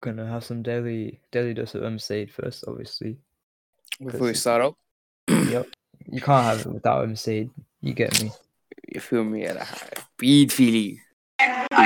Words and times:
gonna 0.00 0.26
have 0.26 0.44
some 0.44 0.62
daily 0.62 1.20
daily 1.30 1.54
dose 1.54 1.74
of 1.74 1.82
MSAID 1.82 2.30
first, 2.30 2.64
obviously. 2.66 3.18
Before 4.04 4.28
we 4.28 4.34
start 4.34 4.62
up, 4.62 4.74
Yep. 5.28 5.66
You 6.10 6.20
can't 6.20 6.44
have 6.46 6.60
it 6.66 6.72
without 6.72 7.06
MSAID. 7.06 7.50
You 7.82 7.92
get 7.94 8.20
me. 8.22 8.30
you 8.92 9.00
feel 9.00 9.22
me? 9.24 9.44
At 9.44 9.56
a 9.56 9.64
high 9.64 9.88
beat 10.18 10.50
feeling. 10.52 10.98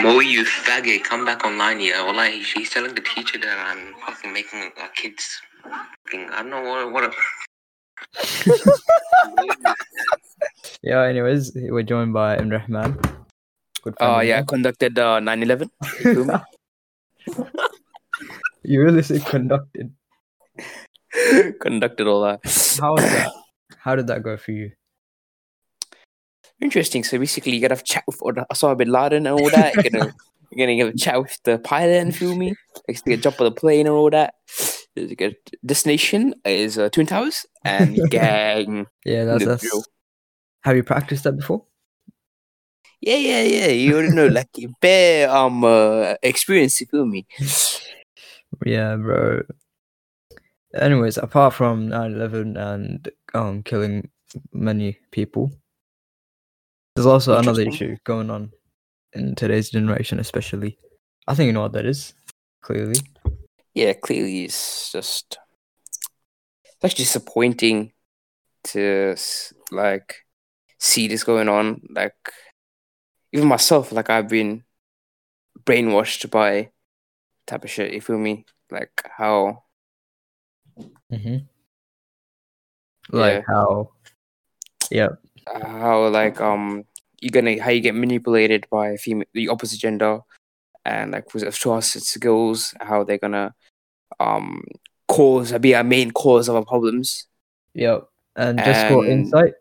Mo, 0.03 0.21
you 0.21 0.45
faggot, 0.45 1.03
come 1.05 1.25
back 1.25 1.45
online, 1.45 1.81
yeah. 1.81 2.05
Wallah, 2.05 2.27
he- 2.27 2.43
he's 2.43 2.71
telling 2.71 2.95
the 2.95 3.01
teacher 3.03 3.39
that 3.39 3.59
I'm 3.69 3.95
fucking 4.07 4.33
making 4.33 4.71
our 4.81 4.89
kids 4.97 5.41
fucking, 5.63 6.31
I 6.31 6.43
don't 6.43 6.51
know 6.51 6.63
what, 6.63 6.93
what 6.93 7.05
a... 7.05 7.13
Yeah. 10.83 11.03
Anyways, 11.03 11.53
we're 11.55 11.83
joined 11.83 12.13
by 12.13 12.37
Imrahman. 12.37 13.01
Good 13.83 13.95
Oh 14.01 14.21
of 14.21 14.25
yeah, 14.25 14.37
mine. 14.37 14.47
conducted 14.47 14.99
uh, 14.99 15.21
9/11. 15.21 15.71
you 18.65 18.83
really 18.83 19.03
say 19.03 19.21
conducted. 19.21 19.93
conducted 21.61 22.07
all 22.07 22.23
that. 22.23 22.41
How 22.81 22.93
was 22.93 23.03
that? 23.03 23.33
How 23.79 23.97
did 23.97 24.07
that 24.07 24.23
go 24.23 24.37
for 24.37 24.53
you? 24.53 24.73
Interesting. 26.61 27.05
So 27.05 27.19
basically, 27.19 27.55
you 27.55 27.61
gotta 27.61 27.75
have 27.75 27.83
a 27.83 27.85
chat 27.85 28.05
with 28.07 28.19
Osama 28.21 28.77
bin 28.77 28.89
Laden 28.89 29.27
and 29.27 29.39
all 29.39 29.51
that. 29.51 29.75
You're 29.75 29.91
gonna, 29.91 30.15
you're 30.51 30.67
gonna 30.67 30.85
have 30.85 30.95
a 30.95 30.99
chat 30.99 31.21
with 31.21 31.39
the 31.45 31.59
pilot 31.59 32.01
and 32.01 32.15
feel 32.15 32.35
me. 32.35 32.55
Like, 32.89 32.97
to 32.97 33.11
get 33.11 33.23
jump 33.23 33.41
on 33.41 33.47
the 33.47 33.53
plane 33.53 33.87
and 33.87 33.95
all 33.95 34.11
that. 34.11 34.35
A 34.97 35.15
good 35.15 35.37
destination 35.67 36.35
is 36.45 36.79
uh, 36.79 36.89
Twin 36.89 37.07
Towers 37.07 37.47
and 37.65 37.99
gang. 38.11 38.87
Yeah, 39.05 39.25
that's, 39.25 39.63
drill. 39.63 39.85
Have 40.63 40.77
you 40.77 40.85
practiced 40.85 41.25
that 41.25 41.33
before? 41.33 41.65
Yeah, 43.01 43.17
yeah, 43.17 43.43
yeah. 43.43 43.67
You 43.67 43.95
already 43.97 44.15
know, 44.15 44.29
like 44.29 44.49
bare 44.81 45.29
um 45.29 45.65
uh, 45.65 46.15
experience. 46.23 46.81
You 46.81 46.87
feel 46.87 47.07
me? 47.07 47.27
Yeah, 48.65 48.97
bro. 48.97 49.43
Anyways, 50.75 51.19
apart 51.19 51.55
from 51.55 51.89
9/11 51.89 52.57
and 52.57 53.09
um 53.35 53.63
killing 53.63 54.11
many 54.53 54.99
people, 55.11 55.53
there's 56.95 57.07
also 57.07 57.39
another 57.39 57.63
issue 57.63 57.97
going 58.05 58.31
on 58.31 58.51
in 59.13 59.35
today's 59.35 59.71
generation, 59.71 60.19
especially. 60.19 60.79
I 61.29 61.35
think 61.35 61.47
you 61.47 61.53
know 61.53 61.63
what 61.63 61.73
that 61.73 61.87
is. 61.87 62.15
Clearly, 62.63 62.97
Yeah, 63.75 63.93
clearly 63.93 64.45
it's 64.45 64.91
just 64.91 65.39
it's 66.65 66.85
actually 66.85 67.05
disappointing 67.05 67.93
to 68.65 69.15
like 69.71 70.25
see 70.79 71.09
this 71.09 71.25
going 71.25 71.49
on. 71.49 71.83
Like 71.91 72.17
even 73.33 73.49
myself, 73.49 73.93
like 73.93 74.09
I've 74.11 74.29
been 74.29 74.65
brainwashed 75.63 76.31
by 76.31 76.71
type 77.47 77.65
of 77.65 77.71
shit. 77.71 77.93
You 77.93 78.01
feel 78.01 78.19
me? 78.19 78.47
Like 78.75 79.03
how 79.17 79.63
mm-hmm. 81.11 81.37
like 83.11 83.35
Yeah. 83.35 83.43
how, 83.47 83.91
yeah, 84.91 85.09
how 85.47 86.09
like 86.09 86.41
um 86.41 86.85
you're 87.21 87.31
gonna 87.31 87.63
how 87.63 87.71
you 87.71 87.81
get 87.81 87.95
manipulated 87.95 88.67
by 88.71 88.97
female 88.97 89.27
the 89.33 89.49
opposite 89.49 89.81
gender 89.81 90.21
and 90.85 91.13
like 91.13 91.25
it 91.35 91.55
trust 91.55 92.21
girls 92.21 92.75
how 92.81 93.05
they're 93.05 93.19
gonna 93.19 93.55
um 94.21 94.63
cause 95.09 95.53
be 95.59 95.73
a 95.73 95.85
main 95.85 96.11
cause 96.11 96.49
of 96.49 96.57
our 96.57 96.65
problems. 96.65 97.27
yeah. 97.75 98.01
And 98.37 98.59
just 98.59 98.89
for 98.89 99.07
insight, 99.07 99.55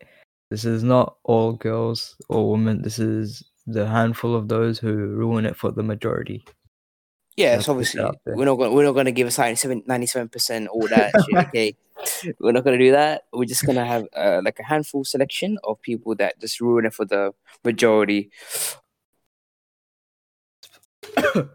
this 0.49 0.65
is 0.65 0.83
not 0.83 1.17
all 1.23 1.53
girls 1.53 2.15
or 2.27 2.49
women. 2.49 2.81
This 2.81 2.97
is 2.97 3.43
the 3.67 3.87
handful 3.87 4.35
of 4.35 4.47
those 4.47 4.79
who 4.79 4.93
ruin 4.93 5.45
it 5.45 5.55
for 5.55 5.71
the 5.71 5.83
majority. 5.83 6.43
Yeah, 7.35 7.55
what's 7.55 7.69
obviously 7.69 8.03
we're 8.25 8.45
not 8.45 8.55
gonna 8.55 8.71
we're 8.71 8.83
not 8.83 8.93
gonna 8.93 9.11
give 9.11 9.27
a 9.27 9.31
sign 9.31 9.55
97 9.85 10.29
percent 10.29 10.67
all 10.67 10.87
that 10.87 11.11
shit. 11.25 11.47
Okay, 11.47 11.75
we're 12.39 12.51
not 12.51 12.63
gonna 12.63 12.77
do 12.77 12.91
that. 12.91 13.23
We're 13.33 13.45
just 13.45 13.65
gonna 13.65 13.85
have 13.85 14.05
uh, 14.15 14.41
like 14.43 14.59
a 14.59 14.63
handful 14.63 15.03
selection 15.03 15.57
of 15.63 15.81
people 15.81 16.15
that 16.15 16.39
just 16.39 16.61
ruin 16.61 16.85
it 16.85 16.93
for 16.93 17.05
the 17.05 17.33
majority. 17.63 18.29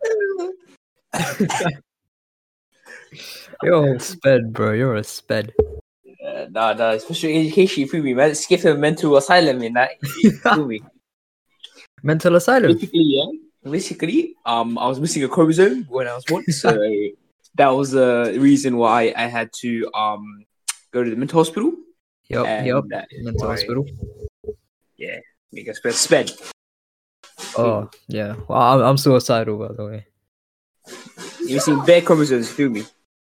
You're 3.62 3.94
a 3.94 4.00
sped, 4.00 4.52
bro. 4.52 4.72
You're 4.72 4.96
a 4.96 5.04
sped. 5.04 5.52
Uh, 6.26 6.46
nah, 6.50 6.72
nah, 6.74 6.98
special 6.98 7.30
education. 7.30 7.82
You 7.82 7.88
feel 7.88 8.02
me, 8.02 8.14
man? 8.14 8.28
Let's 8.28 8.46
give 8.46 8.62
him 8.62 8.80
mental 8.80 9.16
asylum 9.16 9.62
in 9.62 9.74
that. 9.74 9.92
You 10.22 10.32
feel 10.32 10.66
me? 10.66 10.80
Mental 12.02 12.36
asylum. 12.36 12.74
Basically, 12.74 13.02
yeah. 13.02 13.24
Basically, 13.70 14.34
um, 14.46 14.78
I 14.78 14.86
was 14.86 15.00
missing 15.00 15.24
a 15.24 15.28
chromosome 15.28 15.84
when 15.88 16.06
I 16.06 16.14
was 16.14 16.24
born, 16.24 16.44
so 16.44 16.70
that 17.56 17.68
was 17.68 17.92
the 17.92 18.36
reason 18.38 18.76
why 18.76 19.12
I 19.16 19.26
had 19.26 19.52
to 19.60 19.90
um 19.94 20.44
go 20.92 21.04
to 21.04 21.10
the 21.10 21.16
mental 21.16 21.40
hospital. 21.40 21.72
Yep, 22.28 22.66
yep. 22.66 22.84
Mental 23.20 23.48
hospital. 23.48 23.86
Yeah, 24.96 25.18
make 25.52 25.68
us 25.68 25.78
sped. 25.78 25.94
sped. 25.94 26.32
Oh, 27.56 27.90
yeah. 28.08 28.36
Well, 28.48 28.60
I'm, 28.60 28.80
I'm 28.80 28.98
suicidal, 28.98 29.58
by 29.58 29.74
the 29.74 29.84
way. 29.84 30.06
You're 31.40 31.56
missing 31.56 31.84
bare 31.84 32.02
chromosomes. 32.02 32.50
Feel 32.50 32.70
me? 32.70 32.84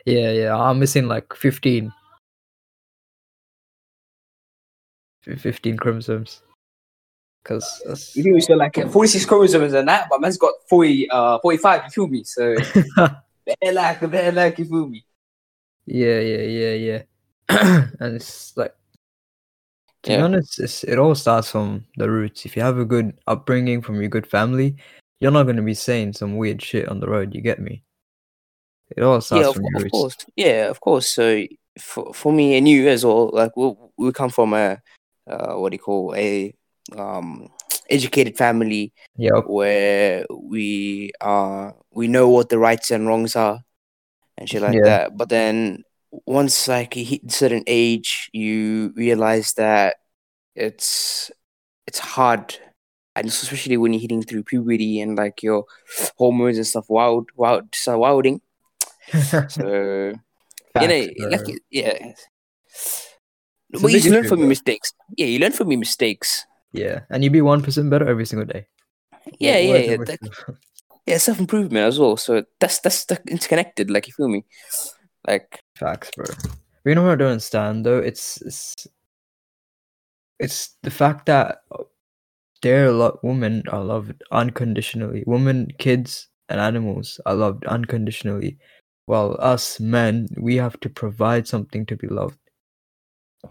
Yeah, 0.04 0.32
yeah. 0.32 0.56
I'm 0.56 0.78
missing 0.78 1.08
like 1.08 1.34
15. 1.34 1.92
15 5.22 5.76
chromosomes. 5.76 6.42
Because. 7.42 8.12
You? 8.14 8.40
So 8.40 8.54
like 8.54 8.78
uh, 8.78 8.88
46 8.88 9.24
chromosomes 9.24 9.72
and 9.72 9.88
that, 9.88 10.08
but 10.10 10.20
man's 10.20 10.36
got 10.36 10.54
40, 10.68 11.10
uh, 11.10 11.38
45. 11.40 11.84
You 11.84 11.90
feel 11.90 12.08
me? 12.08 12.24
So 12.24 12.56
bare 12.96 13.72
like, 13.72 14.10
bare 14.10 14.32
like. 14.32 14.58
You 14.58 14.64
feel 14.64 14.88
me? 14.88 15.04
yeah, 15.86 16.20
yeah, 16.20 16.42
yeah, 16.42 16.74
yeah. 16.74 17.02
and 18.00 18.14
it's 18.16 18.56
like, 18.56 18.74
to 20.02 20.10
be 20.10 20.16
honest, 20.16 20.60
it's, 20.60 20.84
it 20.84 20.98
all 20.98 21.14
starts 21.14 21.50
from 21.50 21.84
the 21.96 22.10
roots. 22.10 22.44
If 22.44 22.56
you 22.56 22.62
have 22.62 22.78
a 22.78 22.84
good 22.84 23.18
upbringing 23.26 23.82
from 23.82 24.00
your 24.00 24.10
good 24.10 24.26
family, 24.26 24.76
you're 25.20 25.32
not 25.32 25.44
going 25.44 25.56
to 25.56 25.62
be 25.62 25.74
saying 25.74 26.12
some 26.12 26.36
weird 26.36 26.62
shit 26.62 26.88
on 26.88 27.00
the 27.00 27.08
road. 27.08 27.34
You 27.34 27.40
get 27.40 27.58
me? 27.58 27.82
It 28.96 29.02
all 29.02 29.20
starts 29.20 29.42
yeah, 29.42 29.48
of, 29.48 29.54
from 29.54 29.64
your 29.64 29.76
of 29.76 29.82
roots. 29.82 29.92
course. 29.92 30.16
Yeah, 30.36 30.68
of 30.68 30.80
course. 30.80 31.08
So 31.08 31.44
for 31.78 32.12
for 32.14 32.32
me 32.32 32.56
and 32.56 32.68
you 32.68 32.88
as 32.88 33.04
well, 33.04 33.30
like 33.32 33.56
we 33.56 33.74
we 33.96 34.12
come 34.12 34.30
from 34.30 34.54
a 34.54 34.80
uh, 35.26 35.54
what 35.54 35.70
do 35.70 35.74
you 35.74 35.80
call 35.80 36.14
a 36.14 36.54
um 36.96 37.48
educated 37.90 38.36
family 38.36 38.92
Yep. 39.16 39.44
where 39.46 40.24
we 40.30 41.12
uh 41.20 41.70
we 41.90 42.06
know 42.08 42.28
what 42.28 42.48
the 42.48 42.58
rights 42.58 42.90
and 42.90 43.06
wrongs 43.06 43.34
are 43.36 43.60
and 44.36 44.48
shit 44.48 44.62
like 44.62 44.74
Yeah. 44.74 44.84
that. 44.84 45.16
But 45.16 45.28
then 45.28 45.84
once 46.26 46.68
like 46.68 46.96
you 46.96 47.04
hit 47.04 47.22
a 47.28 47.30
certain 47.32 47.64
age, 47.66 48.30
you 48.32 48.92
realize 48.96 49.54
that 49.54 49.96
it's 50.54 51.30
it's 51.86 51.98
hard, 51.98 52.56
and 53.16 53.26
especially 53.28 53.76
when 53.76 53.92
you're 53.92 54.00
hitting 54.02 54.22
through 54.22 54.44
puberty 54.44 55.00
and 55.00 55.16
like 55.16 55.42
your 55.42 55.64
hormones 56.16 56.56
and 56.58 56.66
stuff 56.66 56.86
wild, 56.88 57.30
wild, 57.36 57.74
so 57.74 57.98
wilding. 57.98 58.40
So 59.48 60.12
you 60.80 60.88
know, 60.88 61.08
bro. 61.18 61.28
like 61.28 61.48
yeah. 61.70 62.12
A 63.74 63.78
But 63.80 63.92
you 63.92 64.10
learn 64.12 64.28
from 64.28 64.38
your 64.40 64.48
mistakes. 64.48 64.92
Yeah, 65.16 65.26
you 65.26 65.38
learn 65.38 65.52
from 65.52 65.70
your 65.70 65.78
mistakes. 65.80 66.44
Yeah, 66.72 67.00
and 67.10 67.24
you'd 67.24 67.32
be 67.32 67.40
one 67.40 67.62
percent 67.62 67.90
better 67.90 68.06
every 68.08 68.26
single 68.26 68.46
day. 68.46 68.66
Yeah, 69.38 69.52
What- 69.68 69.80
yeah, 69.84 69.90
yeah. 69.90 69.96
that- 70.04 70.56
yeah, 71.06 71.16
self 71.18 71.40
improvement 71.40 71.86
as 71.86 71.98
well. 71.98 72.16
So 72.16 72.44
that's 72.60 72.80
that's 72.80 73.06
the 73.06 73.20
interconnected. 73.28 73.90
Like 73.90 74.06
you 74.06 74.12
feel 74.12 74.28
me? 74.28 74.44
Like 75.26 75.60
Facts, 75.76 76.10
bro. 76.14 76.26
But 76.84 76.90
you 76.90 76.94
know 76.94 77.02
what 77.02 77.12
I 77.12 77.16
don't 77.16 77.32
understand 77.32 77.86
though? 77.86 77.98
It's 77.98 78.40
it's 78.42 78.86
it's 80.38 80.76
the 80.82 80.90
fact 80.90 81.26
that 81.26 81.58
there 82.62 82.84
are 82.84 82.88
a 82.88 82.92
lot 82.92 83.22
women 83.24 83.62
are 83.68 83.82
loved 83.84 84.22
unconditionally. 84.30 85.24
Women, 85.26 85.68
kids, 85.78 86.28
and 86.48 86.60
animals 86.60 87.20
are 87.26 87.34
loved 87.34 87.64
unconditionally. 87.66 88.58
While 89.06 89.36
us 89.40 89.80
men, 89.80 90.28
we 90.36 90.56
have 90.56 90.78
to 90.80 90.90
provide 90.90 91.48
something 91.48 91.86
to 91.86 91.96
be 91.96 92.08
loved. 92.08 92.38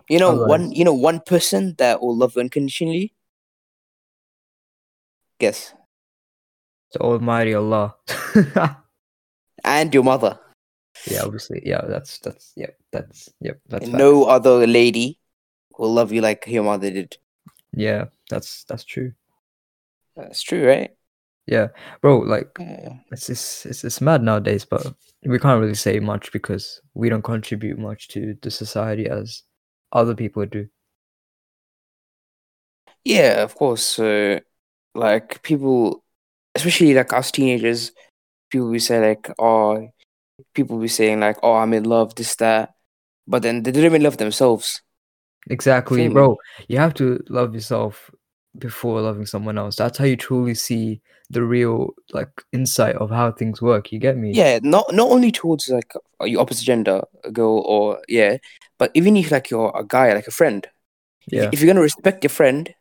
You 0.09 0.19
know, 0.19 0.29
Otherwise- 0.31 0.49
one 0.49 0.71
you 0.71 0.83
know 0.85 0.94
one 0.94 1.19
person 1.19 1.75
that 1.77 2.01
will 2.01 2.15
love 2.15 2.33
you 2.35 2.41
unconditionally. 2.41 3.13
Guess. 5.39 5.73
The 6.94 6.99
Almighty 6.99 7.53
Allah. 7.53 7.95
And 9.63 9.94
your 9.94 10.03
mother. 10.03 10.39
yeah, 11.11 11.23
obviously. 11.23 11.61
Yeah, 11.65 11.81
that's 11.88 12.19
that's 12.19 12.53
yep, 12.55 12.77
that's 12.91 13.27
yep, 13.41 13.59
that's 13.67 13.83
And 13.83 13.91
facts. 13.94 13.99
no 13.99 14.23
other 14.25 14.65
lady 14.65 15.19
will 15.77 15.91
love 15.94 16.11
you 16.13 16.21
like 16.21 16.45
your 16.47 16.63
mother 16.63 16.89
did. 16.89 17.17
Yeah, 17.73 18.05
that's 18.29 18.63
that's 18.65 18.85
true. 18.85 19.11
That's 20.15 20.41
true, 20.41 20.65
right? 20.65 20.91
Yeah, 21.47 21.67
bro. 22.01 22.19
Like 22.19 22.55
Yeah. 22.59 22.94
it's 23.11 23.29
it's 23.29 23.65
it's, 23.65 23.83
it's 23.83 23.99
mad 23.99 24.23
nowadays, 24.23 24.63
but 24.63 24.94
we 25.25 25.38
can't 25.39 25.59
really 25.59 25.75
say 25.75 25.99
much 25.99 26.31
because 26.31 26.81
we 26.94 27.09
don't 27.09 27.23
contribute 27.23 27.77
much 27.79 28.07
to 28.09 28.38
the 28.41 28.51
society 28.51 29.07
as 29.09 29.44
other 29.92 30.16
people 30.16 30.45
do. 30.45 30.68
Yeah, 33.04 33.44
of 33.44 33.56
course. 33.56 33.84
So, 33.84 34.39
like 34.95 35.42
people, 35.44 36.04
especially 36.56 36.94
like 36.94 37.13
us 37.13 37.31
teenagers, 37.31 37.92
people 38.50 38.69
will 38.69 38.80
say 38.80 39.00
like, 39.00 39.30
"Oh, 39.39 39.89
people 40.54 40.80
be 40.80 40.88
saying 40.88 41.19
like, 41.19 41.38
"Oh, 41.44 41.56
I'm 41.56 41.74
in 41.74 41.86
love," 41.86 42.16
this 42.16 42.36
that, 42.38 42.74
but 43.28 43.44
then 43.44 43.63
they 43.63 43.72
don't 43.72 43.86
even 43.86 44.04
love 44.04 44.18
themselves. 44.18 44.81
Exactly, 45.50 46.01
Feel 46.01 46.10
me? 46.10 46.13
bro. 46.13 46.38
You 46.68 46.78
have 46.80 46.94
to 46.95 47.24
love 47.30 47.54
yourself 47.54 48.12
before 48.59 49.01
loving 49.01 49.25
someone 49.25 49.57
else. 49.57 49.75
That's 49.75 49.98
how 49.98 50.06
you 50.06 50.15
truly 50.15 50.56
see 50.56 51.01
the 51.30 51.44
real 51.44 51.94
like 52.13 52.30
insight 52.54 52.95
of 52.95 53.09
how 53.09 53.31
things 53.31 53.62
work. 53.62 53.92
You 53.92 54.00
get 54.00 54.18
me? 54.18 54.31
Yeah, 54.33 54.59
not 54.63 54.94
not 54.94 55.09
only 55.09 55.31
towards 55.31 55.69
like 55.69 55.94
your 56.21 56.42
opposite 56.42 56.65
gender, 56.65 57.01
a 57.24 57.31
girl 57.31 57.63
or 57.65 58.00
yeah, 58.07 58.38
but 58.77 58.92
even 58.94 59.18
if 59.18 59.31
like 59.31 59.50
you're 59.50 59.71
a 59.75 59.83
guy, 59.83 60.13
like 60.13 60.27
a 60.27 60.31
friend. 60.31 60.68
Yeah. 61.30 61.50
If, 61.51 61.59
you're 61.59 61.68
gonna 61.68 61.81
respect 61.81 62.24
your 62.24 62.30
friend, 62.30 62.74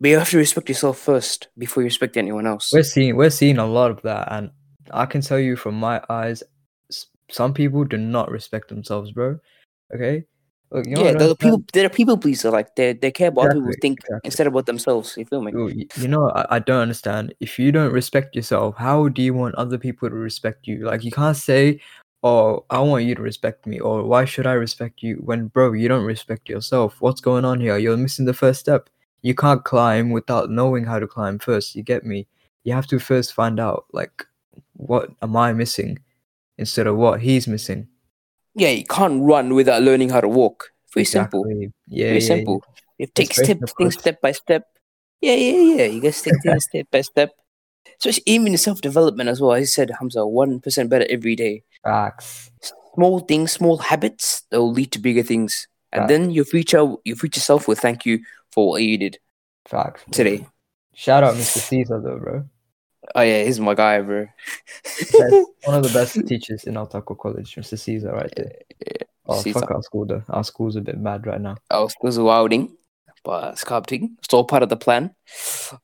but 0.00 0.08
you 0.08 0.18
have 0.18 0.30
to 0.30 0.38
respect 0.38 0.68
yourself 0.68 0.98
first 0.98 1.48
before 1.56 1.82
you 1.82 1.86
respect 1.86 2.16
anyone 2.16 2.46
else. 2.46 2.72
We're 2.72 2.82
seeing 2.82 3.14
we're 3.16 3.30
seeing 3.30 3.58
a 3.58 3.66
lot 3.66 3.92
of 3.92 4.02
that, 4.02 4.28
and 4.32 4.50
I 4.90 5.06
can 5.06 5.20
tell 5.20 5.38
you 5.38 5.54
from 5.54 5.76
my 5.76 6.02
eyes, 6.10 6.42
some 7.30 7.54
people 7.54 7.84
do 7.84 7.96
not 7.96 8.30
respect 8.30 8.68
themselves, 8.68 9.12
bro. 9.12 9.38
Okay, 9.94 10.24
Look, 10.70 10.86
you 10.86 10.96
know 10.96 11.04
yeah, 11.04 11.12
the 11.12 11.36
people 11.36 11.62
they're 11.72 11.88
people 11.88 12.16
pleaser. 12.16 12.50
Like 12.50 12.74
they 12.74 12.94
they 12.94 13.12
care 13.12 13.28
about 13.28 13.46
what 13.46 13.54
people 13.54 13.72
think 13.80 14.00
exactly. 14.00 14.20
instead 14.24 14.46
of 14.46 14.52
about 14.52 14.66
themselves. 14.66 15.14
You 15.16 15.24
feel 15.24 15.42
me? 15.42 15.52
Yo, 15.52 15.68
you 15.68 16.08
know 16.08 16.30
I, 16.30 16.56
I 16.56 16.58
don't 16.58 16.80
understand 16.80 17.34
if 17.40 17.58
you 17.58 17.70
don't 17.70 17.92
respect 17.92 18.34
yourself 18.34 18.76
how 18.76 19.08
do 19.08 19.22
you 19.22 19.34
want 19.34 19.54
other 19.54 19.78
people 19.78 20.08
to 20.08 20.14
respect 20.14 20.66
you 20.66 20.84
like 20.84 21.04
you 21.04 21.10
can't 21.10 21.36
say 21.36 21.80
oh 22.22 22.64
i 22.70 22.78
want 22.78 23.04
you 23.04 23.14
to 23.14 23.22
respect 23.22 23.66
me 23.66 23.78
or 23.78 24.02
why 24.02 24.24
should 24.24 24.46
i 24.46 24.52
respect 24.52 25.02
you 25.02 25.16
when 25.24 25.46
bro 25.48 25.72
you 25.72 25.88
don't 25.88 26.04
respect 26.04 26.48
yourself 26.48 27.00
what's 27.00 27.20
going 27.20 27.44
on 27.44 27.60
here 27.60 27.76
you're 27.76 27.96
missing 27.96 28.24
the 28.24 28.34
first 28.34 28.60
step 28.60 28.88
you 29.22 29.34
can't 29.34 29.64
climb 29.64 30.10
without 30.10 30.50
knowing 30.50 30.84
how 30.84 30.98
to 30.98 31.06
climb 31.06 31.38
first 31.38 31.74
you 31.74 31.82
get 31.82 32.04
me 32.04 32.26
you 32.64 32.72
have 32.72 32.86
to 32.86 32.98
first 32.98 33.32
find 33.32 33.60
out 33.60 33.84
like 33.92 34.24
what 34.72 35.10
am 35.22 35.36
i 35.36 35.52
missing 35.52 35.98
instead 36.58 36.86
of 36.86 36.96
what 36.96 37.20
he's 37.20 37.46
missing 37.46 37.86
Yeah, 38.54 38.70
you 38.70 38.84
can't 38.84 39.22
run 39.22 39.54
without 39.54 39.82
learning 39.82 40.10
how 40.10 40.20
to 40.20 40.28
walk. 40.28 40.70
Very 40.94 41.04
simple. 41.04 41.44
Exactly. 41.44 41.72
yeah 41.88 42.06
Very 42.06 42.20
yeah, 42.20 42.26
simple. 42.26 42.64
You 42.98 43.06
take 43.08 43.34
step 43.34 43.58
things 43.76 43.98
step 43.98 44.20
by 44.20 44.32
step. 44.32 44.64
Yeah, 45.20 45.34
yeah, 45.34 45.74
yeah. 45.76 45.84
You 45.86 46.00
guys 46.00 46.22
take 46.22 46.40
things 46.42 46.64
step 46.70 46.86
by 46.90 47.00
step. 47.00 47.30
So 47.98 48.08
it's 48.08 48.20
even 48.26 48.48
in 48.48 48.58
self 48.58 48.80
development 48.80 49.28
as 49.28 49.40
well. 49.40 49.52
As 49.52 49.62
I 49.62 49.66
said, 49.66 49.90
Humza, 49.90 50.28
one 50.28 50.60
percent 50.60 50.90
better 50.90 51.06
every 51.10 51.34
day. 51.36 51.64
facts 51.82 52.50
Small 52.94 53.18
things, 53.18 53.50
small 53.50 53.78
habits 53.78 54.44
that 54.50 54.60
will 54.60 54.70
lead 54.72 54.92
to 54.92 55.00
bigger 55.00 55.24
things, 55.24 55.66
and 55.90 56.08
then 56.08 56.30
your 56.30 56.44
future, 56.44 56.94
your 57.04 57.16
future 57.16 57.40
self 57.40 57.66
will 57.66 57.74
thank 57.74 58.06
you 58.06 58.20
for 58.52 58.68
what 58.70 58.82
you 58.82 58.96
did 58.96 59.18
facts 59.66 60.04
today. 60.12 60.46
shout 60.94 61.24
out 61.24 61.34
mr 61.34 61.58
caesar 61.58 62.00
though 62.00 62.18
bro 62.18 62.44
Oh 63.14 63.22
yeah, 63.22 63.44
he's 63.44 63.60
my 63.60 63.74
guy, 63.74 64.00
bro. 64.00 64.26
One 65.64 65.76
of 65.76 65.82
the 65.82 65.90
best 65.92 66.26
teachers 66.26 66.64
in 66.64 66.76
Al-Taqwa 66.76 67.18
College, 67.18 67.54
Mr. 67.56 67.78
Caesar, 67.78 68.12
right 68.12 68.32
there. 68.36 68.52
Oh, 69.26 69.40
Caesar. 69.40 69.60
fuck 69.60 69.70
our 69.70 69.82
school 69.82 70.06
though. 70.06 70.22
Our 70.28 70.44
school's 70.44 70.76
a 70.76 70.80
bit 70.80 70.98
mad 70.98 71.26
right 71.26 71.40
now. 71.40 71.56
Was 71.70 71.94
was 72.02 72.18
wilding, 72.18 72.76
but 73.24 73.54
sculpting. 73.56 74.10
It's 74.22 74.34
all 74.34 74.44
part 74.44 74.62
of 74.62 74.68
the 74.68 74.76
plan 74.76 75.14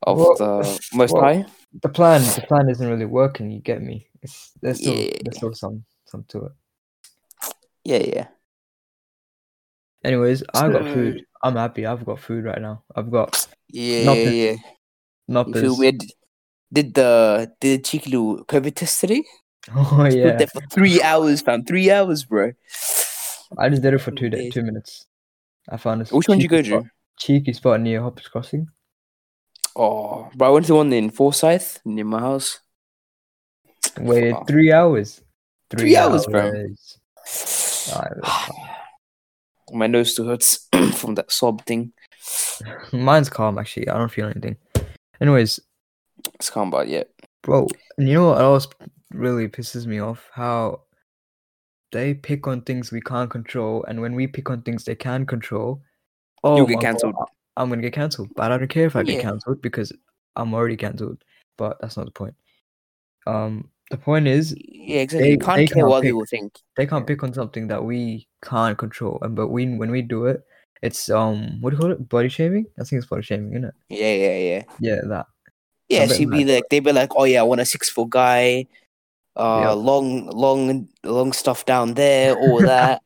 of 0.02 0.18
Well, 0.18 0.34
the 0.36 0.80
Most 0.94 1.12
well, 1.12 1.22
High. 1.22 1.46
The 1.82 1.88
plan, 1.88 2.22
the 2.22 2.44
plan 2.48 2.68
isn't 2.68 2.86
really 2.88 3.06
working. 3.06 3.50
You 3.50 3.60
get 3.60 3.80
me? 3.82 4.08
It's 4.22 4.52
there's 4.60 4.78
still 4.78 4.94
Yeah. 4.94 5.16
there's 5.24 5.36
still 5.36 5.54
some 5.54 5.84
some 6.04 6.24
to 6.28 6.46
it. 6.46 6.52
Yeah, 7.84 8.02
yeah. 8.16 8.26
Anyways, 10.04 10.42
I 10.54 10.68
got 10.70 10.84
food. 10.84 11.24
I'm 11.42 11.56
happy. 11.56 11.86
I've 11.86 12.04
got 12.04 12.20
food 12.20 12.44
right 12.44 12.60
now. 12.60 12.82
I've 12.94 13.10
got 13.10 13.46
Yeah, 13.68 14.04
Not 14.04 14.16
yeah, 14.16 14.30
yeah. 14.30 14.56
You 15.28 15.52
feel 15.54 15.78
weird? 15.78 16.02
Did 16.72 16.94
the 16.94 17.52
did 17.60 17.84
cheeky 17.84 18.10
little 18.10 18.44
COVID 18.44 18.74
test 18.74 19.00
today? 19.00 19.24
Oh 19.76 20.06
yeah, 20.06 20.38
for 20.46 20.62
three 20.72 21.02
hours, 21.02 21.42
fam. 21.42 21.64
Three 21.64 21.90
hours, 21.90 22.24
bro. 22.24 22.52
I 23.58 23.68
just 23.68 23.82
did 23.82 23.92
it 23.92 23.98
for 24.00 24.10
two 24.10 24.30
days, 24.30 24.54
two 24.54 24.62
minutes. 24.62 25.06
I 25.68 25.76
found 25.76 26.00
this. 26.00 26.10
Which 26.10 26.28
one 26.28 26.38
did 26.38 26.44
you 26.44 26.48
go 26.48 26.62
spot- 26.62 26.84
to? 26.84 26.90
Cheeky 27.18 27.52
spot 27.52 27.80
near 27.82 28.00
Hoppers 28.00 28.26
Crossing. 28.28 28.68
Oh, 29.76 30.30
bro, 30.34 30.48
I 30.48 30.50
went 30.50 30.66
to 30.66 30.72
the 30.72 30.76
one 30.76 30.92
in 30.94 31.10
Forsyth 31.10 31.80
near 31.84 32.06
my 32.06 32.20
house. 32.20 32.60
Waited 33.98 34.32
Fuck. 34.34 34.48
three 34.48 34.72
hours. 34.72 35.20
Three 35.68 35.94
hours, 35.96 36.26
bro. 36.26 36.40
hours. 36.48 36.98
Ah, 37.92 38.06
it 38.10 38.16
was 38.16 38.50
my 39.72 39.86
nose 39.86 40.12
still 40.12 40.26
hurts 40.26 40.68
from 40.94 41.14
that 41.16 41.30
sob 41.30 41.64
thing. 41.66 41.92
Mine's 42.92 43.28
calm 43.28 43.58
actually. 43.58 43.88
I 43.88 43.98
don't 43.98 44.10
feel 44.10 44.26
anything. 44.26 44.56
Anyways, 45.20 45.60
It's 46.34 46.50
calm, 46.50 46.70
but 46.70 46.88
yeah. 46.88 47.04
bro, 47.42 47.66
and 47.98 48.08
you 48.08 48.14
know 48.14 48.28
what 48.30 48.40
else 48.40 48.66
really 49.12 49.48
pisses 49.48 49.86
me 49.86 49.98
off? 50.00 50.28
How 50.32 50.82
they 51.92 52.14
pick 52.14 52.46
on 52.46 52.62
things 52.62 52.92
we 52.92 53.00
can't 53.00 53.30
control, 53.30 53.84
and 53.88 54.00
when 54.00 54.14
we 54.14 54.26
pick 54.26 54.50
on 54.50 54.62
things 54.62 54.84
they 54.84 54.94
can 54.94 55.26
control, 55.26 55.82
oh, 56.44 56.56
You'll 56.56 56.66
get 56.66 56.80
cancelled. 56.80 57.14
I'm 57.56 57.68
gonna 57.68 57.82
get 57.82 57.92
cancelled. 57.92 58.28
But 58.36 58.52
I 58.52 58.58
don't 58.58 58.68
care 58.68 58.86
if 58.86 58.96
I 58.96 59.02
get 59.02 59.20
cancelled 59.22 59.60
because 59.60 59.92
I'm 60.36 60.54
already 60.54 60.76
cancelled. 60.76 61.22
But 61.58 61.78
that's 61.80 61.96
not 61.96 62.06
the 62.06 62.12
point. 62.12 62.34
Um, 63.26 63.68
the 63.90 63.98
point 63.98 64.26
is 64.28 64.54
Yeah, 64.58 65.00
exactly. 65.00 65.30
you 65.30 65.36
They- 65.36 65.44
can't 65.44 65.56
they 65.56 65.66
care 65.66 65.74
can't 65.82 65.88
what 65.88 66.02
pick. 66.02 66.08
people 66.08 66.24
think. 66.26 66.52
they 66.76 66.86
can't 66.86 67.06
pick 67.06 67.22
on 67.22 67.34
something 67.34 67.66
that 67.68 67.84
we 67.84 68.28
can't 68.42 68.78
control, 68.78 69.18
and 69.22 69.34
but 69.34 69.48
we 69.48 69.66
when 69.76 69.90
we 69.90 70.00
do 70.02 70.26
it, 70.26 70.42
it's 70.82 71.10
um 71.10 71.60
what 71.60 71.70
do 71.70 71.76
you 71.76 71.80
call 71.82 71.90
it? 71.92 72.08
Body 72.08 72.28
shaming? 72.28 72.66
I 72.78 72.84
think 72.84 73.00
it's 73.00 73.10
body 73.10 73.22
shaming, 73.22 73.52
isn't 73.52 73.64
it? 73.64 73.74
Yeah, 73.88 74.14
yeah, 74.14 74.38
yeah. 74.38 74.62
Yeah, 74.78 75.00
that. 75.08 75.26
Yeah, 75.90 76.06
she'd 76.06 76.30
be 76.30 76.44
like, 76.44 76.64
they'd 76.70 76.80
be 76.80 76.92
like, 76.92 77.10
oh 77.16 77.24
yeah, 77.24 77.40
I 77.40 77.42
want 77.42 77.60
a 77.60 77.64
six 77.66 77.90
foot 77.90 78.10
guy, 78.10 78.66
uh, 79.36 79.60
Yeah. 79.60 79.70
long, 79.72 80.26
long, 80.30 80.88
long 81.02 81.32
stuff 81.32 81.66
down 81.66 81.94
there, 81.94 82.34
all 82.34 82.62
that. 82.62 83.02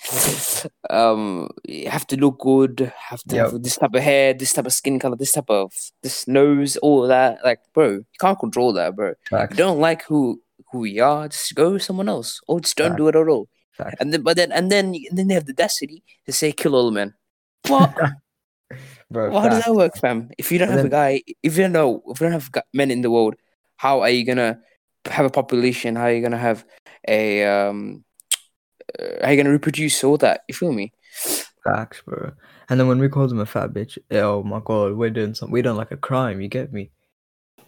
um, 0.90 1.48
you 1.64 1.88
have 1.88 2.06
to 2.08 2.16
look 2.16 2.40
good, 2.40 2.92
have 2.96 3.22
to 3.24 3.36
have 3.36 3.62
this 3.62 3.76
type 3.76 3.94
of 3.94 4.02
hair, 4.02 4.34
this 4.34 4.52
type 4.52 4.66
of 4.66 4.72
skin 4.72 4.98
color, 4.98 5.16
this 5.16 5.32
type 5.32 5.50
of 5.50 5.72
this 6.02 6.26
nose, 6.26 6.76
all 6.78 7.06
that. 7.06 7.38
Like, 7.44 7.60
bro, 7.74 7.90
you 7.90 8.18
can't 8.20 8.38
control 8.38 8.72
that, 8.72 8.96
bro. 8.96 9.14
Facts. 9.30 9.52
You 9.52 9.56
don't 9.56 9.78
like 9.78 10.04
who 10.04 10.40
who 10.72 10.80
we 10.80 10.98
are, 11.00 11.28
just 11.28 11.54
go 11.54 11.72
with 11.72 11.82
someone 11.82 12.08
else, 12.08 12.40
or 12.48 12.60
just 12.60 12.76
don't 12.76 12.92
Facts. 12.92 12.98
do 12.98 13.08
it 13.08 13.16
at 13.16 13.28
all. 13.28 13.48
Facts. 13.76 13.96
And 14.00 14.12
then, 14.12 14.22
but 14.22 14.36
then, 14.36 14.50
and 14.52 14.72
then, 14.72 14.94
and 14.94 15.18
then 15.18 15.28
they 15.28 15.34
have 15.34 15.46
the 15.46 15.52
audacity 15.52 16.02
to 16.26 16.32
say 16.32 16.50
kill 16.50 16.74
all 16.74 16.90
men. 16.90 17.14
What? 17.68 17.94
Bro, 19.12 19.30
Well, 19.32 19.40
how 19.42 19.48
does 19.48 19.64
that 19.64 19.74
work, 19.74 19.96
fam? 19.98 20.30
If 20.38 20.50
you 20.52 20.58
don't 20.58 20.68
And 20.68 20.78
have 20.78 20.86
a 20.86 20.90
guy, 20.90 21.22
if 21.42 21.56
you 21.56 21.62
don't 21.64 21.72
know, 21.72 22.02
if 22.08 22.20
you 22.20 22.24
don't 22.26 22.32
have 22.32 22.50
men 22.72 22.90
in 22.90 23.02
the 23.02 23.10
world, 23.10 23.34
how 23.76 24.00
are 24.00 24.10
you 24.10 24.24
gonna 24.24 24.60
have 25.06 25.26
a 25.26 25.30
population? 25.30 25.96
How 25.96 26.04
are 26.04 26.12
you 26.12 26.22
gonna 26.22 26.38
have 26.38 26.64
a 27.06 27.44
um? 27.44 28.04
Uh, 28.98 29.04
how 29.22 29.28
are 29.28 29.30
you 29.32 29.36
gonna 29.36 29.50
reproduce 29.50 30.02
all 30.04 30.16
that? 30.18 30.42
You 30.48 30.54
feel 30.54 30.72
me? 30.72 30.92
Facts, 31.64 32.02
bro. 32.04 32.32
And 32.68 32.80
then 32.80 32.88
when 32.88 32.98
we 32.98 33.08
call 33.08 33.28
them 33.28 33.38
a 33.40 33.46
fat 33.46 33.70
bitch, 33.70 33.98
oh 34.10 34.42
my 34.42 34.60
god, 34.64 34.94
we're 34.94 35.10
doing 35.10 35.34
some, 35.34 35.50
we're 35.50 35.62
doing 35.62 35.76
like 35.76 35.92
a 35.92 35.96
crime. 35.96 36.40
You 36.40 36.48
get 36.48 36.72
me? 36.72 36.90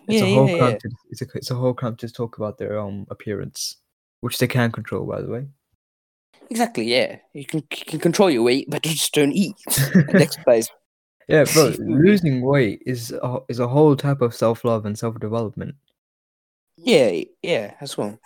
It's 0.09 0.21
Yeah, 0.21 0.28
a 0.28 0.30
whole 0.30 0.49
yeah, 0.49 0.57
crime. 0.57 0.73
yeah. 0.73 0.78
To, 0.78 0.90
it's 1.11 1.23
a 1.23 1.26
it's 1.35 1.50
a 1.50 1.54
whole 1.54 1.75
crime 1.75 1.97
to 1.97 2.09
talk 2.11 2.37
about 2.37 2.59
their 2.59 2.78
um 2.78 3.07
appearance, 3.11 3.76
which 4.21 4.38
they 4.38 4.49
can 4.49 4.73
control, 4.73 5.07
by 5.07 5.21
the 5.21 5.28
way. 5.28 5.47
Exactly. 6.50 6.85
Yeah, 6.85 7.19
you 7.33 7.45
can 7.45 7.61
you 7.61 7.85
can 7.87 8.00
control 8.00 8.30
your 8.30 8.42
weight, 8.42 8.66
but 8.69 8.85
you 8.85 8.92
just 8.92 9.14
don't 9.14 9.33
eat 9.33 9.57
and 10.09 10.21
exercise. 10.21 10.69
Yeah, 11.28 11.45
bro. 11.52 11.66
You 11.66 11.73
feel 11.73 11.87
me? 11.87 11.95
losing 12.11 12.40
weight 12.43 12.83
is 12.87 13.12
a, 13.12 13.38
is 13.49 13.59
a 13.61 13.69
whole 13.69 13.97
type 13.97 14.21
of 14.21 14.35
self 14.35 14.64
love 14.64 14.87
and 14.87 14.99
self 14.99 15.19
development. 15.21 15.75
Yeah, 16.76 17.23
yeah, 17.43 17.75
as 17.81 17.97
well. 17.97 18.19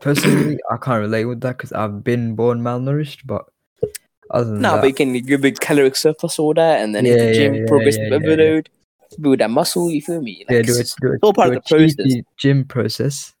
Personally, 0.00 0.58
I 0.70 0.76
can't 0.76 1.00
relate 1.00 1.24
with 1.24 1.40
that 1.42 1.56
because 1.56 1.72
I've 1.72 2.02
been 2.04 2.34
born 2.34 2.60
malnourished. 2.60 3.20
But 3.24 3.46
other 4.30 4.50
than 4.50 4.62
No, 4.62 4.72
that, 4.74 4.80
but 4.82 4.86
you 4.88 4.94
can 4.94 5.12
give 5.20 5.44
a 5.44 5.52
caloric 5.52 5.96
surplus 5.96 6.38
all 6.38 6.54
that, 6.54 6.82
and 6.82 6.94
then 6.94 7.04
Yeah, 7.04 7.16
the 7.16 7.32
gym, 7.32 7.54
yeah, 7.54 7.66
progressive 7.66 8.02
yeah, 8.02 8.08
yeah, 8.10 8.18
yeah. 8.18 8.26
overload, 8.30 8.70
build 9.20 9.38
that 9.38 9.50
muscle. 9.50 9.90
You 9.90 10.02
feel 10.02 10.20
me? 10.20 10.44
yeah, 10.48 10.56
Like, 10.58 10.66
do 10.66 10.76
it, 10.76 10.80
it's 10.80 10.94
do 10.96 11.12
it, 11.12 11.14
it's 11.14 11.22
all 11.22 11.32
part 11.32 11.48
of 11.48 11.54
the 11.54 11.60
process. 11.60 11.94
cheesy 11.96 12.24
gym 12.36 12.64
process. 12.64 13.34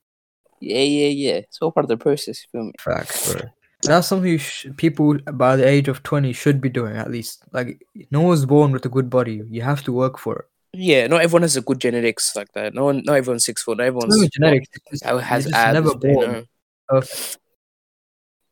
Yeah, 0.60 0.78
yeah, 0.80 1.08
yeah. 1.08 1.34
It's 1.34 1.58
all 1.60 1.72
part 1.72 1.84
of 1.84 1.88
the 1.88 1.96
process. 1.96 2.42
You 2.42 2.48
feel 2.52 2.64
me? 2.66 2.72
Facts, 2.78 3.32
bro. 3.32 3.42
That's 3.86 4.06
something 4.08 4.30
you 4.30 4.38
sh- 4.38 4.66
people 4.76 5.18
by 5.32 5.56
the 5.56 5.66
age 5.66 5.88
of 5.88 6.02
twenty 6.02 6.32
should 6.32 6.60
be 6.60 6.68
doing 6.68 6.96
at 6.96 7.10
least. 7.10 7.44
Like, 7.52 7.84
no 8.10 8.20
one's 8.22 8.46
born 8.46 8.72
with 8.72 8.84
a 8.86 8.88
good 8.88 9.10
body. 9.10 9.42
You 9.48 9.62
have 9.62 9.82
to 9.84 9.92
work 9.92 10.18
for 10.18 10.36
it. 10.40 10.44
Yeah, 10.72 11.06
not 11.06 11.22
everyone 11.22 11.42
has 11.42 11.56
a 11.56 11.60
good 11.60 11.78
genetics 11.80 12.34
like 12.34 12.52
that. 12.54 12.74
No 12.74 12.84
one, 12.86 13.02
not 13.04 13.16
everyone's 13.16 13.44
six 13.44 13.62
foot. 13.62 13.78
Not 13.78 13.86
everyone's 13.86 14.16
not 14.16 14.24
even 14.24 14.30
genetics. 14.32 14.68
It's 14.74 14.90
just, 14.90 15.04
How 15.04 15.12
you're 15.12 15.20
has 15.22 15.52
abs? 15.52 15.74
never 15.74 15.94
born. 15.94 16.46
know? 16.90 17.02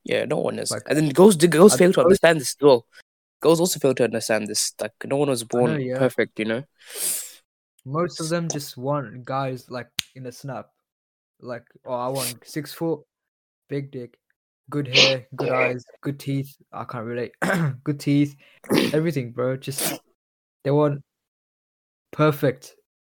Yeah, 0.05 0.25
no 0.25 0.39
one 0.39 0.59
is. 0.59 0.71
Like- 0.71 0.83
and 0.89 0.97
then 0.97 1.09
girls, 1.11 1.37
the 1.37 1.49
girls 1.49 1.77
fail 1.77 1.93
to 1.93 2.01
understand 2.03 2.41
this 2.41 2.57
as 2.59 2.63
well. 2.63 2.87
Girls 3.41 3.59
also 3.59 3.81
fail 3.81 3.95
to 3.95 4.05
understand 4.05 4.47
this. 4.47 4.73
Like 4.81 4.93
no 5.05 5.17
one 5.17 5.29
was 5.29 5.43
born 5.43 5.81
yeah. 5.81 5.99
perfect, 5.99 6.39
you 6.39 6.45
know. 6.45 6.63
Most 7.85 8.21
of 8.21 8.29
them 8.29 8.49
just 8.49 8.77
want 8.77 9.25
guys 9.25 9.69
like 9.69 9.89
in 10.15 10.27
a 10.27 10.33
snap. 10.33 10.69
Like, 11.41 11.65
oh, 11.85 11.95
I 11.95 12.07
want 12.07 12.37
six 12.45 12.73
foot, 12.73 13.01
big 13.69 13.91
dick, 13.91 14.17
good 14.71 14.89
hair, 14.89 15.27
good 15.37 15.51
eyes, 15.51 15.85
good 16.01 16.19
teeth. 16.19 16.57
I 16.73 16.85
can't 16.85 17.05
relate. 17.05 17.33
good 17.85 18.01
teeth, 18.01 18.37
everything, 18.93 19.33
bro. 19.33 19.57
Just 19.57 20.01
they 20.65 20.71
want 20.71 21.03
perfect, 22.13 22.75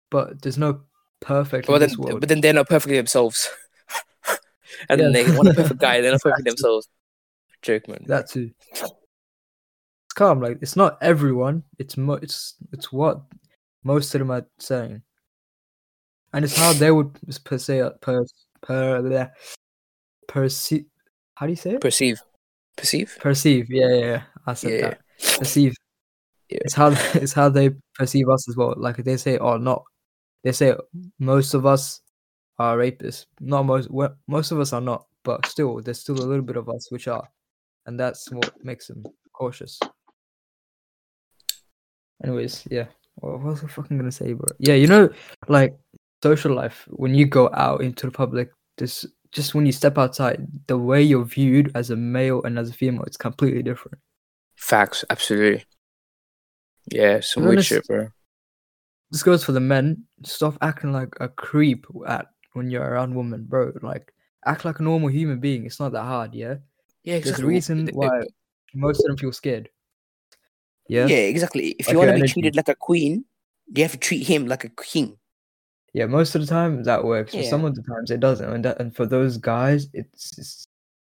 but 0.10 0.42
there's 0.42 0.58
no 0.58 0.82
perfect 1.20 1.68
then, 1.68 1.90
but 1.98 2.30
then 2.30 2.42
they're 2.42 2.54
not 2.54 2.70
perfectly 2.70 2.98
themselves. 2.98 3.50
and 4.90 5.00
then 5.00 5.12
they 5.12 5.24
want 5.36 5.56
pay 5.56 5.64
for 5.64 5.74
guy, 5.74 6.02
they're 6.02 6.12
not 6.12 6.22
for 6.24 6.34
themselves. 6.40 6.88
Joke, 7.62 7.88
man. 7.88 8.04
That 8.08 8.30
too. 8.30 8.52
It's 8.72 8.94
calm. 10.16 10.42
Like 10.42 10.60
it's 10.62 10.76
not 10.76 10.98
everyone. 11.02 11.64
It's 11.80 11.98
mo- 11.98 12.20
it's 12.22 12.56
it's 12.72 12.92
what 12.92 13.22
most 13.84 14.14
of 14.14 14.20
them 14.20 14.32
are 14.32 14.46
saying, 14.60 15.02
and 16.34 16.46
it's 16.46 16.58
how 16.58 16.74
they 16.74 16.92
would 16.92 17.18
per 17.44 17.58
se 17.58 17.82
uh, 17.82 17.92
per 18.02 18.26
per 18.62 19.02
bleh, 19.02 19.32
perceive. 20.28 20.86
How 21.38 21.46
do 21.46 21.52
you 21.52 21.56
say 21.56 21.72
it? 21.76 21.82
Perceive, 21.82 22.20
perceive. 22.76 23.16
perceive. 23.20 23.68
Yeah, 23.70 23.90
yeah, 23.90 24.06
yeah. 24.06 24.22
I 24.48 24.54
said 24.56 24.72
Yeah. 24.72 24.82
that. 24.90 25.00
Perceive. 25.38 25.74
Yeah. 26.50 26.58
It's 26.62 26.74
how 26.74 26.88
it's 27.14 27.34
how 27.34 27.50
they 27.50 27.72
perceive 27.94 28.28
us 28.30 28.50
as 28.50 28.56
well. 28.58 28.74
Like 28.76 28.98
they 28.98 29.18
say, 29.18 29.38
or 29.38 29.60
not. 29.60 29.84
They 30.44 30.52
say 30.52 30.74
most 31.20 31.54
of 31.54 31.66
us 31.66 32.02
are 32.58 32.78
rapists. 32.78 33.26
Not 33.40 33.64
most. 33.68 33.90
most 34.28 34.52
of 34.52 34.60
us 34.60 34.74
are 34.74 34.82
not, 34.82 35.06
but 35.24 35.46
still, 35.46 35.80
there's 35.82 36.00
still 36.00 36.16
a 36.20 36.26
little 36.26 36.42
bit 36.46 36.58
of 36.58 36.70
us 36.70 36.90
which 36.92 37.08
are, 37.08 37.28
and 37.86 38.00
that's 38.00 38.32
what 38.32 38.52
makes 38.64 38.88
them 38.88 39.04
cautious. 39.34 39.80
Anyways, 42.24 42.66
yeah. 42.72 42.86
What, 43.16 43.34
what 43.34 43.44
was 43.44 43.64
I 43.64 43.68
fucking 43.68 43.98
gonna 43.98 44.12
say, 44.12 44.34
bro? 44.34 44.48
Yeah, 44.60 44.74
you 44.74 44.88
know, 44.88 45.10
like 45.48 45.78
social 46.24 46.54
life. 46.56 46.88
When 46.90 47.14
you 47.14 47.26
go 47.28 47.50
out 47.54 47.82
into 47.82 48.08
the 48.08 48.12
public, 48.12 48.50
this 48.78 49.06
just 49.38 49.54
when 49.54 49.68
you 49.68 49.72
step 49.72 50.00
outside, 50.00 50.48
the 50.66 50.80
way 50.80 51.00
you're 51.00 51.24
viewed 51.24 51.72
as 51.76 51.92
a 51.92 51.96
male 51.96 52.42
and 52.42 52.58
as 52.58 52.72
a 52.72 52.74
female, 52.74 53.04
it's 53.04 53.18
completely 53.18 53.62
different. 53.62 54.00
Facts, 54.56 55.06
absolutely. 55.12 55.64
Yeah, 56.92 57.20
some 57.20 57.46
weird 57.46 57.64
shit, 57.64 57.86
bro. 57.86 58.08
This 59.12 59.22
goes 59.22 59.44
for 59.44 59.52
the 59.52 59.60
men. 59.60 60.06
Stop 60.24 60.58
acting 60.62 60.92
like 60.92 61.14
a 61.20 61.30
creep 61.30 61.86
at 62.08 62.26
when 62.54 62.72
you're 62.72 62.84
around 62.84 63.14
women, 63.14 63.44
bro. 63.44 63.74
Like 63.84 64.12
act 64.44 64.66
like 64.66 64.80
a 64.80 64.84
normal 64.84 65.10
human 65.10 65.40
being. 65.40 65.68
It's 65.68 65.80
not 65.80 65.92
that 65.92 66.04
hard, 66.04 66.34
yeah. 66.34 66.56
Yeah, 67.04 67.20
There's 67.20 67.40
a 67.40 67.46
reason 67.46 67.88
why 67.94 68.24
most 68.74 69.02
of 69.02 69.06
them 69.06 69.18
feel 69.18 69.32
scared. 69.32 69.70
Yeah, 70.90 71.06
Yeah, 71.06 71.18
exactly. 71.18 71.76
If 71.78 71.88
Like 71.88 71.94
you 71.94 72.00
want 72.00 72.10
to 72.16 72.22
be 72.22 72.28
treated 72.28 72.56
like 72.56 72.70
a 72.70 72.76
queen, 72.76 73.26
you 73.76 73.84
have 73.84 73.92
to 73.92 74.00
treat 74.00 74.26
him 74.26 74.48
like 74.48 74.64
a 74.64 74.70
king. 74.70 75.20
Most 76.06 76.36
of 76.36 76.42
the 76.42 76.48
time 76.48 76.84
that 76.84 77.04
works. 77.04 77.34
For 77.34 77.44
some 77.44 77.66
of 77.66 77.76
the 77.76 77.82
times 77.82 78.12
it 78.12 78.20
doesn't, 78.20 78.50
and 78.50 78.66
that, 78.66 78.80
and 78.80 78.96
for 78.96 79.06
those 79.06 79.38
guys, 79.38 79.88
it's, 79.94 80.38
it's 80.38 80.68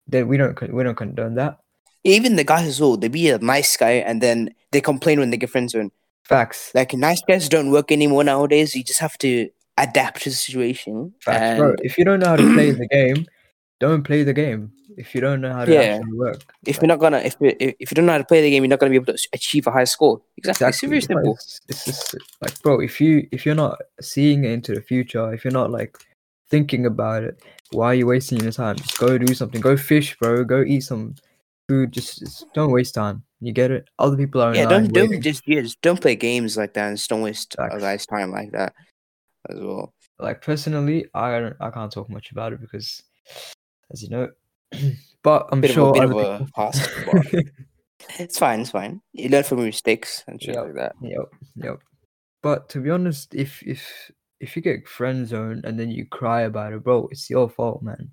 they, 0.06 0.22
we 0.24 0.36
don't 0.36 0.72
we 0.72 0.82
don't 0.82 0.96
condone 0.96 1.34
that. 1.34 1.58
Even 2.04 2.36
the 2.36 2.44
guys 2.44 2.66
as 2.66 2.80
well, 2.80 2.96
they 2.96 3.08
be 3.08 3.28
a 3.30 3.38
nice 3.38 3.76
guy 3.76 3.92
and 3.92 4.22
then 4.22 4.54
they 4.72 4.80
complain 4.80 5.20
when 5.20 5.30
they 5.30 5.36
get 5.36 5.50
friends 5.50 5.72
zone. 5.72 5.90
Facts, 6.24 6.70
Like 6.74 6.94
nice 6.94 7.20
guys 7.26 7.48
don't 7.48 7.70
work 7.70 7.92
anymore 7.92 8.24
nowadays. 8.24 8.74
You 8.74 8.82
just 8.84 9.00
have 9.00 9.18
to 9.18 9.50
adapt 9.76 10.22
to 10.22 10.30
the 10.30 10.34
situation. 10.34 11.12
facts, 11.20 11.58
bro. 11.58 11.74
If 11.82 11.98
you 11.98 12.04
don't 12.04 12.20
know 12.20 12.28
how 12.28 12.36
to 12.36 12.54
play 12.54 12.70
the 12.70 12.86
game, 12.86 13.26
don't 13.80 14.04
play 14.04 14.22
the 14.22 14.32
game. 14.32 14.72
If 14.96 15.14
you 15.14 15.20
don't 15.20 15.40
know 15.40 15.52
how 15.52 15.64
to 15.64 15.72
Yeah. 15.72 15.96
actually 15.96 16.12
work, 16.12 16.54
if 16.66 16.76
you're 16.76 16.86
not 16.88 17.00
gonna, 17.00 17.18
if 17.18 17.36
you 17.40 17.56
if 17.58 17.74
if 17.80 17.90
you 17.90 17.94
don't 17.94 18.06
know 18.06 18.12
how 18.12 18.18
to 18.18 18.24
play 18.24 18.42
the 18.42 18.50
game, 18.50 18.62
you're 18.62 18.68
not 18.68 18.78
gonna 18.78 18.90
be 18.90 18.96
able 18.96 19.12
to 19.14 19.28
achieve 19.32 19.66
a 19.66 19.70
high 19.70 19.84
score. 19.84 20.20
Exactly. 20.36 20.68
It's 20.68 20.80
very 20.82 21.00
simple. 21.00 21.32
It's, 21.32 21.60
it's 21.68 21.84
just 21.84 22.16
like, 22.42 22.60
bro, 22.62 22.80
if 22.80 23.00
you 23.00 23.26
if 23.32 23.46
you're 23.46 23.54
not 23.54 23.80
seeing 24.00 24.44
it 24.44 24.52
into 24.52 24.74
the 24.74 24.82
future, 24.82 25.32
if 25.32 25.44
you're 25.44 25.52
not 25.52 25.70
like 25.70 25.96
thinking 26.50 26.86
about 26.86 27.22
it, 27.24 27.42
why 27.72 27.86
are 27.86 27.94
you 27.94 28.06
wasting 28.06 28.40
your 28.40 28.52
time? 28.52 28.76
Just 28.76 28.98
go 28.98 29.16
do 29.16 29.32
something. 29.34 29.60
Go 29.60 29.76
fish, 29.76 30.16
bro. 30.18 30.44
Go 30.44 30.62
eat 30.62 30.80
some 30.80 31.14
food. 31.68 31.92
Just, 31.92 32.18
just 32.18 32.46
don't 32.52 32.72
waste 32.72 32.94
time. 32.94 33.22
You 33.40 33.52
get 33.52 33.70
it? 33.70 33.88
Other 33.98 34.16
people 34.16 34.42
are 34.42 34.54
Yeah, 34.54 34.66
don't 34.66 34.92
don't 34.92 35.08
waiting. 35.08 35.22
just 35.22 35.42
yeah, 35.46 35.62
just 35.62 35.80
don't 35.80 36.00
play 36.00 36.16
games 36.16 36.56
like 36.58 36.74
that 36.74 36.88
and 36.88 36.96
just 36.98 37.08
don't 37.08 37.22
waste 37.22 37.56
a 37.58 37.78
guy's 37.78 38.04
time 38.04 38.30
like 38.32 38.52
that 38.52 38.74
as 39.48 39.58
well. 39.58 39.94
like 40.18 40.42
personally 40.42 41.06
i 41.14 41.38
don't 41.40 41.56
i 41.60 41.70
can't 41.70 41.90
talk 41.90 42.10
much 42.10 42.30
about 42.30 42.52
it 42.52 42.60
because 42.60 43.02
as 43.92 44.02
you 44.02 44.08
know 44.08 44.28
but 45.22 45.46
i'm 45.52 45.60
Bit 45.60 45.70
of 45.72 45.76
a- 45.76 45.80
sure 45.80 45.92
bit 45.92 46.04
of 46.04 46.12
a 46.16 46.46
past, 46.54 46.88
It's 48.18 48.38
fine, 48.38 48.60
it's 48.60 48.70
fine. 48.70 49.02
You 49.12 49.28
learn 49.28 49.44
from 49.44 49.58
your 49.58 49.66
mistakes 49.66 50.24
and 50.26 50.40
shit 50.42 50.54
Yep. 50.54 50.64
like 50.64 50.74
that. 50.74 50.92
yep 51.02 51.26
yep 51.56 51.78
but 52.42 52.68
to 52.70 52.80
be 52.80 52.90
honest 52.90 53.34
if 53.34 53.62
if 53.66 54.10
if 54.40 54.56
you 54.56 54.62
get 54.62 54.88
friend 54.88 55.28
zoned 55.28 55.64
and 55.66 55.78
then 55.78 55.90
you 55.90 56.06
cry 56.06 56.42
about 56.42 56.72
it 56.72 56.82
bro 56.82 57.08
it's 57.10 57.28
your 57.28 57.48
fault 57.48 57.82
man 57.82 58.10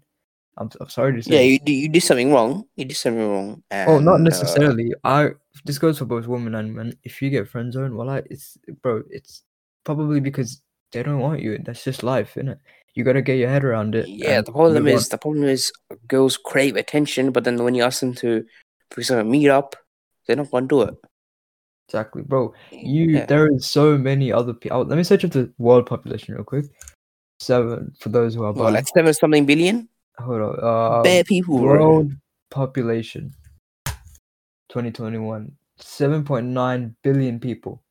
i'm, 0.58 0.70
I'm 0.82 0.90
sorry 0.90 1.16
to 1.16 1.24
say 1.24 1.32
Yeah, 1.36 1.42
you 1.42 1.60
you 1.66 1.90
did 1.90 2.04
something 2.04 2.34
wrong. 2.34 2.66
You 2.76 2.84
did 2.86 2.98
something 2.98 3.26
wrong. 3.30 3.64
oh 3.72 4.00
not 4.00 4.16
and, 4.20 4.28
uh, 4.28 4.30
necessarily 4.30 4.92
i 5.06 5.30
this 5.64 5.78
goes 5.80 5.98
for 6.00 6.06
both 6.06 6.28
women 6.28 6.56
and 6.56 6.74
men 6.76 6.94
if 7.04 7.22
you 7.22 7.30
get 7.30 7.48
friend 7.48 7.72
zoned 7.72 7.96
well 7.96 8.10
I, 8.10 8.24
it's 8.30 8.58
bro 8.82 9.04
it's 9.10 9.44
probably 9.86 10.20
because 10.20 10.62
they 10.92 11.02
don't 11.04 11.20
want 11.20 11.42
you 11.42 11.58
that's 11.64 11.84
just 11.86 12.04
life 12.04 12.36
innit? 12.36 12.60
You 12.98 13.04
gotta 13.04 13.22
get 13.22 13.38
your 13.38 13.50
head 13.50 13.64
around 13.64 13.94
it 13.96 14.10
yeah, 14.10 14.42
the 14.42 14.52
problem 14.52 14.84
move 14.84 14.94
on. 14.94 14.98
is 14.98 15.10
the 15.10 15.18
problem 15.18 15.44
is 15.46 15.72
girls 16.08 16.36
crave 16.38 16.76
attention, 16.76 17.32
but 17.32 17.44
then 17.44 17.64
when 17.64 17.76
you 17.76 17.84
ask 17.84 18.00
them 18.00 18.14
to, 18.16 18.44
for 18.92 19.00
example, 19.02 19.30
meet 19.32 19.50
up, 19.50 19.76
they're 20.26 20.36
not 20.36 20.50
gonna 20.52 20.68
do 20.68 20.82
it. 20.82 20.96
exactly 21.88 22.24
bro 22.24 22.54
You 22.72 23.06
Yeah. 23.18 23.26
there 23.28 23.48
is 23.54 23.66
so 23.66 23.98
many 23.98 24.32
other 24.32 24.54
people. 24.54 24.84
Let 24.84 24.98
me 24.98 25.04
search 25.04 25.24
up 25.24 25.32
the 25.32 25.54
world 25.58 25.86
population 25.86 26.34
real 26.36 26.44
quick. 26.44 26.66
Seven 27.40 27.94
for 28.00 28.10
those 28.10 28.34
who 28.34 28.44
are 28.44 28.52
Well, 28.54 28.74
like 28.74 28.88
seven 28.88 29.14
something 29.14 29.46
billion, 29.46 29.88
Hold 30.18 30.42
on. 30.42 30.60
Uh, 30.60 31.04
bare 31.04 31.24
people, 31.24 31.60
bro. 31.60 31.78
world 31.78 32.12
population. 32.50 33.32
2021. 34.70 35.52
7.9 35.80 36.96
billion 37.04 37.40
people. 37.40 37.84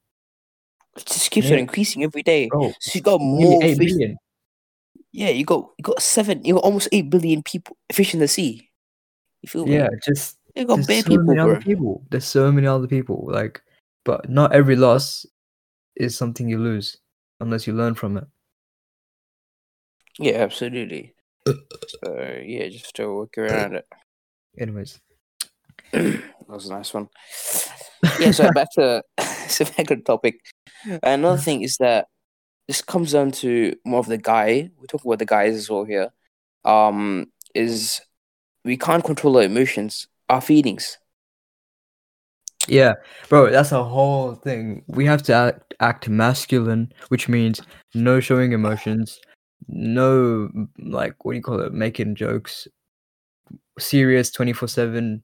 It 0.97 1.07
just 1.07 1.31
keeps 1.31 1.51
on 1.53 1.59
increasing 1.59 2.03
every 2.03 2.23
day. 2.23 2.49
Bro, 2.49 2.73
So 2.81 2.99
you 2.99 3.03
got 3.03 3.21
more 3.21 3.63
8 3.63 3.77
fish. 3.77 3.93
billion. 3.93 4.17
Yeah, 5.17 5.31
you 5.31 5.47
got 5.47 5.71
you 5.79 5.83
got 5.83 6.03
seven, 6.03 6.45
you 6.45 6.53
got 6.55 6.65
almost 6.65 6.91
eight 6.93 7.09
billion 7.09 7.43
people 7.43 7.79
fish 7.91 8.13
in 8.13 8.21
the 8.21 8.29
sea. 8.29 8.69
You 9.41 9.49
feel 9.49 9.65
me? 9.65 9.73
Yeah, 9.73 9.89
just 10.05 10.37
you 10.55 10.67
got 10.67 10.87
bare 10.87 11.01
so 11.01 11.09
people, 11.09 11.25
many 11.25 11.41
bro. 11.41 11.53
other 11.53 11.61
people. 11.61 12.05
There's 12.11 12.27
so 12.27 12.53
many 12.53 12.67
other 12.67 12.87
people. 12.87 13.27
Like, 13.27 13.63
but 14.05 14.29
not 14.29 14.53
every 14.53 14.77
loss 14.77 15.25
is 15.97 16.15
something 16.15 16.51
you 16.51 16.59
lose 16.59 16.99
unless 17.41 17.67
you 17.67 17.73
learn 17.73 17.95
from 17.95 18.19
it. 18.19 18.25
Yeah, 20.19 20.35
absolutely. 20.35 21.15
so 21.47 22.43
yeah, 22.45 22.69
just 22.69 22.95
to 22.97 23.15
work 23.15 23.39
around 23.39 23.77
it. 23.77 23.87
Anyways, 24.59 25.01
that 25.93 26.23
was 26.47 26.69
a 26.69 26.75
nice 26.75 26.93
one. 26.93 27.09
Yeah, 28.21 28.33
so 28.33 28.53
back 28.53 28.69
to 28.75 29.03
so 29.49 29.65
back 29.65 29.87
to 29.87 29.97
the 29.97 30.03
topic. 30.05 30.41
Another 31.03 31.39
thing 31.41 31.63
is 31.63 31.79
that 31.79 32.09
this 32.69 32.83
comes 32.83 33.13
down 33.13 33.31
to 33.31 33.75
more 33.85 34.01
of 34.01 34.07
the 34.07 34.19
guy. 34.19 34.71
We 34.81 34.87
talk 34.87 35.05
about 35.05 35.19
the 35.19 35.27
guys 35.27 35.55
as 35.55 35.71
well 35.71 35.85
here. 35.85 36.11
Um, 36.65 37.31
is 37.55 38.01
we 38.65 38.77
can't 38.77 39.05
control 39.05 39.37
our 39.37 39.45
emotions, 39.45 40.09
our 40.29 40.41
feelings. 40.41 40.99
Yeah, 42.69 42.95
bro, 43.29 43.51
that's 43.51 43.71
a 43.71 43.85
whole 43.85 44.35
thing. 44.35 44.83
We 44.89 45.07
have 45.07 45.23
to 45.25 45.33
act, 45.33 45.75
act 45.79 46.09
masculine, 46.09 46.93
which 47.09 47.29
means 47.29 47.61
no 47.95 48.19
showing 48.19 48.51
emotions, 48.53 49.21
no 49.69 50.51
like 50.79 51.25
what 51.25 51.33
do 51.33 51.37
you 51.37 51.43
call 51.43 51.61
it, 51.61 51.73
making 51.73 52.17
jokes, 52.17 52.67
serious 53.79 54.33
twenty 54.33 54.53
four 54.53 54.67
seven, 54.67 55.23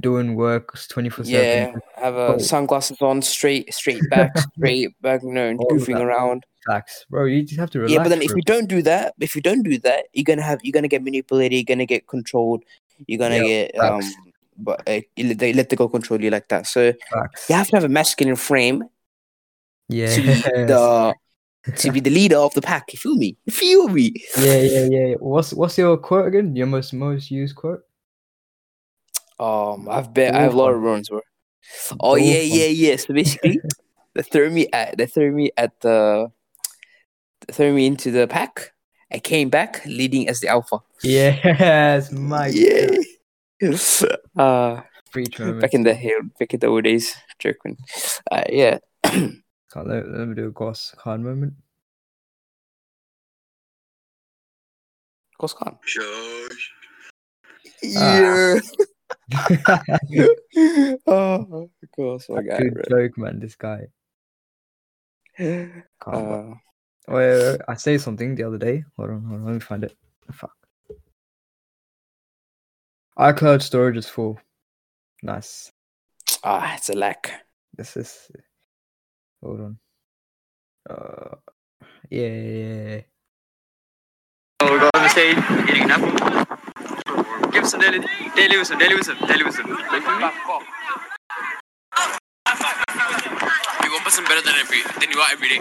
doing 0.00 0.36
work 0.36 0.78
twenty 0.88 1.10
four 1.10 1.26
seven. 1.26 1.74
Yeah, 1.98 2.02
have 2.02 2.14
uh, 2.16 2.34
Oh. 2.34 2.38
sunglasses 2.38 3.02
on, 3.02 3.20
straight, 3.20 3.74
straight 3.74 4.08
back, 4.08 4.32
straight 4.56 4.88
back, 5.02 5.22
you 5.22 5.32
know, 5.32 5.48
and 5.48 5.58
All 5.60 5.74
of 5.76 5.82
goofing 5.82 6.00
around. 6.00 6.46
Facts, 6.66 7.06
bro. 7.08 7.24
You 7.24 7.42
just 7.42 7.58
have 7.58 7.70
to 7.70 7.80
relax. 7.80 7.92
yeah, 7.92 8.02
but 8.02 8.10
then 8.10 8.22
if 8.22 8.28
bro. 8.28 8.36
you 8.36 8.42
don't 8.42 8.68
do 8.68 8.82
that, 8.82 9.14
if 9.20 9.34
you 9.34 9.42
don't 9.42 9.62
do 9.62 9.78
that, 9.78 10.06
you're 10.12 10.24
gonna 10.24 10.42
have 10.42 10.60
you're 10.62 10.72
gonna 10.72 10.88
get 10.88 11.02
manipulated. 11.02 11.56
You're 11.56 11.64
gonna 11.64 11.86
get 11.86 12.06
controlled. 12.06 12.62
You're 13.06 13.18
gonna 13.18 13.40
get 13.40 13.78
um, 13.78 14.02
but 14.58 14.80
uh, 14.88 15.00
they 15.16 15.52
let 15.52 15.70
the 15.70 15.76
girl 15.76 15.88
control 15.88 16.20
you 16.20 16.30
like 16.30 16.48
that. 16.48 16.66
So 16.66 16.92
Facts. 17.12 17.48
you 17.48 17.54
have 17.54 17.68
to 17.68 17.76
have 17.76 17.84
a 17.84 17.88
masculine 17.88 18.36
frame 18.36 18.84
yeah, 19.88 20.14
to 20.14 20.22
be 20.22 20.32
the 20.32 21.14
to 21.76 21.92
be 21.92 22.00
the 22.00 22.10
leader 22.10 22.36
of 22.36 22.54
the 22.54 22.62
pack. 22.62 22.92
You 22.92 22.98
feel 22.98 23.16
me? 23.16 23.36
You 23.44 23.52
feel 23.52 23.88
me? 23.88 24.12
yeah, 24.38 24.60
yeah, 24.60 24.84
yeah. 24.90 25.14
What's 25.18 25.52
what's 25.52 25.76
your 25.78 25.96
quote 25.96 26.28
again? 26.28 26.54
Your 26.54 26.66
most 26.66 26.92
most 26.92 27.30
used 27.30 27.56
quote? 27.56 27.82
Um, 29.38 29.88
I've 29.88 30.12
bet 30.12 30.34
I 30.34 30.42
have 30.42 30.54
a 30.54 30.56
lot 30.56 30.72
of 30.72 30.80
runs, 30.80 31.08
bro. 31.08 31.20
Oh 31.98 32.16
yeah, 32.16 32.40
yeah, 32.40 32.66
yeah. 32.66 32.96
So 32.96 33.14
basically, 33.14 33.60
they 34.14 34.22
threw 34.22 34.50
me 34.50 34.68
at 34.72 34.96
they 34.96 35.06
threw 35.06 35.32
me 35.32 35.50
at 35.56 35.78
the 35.80 36.30
threw 37.50 37.72
me 37.74 37.86
into 37.86 38.10
the 38.10 38.26
pack. 38.26 38.72
I 39.12 39.18
came 39.18 39.48
back 39.50 39.84
leading 39.86 40.28
as 40.28 40.40
the 40.40 40.48
alpha. 40.48 40.78
Yes, 41.02 42.12
my 42.12 42.48
yeah. 42.48 42.88
Uh, 44.36 44.80
Preach, 45.12 45.38
moment. 45.38 45.60
back 45.60 45.74
in 45.74 45.82
the 45.82 45.92
hill, 45.92 46.20
back 46.38 46.54
in 46.54 46.60
the 46.60 46.68
old 46.68 46.84
days, 46.84 47.14
joking. 47.38 47.76
Uh, 48.30 48.44
yeah. 48.48 48.78
Can't 49.04 49.36
let, 49.74 50.08
let 50.08 50.28
me 50.28 50.34
do 50.34 50.46
a 50.46 50.50
Goss 50.50 50.94
Khan 50.96 51.22
moment. 51.22 51.54
Ghost 55.38 55.56
Khan. 55.56 55.78
Shush. 55.84 56.70
Yeah. 57.82 58.60
oh, 61.06 61.70
of 61.82 61.90
course, 61.94 62.28
my 62.28 62.42
guy, 62.42 62.58
Good 62.58 62.74
bro. 62.74 62.82
joke, 62.88 63.18
man. 63.18 63.40
This 63.40 63.56
guy. 63.56 63.86
Can't 65.38 65.74
Uh, 66.06 66.54
wait, 67.08 67.14
wait, 67.14 67.52
wait, 67.52 67.60
I 67.68 67.74
say 67.74 67.98
something 67.98 68.34
the 68.34 68.44
other 68.44 68.58
day. 68.58 68.84
Hold 68.96 69.10
on, 69.10 69.24
hold 69.24 69.40
on. 69.40 69.46
Let 69.46 69.54
me 69.54 69.60
find 69.60 69.84
it. 69.84 69.96
Fuck. 70.32 70.54
iCloud 73.18 73.62
storage 73.62 73.96
is 73.96 74.08
full. 74.08 74.38
Nice. 75.22 75.72
Ah, 76.44 76.74
it's 76.76 76.88
a 76.88 76.94
lack. 76.94 77.32
This 77.76 77.96
is. 77.96 78.30
Hold 79.42 79.60
on. 79.60 79.78
Uh, 80.88 81.36
yeah, 82.10 82.26
yeah, 82.28 82.88
yeah. 82.88 83.00
Oh, 84.60 84.70
we're 84.70 84.78
going 84.78 84.90
on 84.94 85.02
the 85.02 85.08
stage, 85.08 85.36
eating 85.68 85.84
an 85.84 85.90
apple. 85.90 87.50
Give 87.50 87.64
us 87.64 87.70
some 87.70 87.80
daily, 87.80 88.04
daily 88.36 88.58
wisdom, 88.58 88.78
daily 88.78 88.94
wisdom, 88.94 89.18
daily 89.26 89.44
wisdom. 89.44 89.66
Wait 94.10 94.16
for 94.16 94.22
me. 94.22 94.26
Be 94.26 94.26
one 94.26 94.26
percent 94.26 94.28
better 94.28 94.42
than 94.42 94.54
every 94.56 94.82
than 95.00 95.10
you 95.10 95.18
are 95.20 95.32
every 95.32 95.48
day. 95.48 95.60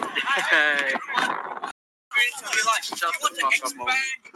Shut 2.82 3.00
the 3.22 3.38
fuck 3.40 3.72
up, 3.72 3.78
Mo. 3.78 3.86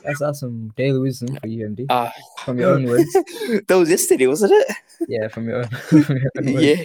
That's 0.03 0.22
awesome. 0.22 0.34
some 0.36 0.74
daily 0.77 1.00
wisdom 1.00 1.38
for 1.38 1.48
you, 1.48 1.67
MD. 1.67 1.86
Ah, 1.89 2.13
From 2.46 2.60
your 2.60 2.75
own 2.75 2.86
words. 2.86 3.12
that 3.13 3.75
was 3.75 3.89
yesterday, 3.89 4.27
wasn't 4.27 4.51
it? 4.53 4.75
Yeah, 5.08 5.27
from 5.27 5.48
your 5.48 5.58
own. 5.60 5.67
from 5.89 6.00
your 6.17 6.32
own 6.38 6.53
words. 6.53 6.65
yeah. 6.65 6.84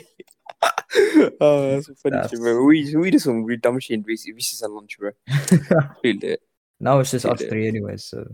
oh, 1.41 1.71
that's 1.73 1.87
so 1.87 1.95
funny, 2.03 2.17
That's- 2.17 2.39
bro. 2.41 2.65
We 2.65 2.97
we 2.97 3.11
do 3.11 3.19
some 3.19 3.45
weird 3.45 3.61
dumb 3.63 3.79
shit 3.81 3.95
in 3.95 4.03
recess 4.03 4.33
recess 4.35 4.63
and 4.63 4.75
lunch, 4.75 4.99
bro. 4.99 5.11
Feel 6.03 6.25
it. 6.25 6.41
now 6.81 6.99
it's 7.01 7.11
just 7.11 7.27
us 7.27 7.41
Yeah. 7.43 7.49
three, 7.49 7.69
anyways. 7.69 8.05
So 8.05 8.25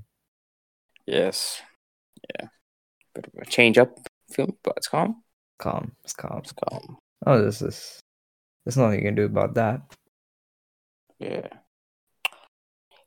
Yes. 1.06 1.60
Yeah. 2.38 2.48
Bit 3.14 3.26
of 3.26 3.32
a 3.42 3.44
change 3.46 3.76
up 3.78 3.98
film, 4.32 4.56
but 4.62 4.74
it's 4.76 4.88
calm. 4.88 5.22
calm. 5.58 5.92
It's 6.04 6.14
calm. 6.14 6.38
It's 6.38 6.52
calm. 6.52 6.96
Oh, 7.26 7.42
this 7.44 7.60
is. 7.60 8.00
There's 8.64 8.76
nothing 8.76 9.00
you 9.00 9.04
can 9.04 9.14
do 9.14 9.24
about 9.24 9.54
that. 9.54 9.82
Yeah. 11.18 11.48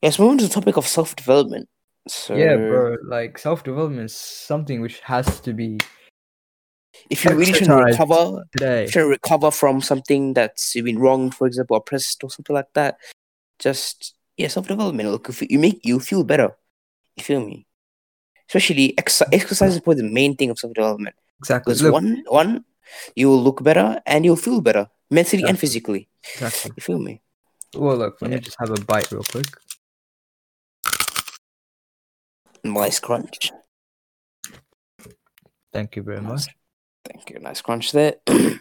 Yes, 0.02 0.20
moving 0.20 0.38
to 0.40 0.48
the 0.48 0.54
topic 0.54 0.78
of 0.78 0.88
self 0.88 1.16
development. 1.16 1.68
So 2.08 2.36
Yeah, 2.36 2.56
bro. 2.56 2.98
Like 3.04 3.38
self 3.38 3.64
development 3.64 4.06
is 4.06 4.16
something 4.16 4.82
which 4.82 5.00
has 5.02 5.40
to 5.42 5.54
be 5.54 5.78
if 7.10 7.24
you're 7.24 7.36
really 7.36 7.54
trying 7.54 7.70
to 7.70 7.86
recover 7.86 8.44
today. 8.52 8.88
trying 8.88 9.06
to 9.06 9.10
recover 9.10 9.52
from 9.52 9.82
something 9.82 10.34
that's 10.34 10.74
been 10.74 11.00
wrong, 11.00 11.32
for 11.32 11.48
example, 11.48 11.78
oppressed 11.78 12.24
or 12.24 12.30
something 12.30 12.56
like 12.56 12.72
that, 12.74 12.98
just 13.60 14.16
yeah, 14.36 14.48
self 14.48 14.68
development. 14.68 15.10
Look, 15.10 15.30
if 15.30 15.42
you 15.50 15.60
make 15.60 15.86
you 15.86 16.00
feel 16.00 16.24
better. 16.24 16.56
You 17.16 17.24
feel 17.24 17.44
me? 17.44 17.66
Especially 18.48 18.98
ex- 18.98 19.24
exercise 19.32 19.74
is 19.74 19.82
probably 19.82 20.04
the 20.04 20.14
main 20.14 20.36
thing 20.36 20.52
of 20.52 20.60
self 20.60 20.74
development. 20.74 21.16
Exactly. 21.40 21.72
Because 21.72 21.82
Look, 21.82 21.94
one, 21.94 22.24
one, 22.28 22.66
you 23.16 23.28
will 23.28 23.42
look 23.42 23.64
better 23.64 24.00
and 24.06 24.24
you'll 24.24 24.36
feel 24.36 24.62
better 24.62 24.88
mentally 25.10 25.44
and 25.44 25.60
physically. 25.60 26.10
exactly. 26.34 26.72
You 26.76 26.82
feel 26.82 27.00
me? 27.00 27.22
Well, 27.76 27.98
look. 27.98 28.22
Let 28.22 28.32
Yeah. 28.32 28.38
me 28.38 28.42
just 28.42 28.58
have 28.60 28.70
a 28.72 28.82
bite 28.86 29.12
real 29.12 29.24
quick. 29.24 29.46
Nice 32.64 33.00
crunch. 33.00 33.52
Thank 35.74 35.96
you 35.96 36.04
very 36.04 36.22
much. 36.22 36.48
Thank 37.06 37.30
you. 37.30 37.40
Nice 37.40 37.62
crunch 37.62 37.92
there. 37.92 38.16
oh, 38.28 38.60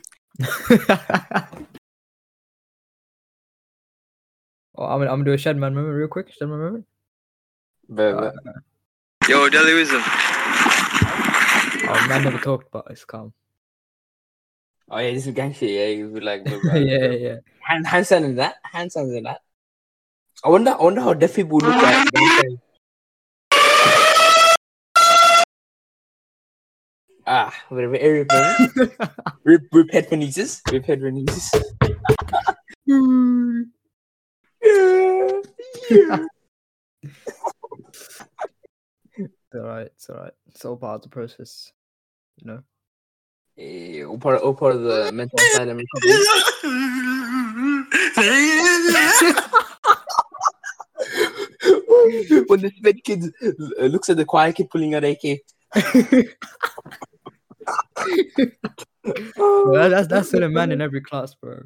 I'm 4.84 4.98
gonna, 4.98 5.10
I'm 5.10 5.22
gonna 5.22 5.24
do 5.24 5.32
a 5.32 5.36
Shedman 5.36 5.72
moment 5.74 5.94
real 5.94 6.08
quick. 6.08 6.28
Shedman 6.38 6.58
moment. 6.58 6.86
Uh, 7.98 8.30
Yo, 9.28 9.48
daily 9.48 9.74
wisdom. 9.74 10.02
oh, 11.88 12.06
man 12.08 12.24
never 12.24 12.38
talked, 12.38 12.70
but 12.70 12.84
it's 12.90 13.04
calm. 13.04 13.32
Oh 14.88 14.98
yeah, 14.98 15.10
this 15.10 15.26
is 15.26 15.34
gang 15.34 15.52
shit. 15.52 15.70
Yeah, 15.70 15.86
you 15.86 16.10
would 16.10 16.22
like 16.22 16.42
yeah, 16.46 16.76
yeah, 16.76 17.10
yeah. 17.10 17.36
hand 17.60 17.86
hand 17.86 18.06
sign 18.06 18.22
in 18.22 18.36
that. 18.36 18.56
Hand 18.62 18.92
signs 18.92 19.12
in 19.12 19.24
that. 19.24 19.40
I 20.44 20.48
wonder. 20.48 20.76
I 20.78 20.82
wonder 20.82 21.00
how 21.00 21.12
deaf 21.14 21.34
people 21.34 21.58
look 21.58 21.74
at 21.74 22.06
gang. 22.12 22.60
Ah, 27.26 27.52
we're 27.70 27.90
very 27.90 28.24
Rip, 29.44 29.62
rip 29.72 29.90
head 29.90 30.08
for 30.08 30.14
nieces. 30.14 30.62
Rip 30.70 30.84
head 30.84 31.00
for 31.00 31.10
nieces. 31.10 31.50
yeah. 32.86 33.62
yeah. 35.90 36.26
It's 39.18 39.54
alright. 39.56 39.86
It's 39.86 40.08
alright. 40.08 40.32
It's 40.46 40.64
all 40.64 40.76
part 40.76 40.96
of 40.96 41.02
the 41.02 41.08
process. 41.08 41.72
You 42.36 42.46
know. 42.46 42.62
Eh, 43.58 44.02
all 44.04 44.18
part, 44.18 44.40
all 44.42 44.54
part 44.54 44.74
of 44.76 44.82
the 44.82 45.10
mental 45.12 45.38
asylum 45.38 45.78
recovery. 45.94 46.12
when 52.46 52.60
the 52.60 52.72
sped 52.76 53.02
kid 53.04 53.24
uh, 53.42 53.84
looks 53.86 54.08
at 54.08 54.16
the 54.16 54.24
quiet 54.24 54.56
kid 54.56 54.70
pulling 54.70 54.94
out 54.96 55.04
AK. 55.04 55.40
Well, 59.36 59.90
that's 59.90 60.08
that's 60.08 60.28
still 60.28 60.42
a 60.42 60.48
man 60.48 60.72
in 60.72 60.80
every 60.80 61.00
class, 61.00 61.34
bro. 61.34 61.62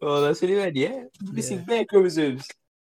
Oh, 0.00 0.20
that's 0.20 0.42
really 0.42 0.56
bad, 0.56 0.76
yeah. 0.76 1.04
Missing 1.32 1.58
Yeah. 1.58 1.64
bare 1.64 1.84
chromosomes. 1.84 2.46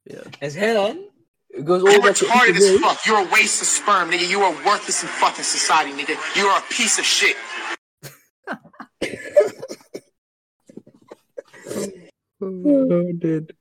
Yeah. 0.05 0.23
As 0.41 0.55
hell 0.55 0.87
on. 0.87 1.09
It 1.51 1.65
goes 1.65 1.83
all 1.83 1.91
You're 1.91 2.03
back 2.03 2.17
to 2.17 2.25
retarded 2.27 2.57
as 2.57 2.65
Easter 2.71 2.79
fuck. 2.81 3.07
You're 3.07 3.27
a 3.27 3.33
waste 3.33 3.63
of 3.63 3.69
sperm, 3.69 4.11
nigga. 4.11 4.29
You 4.29 4.41
are 4.43 4.53
worthless 4.67 5.03
in 5.03 5.09
fucking 5.09 5.45
society, 5.45 5.93
nigga. 5.93 6.17
You 6.37 6.47
are 6.47 6.59
a 6.59 6.63
piece 6.71 6.99
of 6.99 7.05
shit. 7.05 7.35
Oh, 12.41 13.13
dude. 13.19 13.57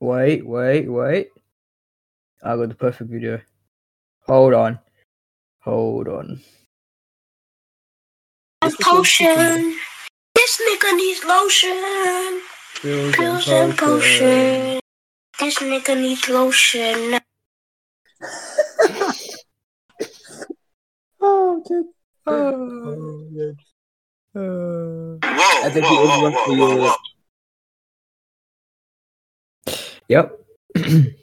Wait, 0.00 0.46
wait, 0.46 0.88
wait. 0.88 1.28
I 2.42 2.56
got 2.56 2.68
the 2.68 2.74
perfect 2.74 3.10
video. 3.10 3.40
Hold 4.26 4.54
on. 4.54 4.78
Hold 5.62 6.08
on. 6.08 6.40
potion. 8.80 9.76
This 10.34 10.60
nigga 10.62 10.96
needs 10.96 11.24
lotion. 11.24 12.40
Pills 12.80 13.16
Pills 13.16 13.48
and 13.48 13.76
potion. 13.76 14.80
This 15.40 15.58
nigga 15.58 15.96
needs 16.00 16.28
lotion. 16.28 17.20
Oh, 21.20 21.62
good. 21.66 21.86
Oh. 22.28 23.54
Uh, 24.36 24.40
Whoa, 24.40 25.18
I 25.64 25.70
think 25.72 25.86
whoa, 25.86 25.92
you 25.92 26.08
whoa, 26.08 26.30
whoa, 26.30 26.44
for 26.44 26.56
whoa, 26.56 26.94
whoa. 29.66 29.74
yep. 30.08 30.38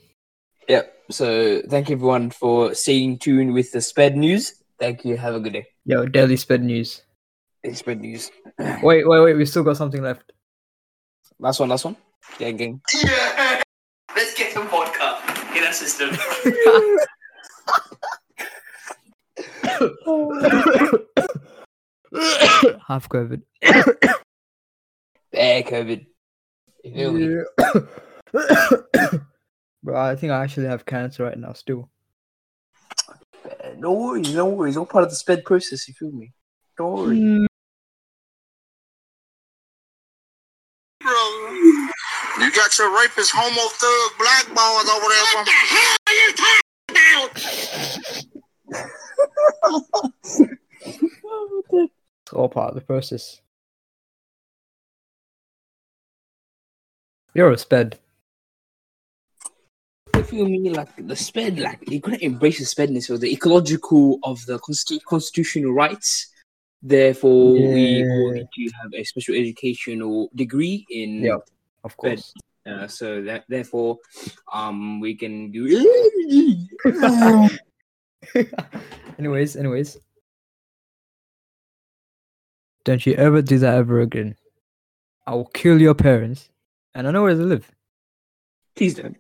Yep. 0.68 0.94
So 1.12 1.62
thank 1.70 1.90
you 1.90 1.96
everyone 1.96 2.32
for 2.32 2.74
staying 2.74 3.20
tuned 3.20 3.54
with 3.54 3.72
the 3.72 3.82
sped 3.82 4.18
news. 4.18 4.64
Thank 4.80 5.06
you. 5.06 5.16
Have 5.18 5.36
a 5.36 5.40
good 5.40 5.54
day. 5.54 5.68
Yo, 5.86 6.08
daily 6.08 6.38
sped 6.38 6.64
news. 6.64 7.04
It's 7.64 7.80
sped 7.80 8.02
news. 8.02 8.32
Wait, 8.82 9.08
wait, 9.08 9.20
wait. 9.22 9.34
We 9.36 9.46
still 9.46 9.64
got 9.64 9.78
something 9.78 10.02
left. 10.02 10.32
Last 11.40 11.60
one, 11.60 11.70
last 11.70 11.86
one. 11.86 11.98
Gang, 12.40 12.58
gang. 12.58 12.82
Yeah. 13.04 13.62
Let's 14.16 14.34
get 14.34 14.54
some 14.54 14.68
vodka 14.70 15.20
in 15.56 15.64
our 15.64 15.74
system. 15.74 16.10
Half 22.88 23.10
COVID. 23.10 23.42
Bad 25.32 25.66
COVID. 25.66 26.06
You 26.84 26.94
feel 26.94 27.12
me? 27.12 27.44
Yeah. 27.60 27.82
Bro, 29.84 30.00
I 30.00 30.16
think 30.16 30.32
I 30.32 30.44
actually 30.44 30.68
have 30.68 30.86
cancer 30.86 31.24
right 31.24 31.38
now. 31.38 31.54
Still. 31.54 31.90
No 33.78 33.94
worries, 33.94 34.34
no 34.34 34.46
worries. 34.46 34.78
All 34.78 34.86
part 34.86 35.04
of 35.04 35.10
the 35.10 35.16
sped 35.16 35.44
process. 35.44 35.88
You 35.88 35.94
feel 35.94 36.12
me? 36.12 36.32
Don't 36.78 36.94
worry. 36.94 37.20
Hmm. 37.20 37.46
You 42.42 42.52
got 42.52 42.78
your 42.78 42.94
rapist, 42.98 43.32
homo 43.34 43.70
thug, 43.70 44.12
black 44.18 44.46
balls 44.56 44.90
over 44.90 45.08
there. 45.08 45.24
What 45.36 45.46
the 45.46 45.52
hell 45.52 45.98
are 46.08 46.14
you 46.14 46.34
talking 46.34 46.62
about? 46.90 47.30
It's 52.26 52.34
all 52.34 52.50
part 52.50 52.70
of 52.70 52.76
the 52.76 52.82
process. 52.82 53.42
You're 57.34 57.52
a 57.52 57.58
sped. 57.58 58.00
You 60.16 60.24
feel 60.24 60.46
me? 60.48 60.70
Like 60.70 60.96
the 61.08 61.16
sped, 61.16 61.60
like 61.60 61.90
you 61.90 62.00
couldn't 62.02 62.22
embrace 62.22 62.60
the 62.60 62.66
spedness 62.66 63.10
or 63.10 63.18
the 63.18 63.32
ecological 63.32 64.20
of 64.24 64.46
the 64.46 64.58
consti- 64.60 65.04
constitutional 65.04 65.74
rights. 65.74 66.32
Therefore, 66.82 67.54
we 67.74 68.04
all 68.10 68.32
need 68.32 68.48
to 68.54 68.72
have 68.82 68.94
a 68.94 69.04
special 69.04 69.36
educational 69.36 70.30
degree 70.36 70.86
in 70.90 71.24
Yeah. 71.24 71.38
Of 71.84 71.92
Sped. 71.94 72.18
course. 72.18 72.34
Uh, 72.66 72.88
so 72.88 73.22
that 73.22 73.44
therefore, 73.48 74.00
um, 74.52 75.00
we 75.00 75.16
can 75.16 75.52
do. 75.52 75.68
anyways, 79.20 79.56
anyways. 79.56 79.98
Don't 82.84 83.06
you 83.06 83.14
ever 83.14 83.42
do 83.42 83.58
that 83.60 83.76
ever 83.76 84.02
again. 84.02 84.36
I 85.26 85.34
will 85.34 85.46
kill 85.46 85.82
your 85.82 85.96
parents. 85.96 86.50
And 86.94 87.08
I 87.08 87.12
know 87.12 87.24
where 87.24 87.36
they 87.36 87.44
live. 87.44 87.72
Please 88.76 88.94
don't. 88.96 89.18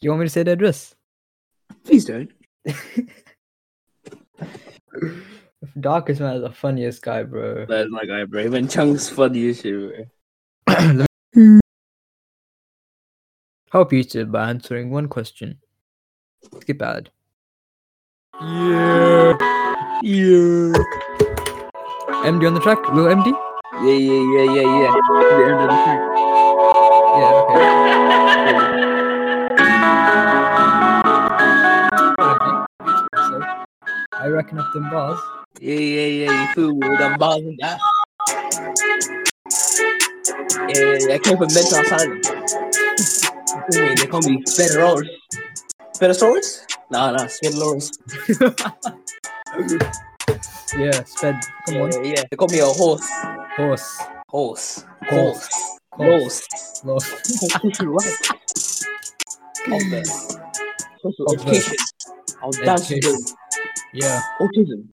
You 0.00 0.10
want 0.10 0.20
me 0.20 0.26
to 0.26 0.30
say 0.30 0.42
the 0.42 0.52
address? 0.52 0.94
Please 1.84 2.04
don't. 2.04 2.30
Darkest 5.80 6.20
man 6.20 6.36
is 6.36 6.42
the 6.42 6.52
funniest 6.52 7.02
guy, 7.02 7.22
bro. 7.22 7.66
That's 7.66 7.90
my 7.90 8.04
guy, 8.04 8.24
bro. 8.24 8.42
Even 8.42 8.68
Chung's 8.68 9.08
funny 9.08 9.48
as 9.48 9.60
shit, 9.60 10.06
bro. 10.66 11.06
Hope 13.72 13.92
you 13.92 14.04
did 14.04 14.30
by 14.30 14.48
answering 14.48 14.90
one 14.90 15.08
question. 15.08 15.58
Skip 16.60 16.82
ad. 16.82 17.10
Yeah. 18.38 19.32
Yeah. 20.02 20.76
MD 22.28 22.46
on 22.46 22.52
the 22.52 22.60
track? 22.60 22.78
Little 22.92 23.08
MD? 23.10 23.32
Yeah, 23.80 23.96
yeah, 23.96 24.20
yeah, 24.36 24.44
yeah, 24.52 24.68
yeah. 24.76 24.92
The 24.92 25.40
end 25.48 25.56
of 25.56 25.68
the 25.72 25.76
track. 25.80 26.00
Yeah, 27.16 27.32
okay. 27.40 27.64
I 34.12 34.28
reckon 34.28 34.58
up 34.58 34.70
them 34.74 34.90
bars. 34.90 35.18
Yeah, 35.58 35.74
yeah, 35.74 36.06
yeah. 36.06 36.42
You 36.42 36.48
feel 36.54 36.74
with 36.74 36.98
them 36.98 37.16
bars 37.18 37.40
and 37.40 37.58
that. 37.62 37.80
Yeah, 40.68 40.76
yeah, 40.76 40.98
yeah. 41.08 41.14
I 41.14 41.18
came 41.20 41.38
from 41.38 41.48
mental 41.54 41.80
asylum. 41.80 42.20
You 42.20 43.62
feel 43.72 43.82
me? 43.88 43.94
They 43.94 44.06
call 44.06 44.20
me 44.20 44.42
Spedalorus. 44.42 45.08
Spedalorus? 45.94 46.75
Nah, 46.90 47.10
nah, 47.12 47.26
Spedalorus. 47.26 47.90
Yeah, 50.76 51.04
sped. 51.04 51.40
Come 51.66 51.76
on. 51.82 51.92
Yeah, 51.92 52.02
yeah. 52.16 52.22
They 52.30 52.36
call 52.36 52.48
me 52.48 52.58
a 52.58 52.66
horse. 52.66 53.08
Horse. 53.56 53.98
Horse. 54.28 54.84
Horse. 55.08 55.48
Horse. 55.92 56.42
Horse. 56.82 56.82
Horse. 56.82 56.82
Horse. 56.82 57.06
Social 57.22 57.86
right. 57.94 58.16
Of 59.66 59.80
the 59.90 60.04
social 61.02 61.32
education. 61.32 61.76
I'll 62.42 62.50
dance. 62.50 62.90
Yeah. 63.94 64.20
Autism. 64.40 64.88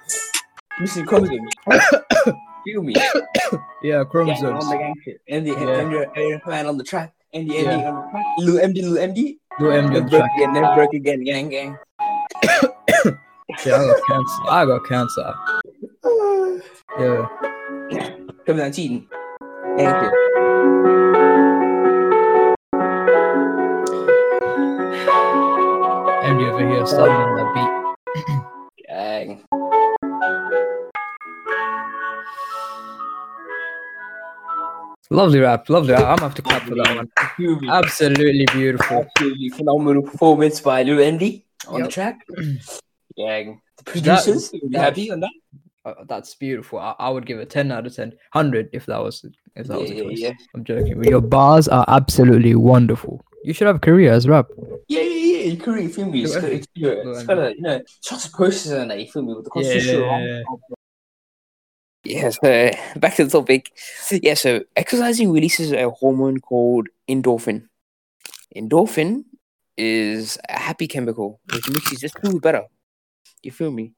Missing 0.79 1.07
chromosomes. 1.07 1.53
Feel 2.65 2.83
me? 2.83 2.95
Yeah, 3.43 3.59
Yeah, 3.83 4.05
chromosomes. 4.05 4.63
on 4.65 4.71
the 4.71 4.77
gang 4.77 4.95
shit. 5.05 5.21
And 5.29 5.47
the 5.47 5.51
Yeah. 5.53 5.81
and 5.81 5.93
the 5.93 6.11
Aaron 6.17 6.41
man 6.47 6.67
on 6.67 6.77
the 6.79 6.85
track. 6.85 7.13
And 7.33 7.49
the 7.49 7.55
Yeah. 7.55 7.63
MD 7.63 7.87
on 7.89 7.95
the 7.95 8.11
track. 8.11 8.25
Lil 8.39 8.57
MD, 8.61 8.83
Lil 8.83 8.97
MD. 9.09 9.39
No 9.61 9.67
MD 9.69 9.85
on 9.87 10.09
broke 10.09 10.11
track. 10.11 10.31
again, 10.37 10.53
never 10.53 10.75
broke 10.75 10.95
again, 10.95 11.25
gang 11.25 11.49
gang. 11.49 11.79
Yeah, 13.67 13.77
I 13.77 13.87
got 13.87 14.01
cancer. 14.09 14.43
I 14.49 14.65
got 14.67 14.85
cancer. 14.89 15.35
Yeah. 16.99 17.29
COVID 18.47 18.57
19. 18.57 19.09
Thank 19.77 20.03
you. 20.03 20.11
MD 26.25 26.49
over 26.51 26.67
here 26.67 26.87
starting 26.87 27.42
Lovely 35.13 35.41
rap, 35.41 35.69
lovely 35.69 35.93
rap. 35.93 36.03
I'm 36.03 36.17
gonna 36.17 36.23
have 36.23 36.35
to 36.37 36.43
clap 36.43 36.63
for 36.63 36.75
that 36.75 36.97
one. 36.97 37.69
Absolutely 37.71 38.47
beautiful. 38.53 39.05
Absolutely 39.05 39.49
phenomenal 39.51 40.03
performance 40.03 40.61
by 40.61 40.83
Lil 40.83 40.99
MD 40.99 41.45
on 41.69 41.81
Yep. 41.81 41.85
the 41.87 41.93
track. 41.93 42.21
Yeah, 43.17 43.43
The 43.79 43.85
producers, 43.85 44.51
That- 44.71 44.81
happy 44.81 45.11
on 45.11 45.21
that? 45.21 45.31
Uh, 45.85 45.95
that's 46.07 46.35
beautiful. 46.37 46.79
I, 46.79 46.95
I 46.99 47.09
would 47.11 47.27
give 47.27 47.41
a 47.41 47.45
10 47.45 47.73
out 47.73 47.87
of 47.87 47.95
10. 47.95 48.11
100 48.33 48.71
if 48.73 48.87
that 48.87 49.03
was 49.03 49.25
if 49.57 49.67
that 49.67 49.79
was 49.81 49.91
a 49.91 49.95
Yeah, 49.95 50.03
choice. 50.05 50.19
yeah, 50.21 50.33
I'm 50.55 50.65
joking. 50.65 50.97
But 50.97 51.09
your 51.09 51.21
bars 51.21 51.67
are 51.69 51.85
absolutely 51.89 52.55
wonderful. 52.55 53.21
You 53.45 53.53
should 53.53 53.67
have 53.67 53.77
a 53.77 53.81
career 53.81 54.13
as 54.13 54.29
rap. 54.29 54.47
yeah, 54.89 55.01
yeah, 55.01 55.37
yeah. 55.39 55.45
You 55.51 55.57
could 55.57 55.75
really 55.75 55.89
feel 55.89 56.07
me. 56.07 56.23
It's, 56.23 56.35
Lil 56.37 56.45
it's, 56.45 56.67
it's, 56.75 56.83
Lil 57.05 57.17
it's 57.17 57.27
kind 57.27 57.41
of, 57.41 57.51
you 57.57 57.63
know, 57.63 57.83
trust 58.05 58.31
the 58.31 58.37
process 58.37 58.71
and 58.73 58.91
that, 58.93 59.01
you 59.01 59.11
Yeah. 62.05 62.31
So 62.31 62.71
back 62.97 63.17
to 63.17 63.25
the 63.25 63.31
topic. 63.31 63.73
Yeah, 64.11 64.35
so 64.35 64.63
exercising 64.77 65.31
releases 65.31 65.73
a 65.73 65.91
hormone 65.91 66.41
called 66.41 66.89
endorphin. 67.09 67.69
Endorphin 68.57 69.25
is 69.77 70.39
a 70.49 70.59
happy 70.59 70.87
chemical 70.87 71.41
which 71.53 71.69
makes 71.71 71.93
you 71.93 71.99
just 71.99 72.19
feel 72.19 72.39
better. 72.41 72.65
You 73.43 73.53
feel 73.53 73.71
me? 73.71 73.95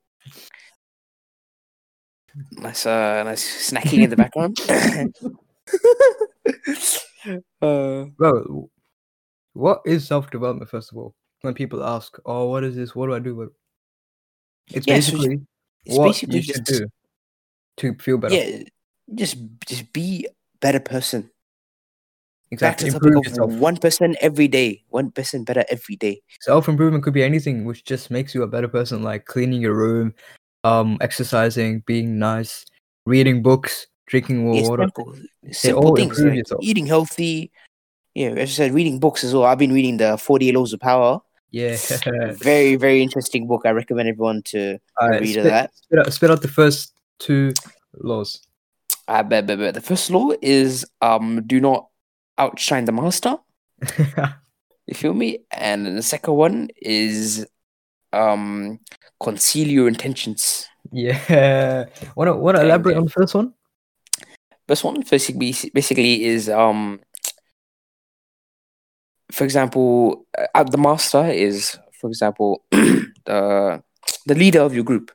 Nice, 2.52 2.86
uh, 2.86 3.22
nice 3.22 3.70
snacking 3.70 4.02
in 4.02 4.10
the 4.10 4.16
background. 4.16 4.58
uh, 7.62 8.04
Bro, 8.16 8.70
what 9.52 9.82
is 9.86 10.06
self 10.06 10.30
development, 10.30 10.68
first 10.68 10.92
of 10.92 10.98
all? 10.98 11.14
When 11.42 11.54
people 11.54 11.84
ask, 11.84 12.16
oh, 12.26 12.48
what 12.48 12.64
is 12.64 12.74
this? 12.74 12.94
What 12.94 13.06
do 13.06 13.14
I 13.14 13.18
do? 13.18 13.52
It's 14.68 14.86
Yeah, 14.86 15.00
so 15.00 15.12
basically 15.12 15.40
it's 15.84 15.98
what 15.98 16.06
basically 16.06 16.36
you 16.36 16.42
should 16.42 16.66
just 16.66 16.80
do 16.80 16.88
to 17.78 17.94
feel 17.96 18.18
better. 18.18 18.34
yeah, 18.34 18.62
just 19.14 19.36
just 19.66 19.92
be 19.92 20.26
a 20.28 20.32
better 20.60 20.80
person. 20.80 21.30
Exactly. 22.50 22.88
Improve 22.88 23.24
yourself. 23.24 23.52
one 23.54 23.76
percent 23.76 24.16
every 24.20 24.46
day, 24.48 24.84
one 24.90 25.10
person 25.10 25.44
better 25.44 25.64
every 25.70 25.96
day. 25.96 26.22
Self 26.40 26.68
improvement 26.68 27.02
could 27.02 27.14
be 27.14 27.22
anything 27.24 27.64
which 27.64 27.84
just 27.84 28.10
makes 28.10 28.34
you 28.34 28.42
a 28.42 28.46
better 28.46 28.68
person, 28.68 29.02
like 29.02 29.24
cleaning 29.24 29.60
your 29.60 29.74
room, 29.74 30.14
um, 30.62 30.96
exercising, 31.00 31.80
being 31.86 32.18
nice, 32.18 32.64
reading 33.06 33.42
books, 33.42 33.86
drinking 34.06 34.38
more 34.44 34.56
It's 34.56 34.68
water. 34.68 34.84
simple, 34.84 35.14
simple 35.50 35.86
all 35.88 35.96
things 35.96 36.20
like 36.20 36.34
yourself. 36.34 36.60
eating 36.62 36.86
healthy. 36.86 37.50
Yeah, 38.14 38.28
as 38.28 38.50
I 38.50 38.52
said, 38.52 38.72
reading 38.74 39.00
books 39.00 39.24
as 39.24 39.34
well. 39.34 39.44
I've 39.44 39.58
been 39.58 39.72
reading 39.72 39.96
the 39.96 40.16
Forty 40.16 40.48
Eight 40.48 40.54
Laws 40.54 40.72
of 40.72 40.78
Power. 40.80 41.20
Yeah. 41.50 41.76
Very, 42.34 42.76
very 42.76 43.02
interesting 43.02 43.46
book. 43.48 43.62
I 43.64 43.70
recommend 43.70 44.08
everyone 44.08 44.42
to 44.46 44.78
read 45.02 45.30
spit, 45.30 45.44
that. 45.44 45.74
spit 45.74 45.98
out, 45.98 46.12
spit 46.12 46.30
out 46.30 46.42
the 46.42 46.48
first 46.48 46.93
two 47.18 47.52
laws. 47.94 48.40
I 49.08 49.22
bet, 49.22 49.46
bet, 49.46 49.58
bet. 49.58 49.74
The 49.74 49.80
first 49.80 50.10
law 50.10 50.30
is 50.40 50.86
um, 51.02 51.42
do 51.46 51.60
not 51.60 51.88
outshine 52.38 52.84
the 52.84 52.92
master. 52.92 53.36
You 54.86 54.94
feel 54.94 55.14
me? 55.14 55.38
And 55.50 55.86
the 55.96 56.02
second 56.02 56.34
one 56.34 56.68
is 56.76 57.46
um, 58.12 58.78
conceal 59.18 59.66
your 59.66 59.88
intentions. 59.88 60.66
yeah. 60.92 61.86
Wanna 62.16 62.36
wanna 62.36 62.58
Dang, 62.58 62.66
elaborate 62.66 62.92
yeah. 62.92 62.98
on 62.98 63.04
the 63.04 63.10
first 63.10 63.34
one? 63.34 63.54
First 64.68 64.84
one 64.84 65.00
basically 65.08 65.54
basically 65.72 66.24
is 66.24 66.50
um 66.50 67.00
for 69.32 69.44
example 69.44 70.26
uh, 70.54 70.64
the 70.64 70.76
master 70.76 71.24
is 71.30 71.78
for 71.98 72.08
example 72.08 72.62
the 72.70 73.82
the 74.26 74.34
leader 74.34 74.60
of 74.60 74.74
your 74.74 74.84
group 74.84 75.08
for 75.10 75.14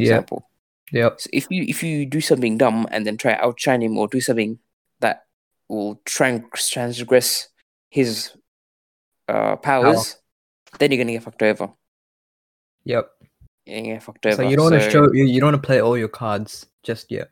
example 0.02 0.48
Yep. 0.92 1.20
so 1.20 1.30
if 1.32 1.46
you 1.50 1.64
if 1.68 1.82
you 1.82 2.06
do 2.06 2.20
something 2.20 2.56
dumb 2.58 2.86
and 2.90 3.06
then 3.06 3.16
try 3.16 3.34
to 3.34 3.44
outshine 3.44 3.82
him 3.82 3.98
or 3.98 4.06
do 4.08 4.20
something 4.20 4.58
that 5.00 5.24
will 5.68 6.00
try 6.04 6.28
and 6.28 6.44
transgress 6.54 7.48
his 7.90 8.30
uh 9.28 9.56
powers 9.56 10.16
then 10.78 10.92
you're 10.92 10.98
gonna 11.02 11.12
get 11.12 11.22
fucked 11.24 11.42
over 11.42 11.70
Yep. 12.84 13.10
you're 13.64 13.78
gonna 13.80 13.94
get 13.94 14.02
fucked 14.02 14.26
over 14.26 14.36
So 14.36 14.48
you 14.48 14.56
don't 14.56 14.70
want 14.70 14.82
to 14.82 14.90
show 14.90 15.12
you, 15.12 15.24
you 15.24 15.40
don't 15.40 15.52
want 15.52 15.62
to 15.62 15.66
play 15.66 15.80
all 15.80 15.98
your 15.98 16.08
cards 16.08 16.66
just 16.84 17.10
yet. 17.10 17.30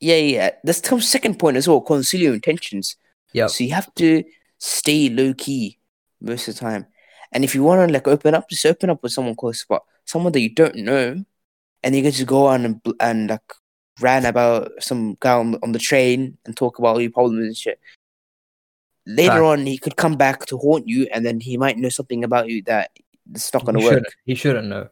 yeah 0.00 0.16
yeah 0.16 0.50
this 0.64 0.80
comes 0.82 1.08
second 1.08 1.38
point 1.38 1.56
as 1.56 1.66
well 1.66 1.80
conceal 1.80 2.20
your 2.20 2.34
intentions 2.34 2.96
Yep. 3.32 3.50
So 3.50 3.64
you 3.64 3.72
have 3.74 3.92
to 3.96 4.24
stay 4.58 5.10
low 5.10 5.34
key 5.34 5.78
most 6.22 6.48
of 6.48 6.54
the 6.54 6.60
time. 6.60 6.86
And 7.32 7.44
if 7.44 7.54
you 7.54 7.62
want 7.62 7.86
to 7.86 7.92
like 7.92 8.08
open 8.08 8.34
up, 8.34 8.48
just 8.48 8.64
open 8.64 8.88
up 8.88 9.02
with 9.02 9.12
someone 9.12 9.34
close, 9.34 9.62
but 9.68 9.82
someone 10.06 10.32
that 10.32 10.40
you 10.40 10.48
don't 10.54 10.76
know, 10.76 11.22
and 11.86 11.94
you 11.94 12.02
can 12.02 12.10
just 12.10 12.26
go 12.26 12.46
on 12.46 12.64
and 12.64 12.80
and 12.98 13.30
like 13.30 13.52
rant 14.00 14.26
about 14.26 14.72
some 14.80 15.16
guy 15.20 15.32
on, 15.32 15.54
on 15.62 15.70
the 15.70 15.78
train 15.78 16.36
and 16.44 16.56
talk 16.56 16.80
about 16.80 16.96
all 16.96 17.00
your 17.00 17.12
problems 17.12 17.46
and 17.46 17.56
shit. 17.56 17.78
Later 19.06 19.44
on, 19.44 19.64
he 19.64 19.78
could 19.78 19.94
come 19.94 20.16
back 20.16 20.46
to 20.46 20.58
haunt 20.58 20.88
you, 20.88 21.06
and 21.12 21.24
then 21.24 21.38
he 21.38 21.56
might 21.56 21.78
know 21.78 21.88
something 21.88 22.24
about 22.24 22.48
you 22.48 22.60
that 22.64 22.90
it's 23.32 23.54
not 23.54 23.64
going 23.64 23.78
to 23.78 23.84
work. 23.84 23.92
shouldn't. 23.92 24.14
He 24.24 24.34
shouldn't 24.34 24.66
know. 24.66 24.88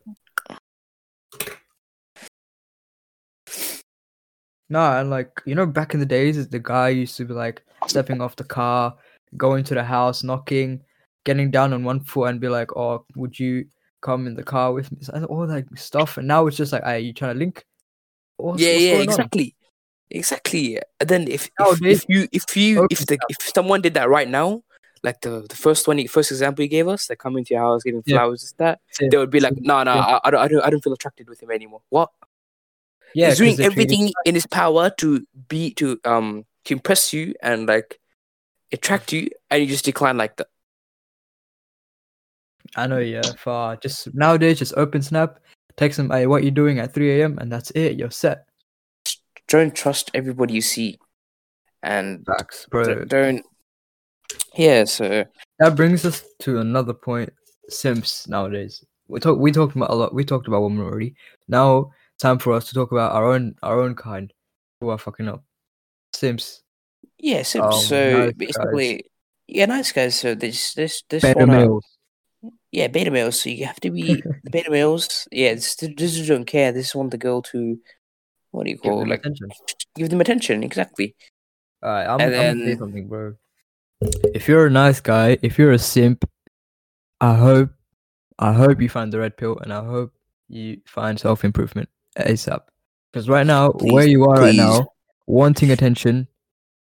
No, 4.71 4.93
and 5.01 5.11
like 5.11 5.43
you 5.45 5.57
know, 5.57 5.67
back 5.67 5.95
in 5.95 6.01
the 6.01 6.07
days, 6.07 6.49
the 6.49 6.61
guy 6.61 6.91
used 6.91 7.17
to 7.17 7.25
be 7.25 7.35
like 7.35 7.65
stepping 7.89 8.21
off 8.21 8.37
the 8.37 8.45
car, 8.45 8.95
going 9.37 9.65
to 9.65 9.75
the 9.75 9.83
house, 9.83 10.23
knocking, 10.23 10.81
getting 11.25 11.51
down 11.51 11.73
on 11.73 11.83
one 11.83 12.05
foot, 12.05 12.31
and 12.31 12.41
be 12.41 12.49
like, 12.49 12.77
"Oh, 12.77 13.05
would 13.17 13.37
you 13.37 13.67
come 14.05 14.27
in 14.29 14.37
the 14.37 14.45
car 14.45 14.73
with 14.73 14.93
me?" 14.93 14.99
And 15.13 15.25
all 15.25 15.47
that 15.49 15.65
stuff. 15.79 16.19
And 16.19 16.29
now 16.29 16.47
it's 16.47 16.57
just 16.57 16.73
like, 16.73 16.85
"Are 16.85 16.99
you 16.99 17.13
trying 17.13 17.35
to 17.35 17.39
link?" 17.41 17.65
What's, 18.37 18.63
yeah, 18.63 18.71
what's 18.73 18.85
yeah, 18.85 18.91
going 18.91 19.09
on? 19.09 19.15
exactly, 19.15 19.57
exactly. 20.11 20.79
And 21.01 21.09
then 21.09 21.29
if 21.29 21.47
if, 21.47 21.53
Nowadays, 21.61 22.03
if 22.03 22.05
you 22.09 22.29
if 22.33 22.57
you 22.57 22.79
open 22.79 22.89
if 22.91 23.07
the 23.07 23.19
if 23.29 23.37
someone 23.55 23.81
did 23.81 23.95
that 23.95 24.09
right 24.09 24.29
now, 24.29 24.63
like 25.03 25.21
the 25.21 25.47
the 25.49 25.57
first 25.57 25.87
one, 25.89 26.05
first 26.09 26.31
example 26.31 26.63
you 26.63 26.69
gave 26.69 26.89
us, 26.89 27.09
like 27.09 27.19
coming 27.19 27.45
to 27.45 27.55
your 27.55 27.63
house, 27.63 27.83
giving 27.83 28.03
Yeah. 28.07 28.19
flowers, 28.19 28.43
and 28.43 28.59
that, 28.59 28.81
Same, 28.91 29.11
they 29.11 29.17
would 29.17 29.31
be 29.31 29.41
like, 29.41 29.55
no, 29.57 29.83
no, 29.83 29.95
same. 29.95 30.03
I, 30.03 30.21
I 30.25 30.31
don't, 30.31 30.41
I 30.41 30.49
don't, 30.49 30.65
I 30.65 30.71
don't 30.71 30.83
feel 30.85 30.93
attracted 30.93 31.29
with 31.29 31.43
him 31.43 31.51
anymore. 31.51 31.83
What? 31.91 32.11
Yeah, 33.15 33.29
he's 33.29 33.39
doing 33.39 33.61
everything 33.61 34.13
in 34.25 34.35
his 34.35 34.47
power 34.47 34.91
to 34.99 35.25
be 35.49 35.73
to 35.75 36.01
um 36.05 36.45
to 36.65 36.75
impress 36.75 37.13
you 37.13 37.35
and 37.43 37.67
like 37.67 38.01
attract 38.73 39.13
you, 39.13 39.29
and 39.51 39.63
you 39.63 39.69
just 39.69 39.85
decline 39.85 40.17
like 40.17 40.37
that. 40.37 40.49
I 42.77 42.87
know, 42.87 42.99
yeah. 42.99 43.23
For 43.39 43.77
just 43.77 44.15
nowadays, 44.15 44.59
just 44.59 44.75
open 44.77 45.03
snap, 45.03 45.39
Text 45.77 45.97
them, 45.97 46.11
hey, 46.11 46.27
what 46.27 46.45
you 46.45 46.51
doing 46.51 46.79
at 46.79 46.95
3 46.95 47.21
a.m. 47.21 47.39
and 47.39 47.51
that's 47.51 47.71
it. 47.73 47.99
You're 47.99 48.11
set. 48.11 48.47
Don't 49.49 49.75
trust 49.75 50.11
everybody 50.15 50.55
you 50.55 50.61
see, 50.61 50.99
and 51.83 52.25
Facts, 52.25 52.67
bro. 52.71 53.05
don't. 53.05 53.45
Yeah, 54.57 54.85
so 54.85 55.25
That 55.59 55.77
brings 55.77 56.05
us 56.05 56.25
to 56.41 56.61
another 56.61 56.95
point. 56.95 57.33
Simps 57.69 58.29
nowadays. 58.29 58.85
We 59.09 59.21
talk. 59.21 59.39
We 59.39 59.51
talked 59.51 59.75
about 59.75 59.91
a 59.91 59.95
lot. 59.95 60.15
We 60.15 60.25
talked 60.25 60.47
about 60.47 60.63
women 60.63 60.85
already. 60.85 61.15
Now, 61.49 61.91
time 62.19 62.39
for 62.39 62.53
us 62.53 62.69
to 62.69 62.75
talk 62.75 62.93
about 62.93 63.13
our 63.13 63.33
own 63.33 63.57
our 63.63 63.81
own 63.81 63.95
kind 63.95 64.33
who 64.81 64.91
are 64.91 64.99
fucking 64.99 65.29
up. 65.29 65.43
Sims. 66.13 66.63
yeah, 67.19 67.43
so, 67.43 67.61
Oh, 67.65 67.81
so 67.81 68.27
nice 68.27 68.33
basically, 68.35 69.05
yeah, 69.49 69.67
nice 69.67 69.93
guys. 69.93 70.15
So 70.15 70.35
this 70.35 70.75
this 70.75 71.03
this 71.09 71.23
Better 71.23 71.47
males. 71.47 71.85
Yeah, 72.75 72.89
beta 72.89 73.11
males. 73.11 73.41
So 73.41 73.51
you 73.51 73.67
have 73.67 73.81
to 73.81 73.91
be 73.91 74.15
the 74.45 74.51
beta 74.51 74.71
males. 74.71 75.29
Yeah, 75.31 75.55
this, 75.55 75.77
this 75.77 76.17
is 76.19 76.27
don't 76.27 76.45
care. 76.45 76.73
This 76.73 76.89
is 76.89 76.95
want 76.95 77.13
the 77.13 77.19
girl 77.19 77.41
to 77.53 77.79
what 78.51 78.65
do 78.65 78.71
you 78.71 78.77
Give 78.77 78.83
call 78.91 79.01
them 79.01 79.09
like 79.11 79.21
attention. 79.21 79.49
give 79.95 80.09
them 80.11 80.21
attention. 80.21 80.65
Exactly. 80.65 81.15
Alright, 81.85 82.09
I'm, 82.09 82.21
And 82.21 82.35
I'm 82.35 82.43
gonna 82.43 82.61
say 82.61 82.67
then- 82.71 82.79
something, 82.79 83.09
bro. 83.09 83.35
If 84.35 84.49
you're 84.49 84.67
a 84.67 84.71
nice 84.71 85.01
guy, 85.01 85.39
if 85.41 85.57
you're 85.59 85.73
a 85.73 85.79
simp, 85.79 86.29
I 87.21 87.35
hope, 87.37 87.71
I 88.39 88.53
hope 88.53 88.81
you 88.83 88.89
find 88.89 89.11
the 89.13 89.19
red 89.21 89.37
pill, 89.37 89.57
and 89.61 89.73
I 89.73 89.83
hope 89.85 90.13
you 90.49 90.81
find 90.85 91.19
self 91.19 91.45
improvement 91.45 91.89
ASAP. 92.19 92.61
Because 93.13 93.29
right 93.29 93.47
now, 93.47 93.71
where 93.81 94.07
you 94.07 94.25
are 94.25 94.37
right 94.41 94.55
now, 94.55 94.89
wanting 95.27 95.71
attention 95.71 96.27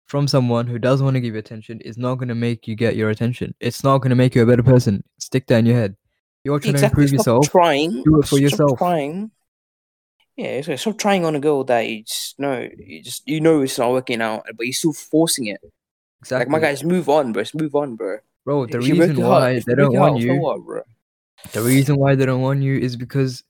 from 0.06 0.28
someone 0.28 0.66
who 0.66 0.78
doesn't 0.78 1.04
want 1.04 1.14
to 1.14 1.20
give 1.20 1.34
you 1.34 1.38
attention 1.40 1.80
is 1.80 1.98
not 1.98 2.16
gonna 2.16 2.34
make 2.34 2.66
you 2.68 2.74
get 2.76 2.96
your 2.96 3.10
attention. 3.10 3.54
It's 3.60 3.82
not 3.84 3.98
gonna 3.98 4.14
make 4.14 4.34
you 4.34 4.42
a 4.42 4.46
better 4.46 4.62
person. 4.62 5.02
Stick 5.18 5.46
that 5.48 5.58
in 5.58 5.66
your 5.66 5.76
head. 5.76 5.96
You're 6.44 6.60
trying 6.60 6.74
exactly. 6.76 7.06
to 7.06 7.08
improve 7.14 7.20
Stop 7.20 7.34
yourself. 7.42 7.50
trying. 7.50 8.02
do 8.04 8.20
it 8.20 8.22
for 8.22 8.26
stop 8.36 8.40
yourself. 8.40 8.78
Trying. 8.78 9.30
Yeah, 10.36 10.60
so 10.60 10.76
stop 10.76 10.98
trying 10.98 11.24
on 11.24 11.34
a 11.34 11.40
girl 11.40 11.64
that 11.64 11.88
you 11.88 12.04
just 12.04 12.38
know, 12.38 12.68
you 12.78 13.02
just 13.02 13.26
you 13.26 13.40
know 13.40 13.62
it's 13.62 13.78
not 13.78 13.90
working 13.90 14.20
out, 14.22 14.44
but 14.56 14.66
you're 14.66 14.72
still 14.74 14.92
forcing 14.92 15.46
it. 15.46 15.60
Exactly, 16.20 16.44
Like 16.44 16.48
my 16.50 16.60
guys, 16.60 16.84
move 16.84 17.08
on, 17.08 17.32
bro. 17.32 17.42
Just 17.42 17.54
move 17.54 17.74
on, 17.74 17.96
bro. 17.96 18.18
bro. 18.44 18.66
The 18.66 18.78
If 18.78 18.84
reason 18.88 19.16
why 19.16 19.50
if 19.52 19.64
they 19.64 19.74
don't 19.74 19.94
want 19.94 20.20
you. 20.20 20.34
what, 20.36 20.62
bro? 20.62 20.82
The 21.52 21.62
reason 21.62 21.96
why 21.96 22.14
they 22.14 22.26
don't 22.26 22.42
want 22.42 22.62
you 22.62 22.76
is 22.78 22.96
because 22.96 23.42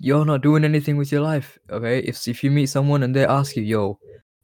you're 0.00 0.24
not 0.24 0.42
doing 0.42 0.64
anything 0.64 0.96
with 0.96 1.10
your 1.10 1.22
life. 1.22 1.58
Okay, 1.70 2.00
if 2.00 2.28
if 2.28 2.44
you 2.44 2.50
meet 2.50 2.66
someone 2.66 3.02
and 3.02 3.14
they 3.16 3.24
ask 3.26 3.56
you, 3.56 3.62
"Yo, 3.62 3.98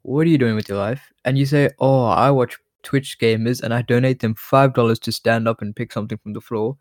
what 0.05 0.27
are 0.27 0.31
you 0.31 0.39
doing 0.39 0.55
with 0.55 0.69
your 0.69 0.79
life?" 0.79 1.13
and 1.25 1.37
you 1.39 1.47
say, 1.47 1.71
"Oh, 1.81 2.05
I 2.05 2.31
watch 2.31 2.57
Twitch 2.83 3.19
gamers 3.19 3.63
and 3.63 3.75
I 3.75 3.83
donate 3.83 4.21
them 4.21 4.35
five 4.37 4.75
dollars 4.75 4.99
to 5.01 5.13
stand 5.13 5.49
up 5.49 5.63
and 5.63 5.75
pick 5.75 5.93
something 5.93 6.19
from 6.23 6.35
the 6.35 6.41
floor," 6.41 6.77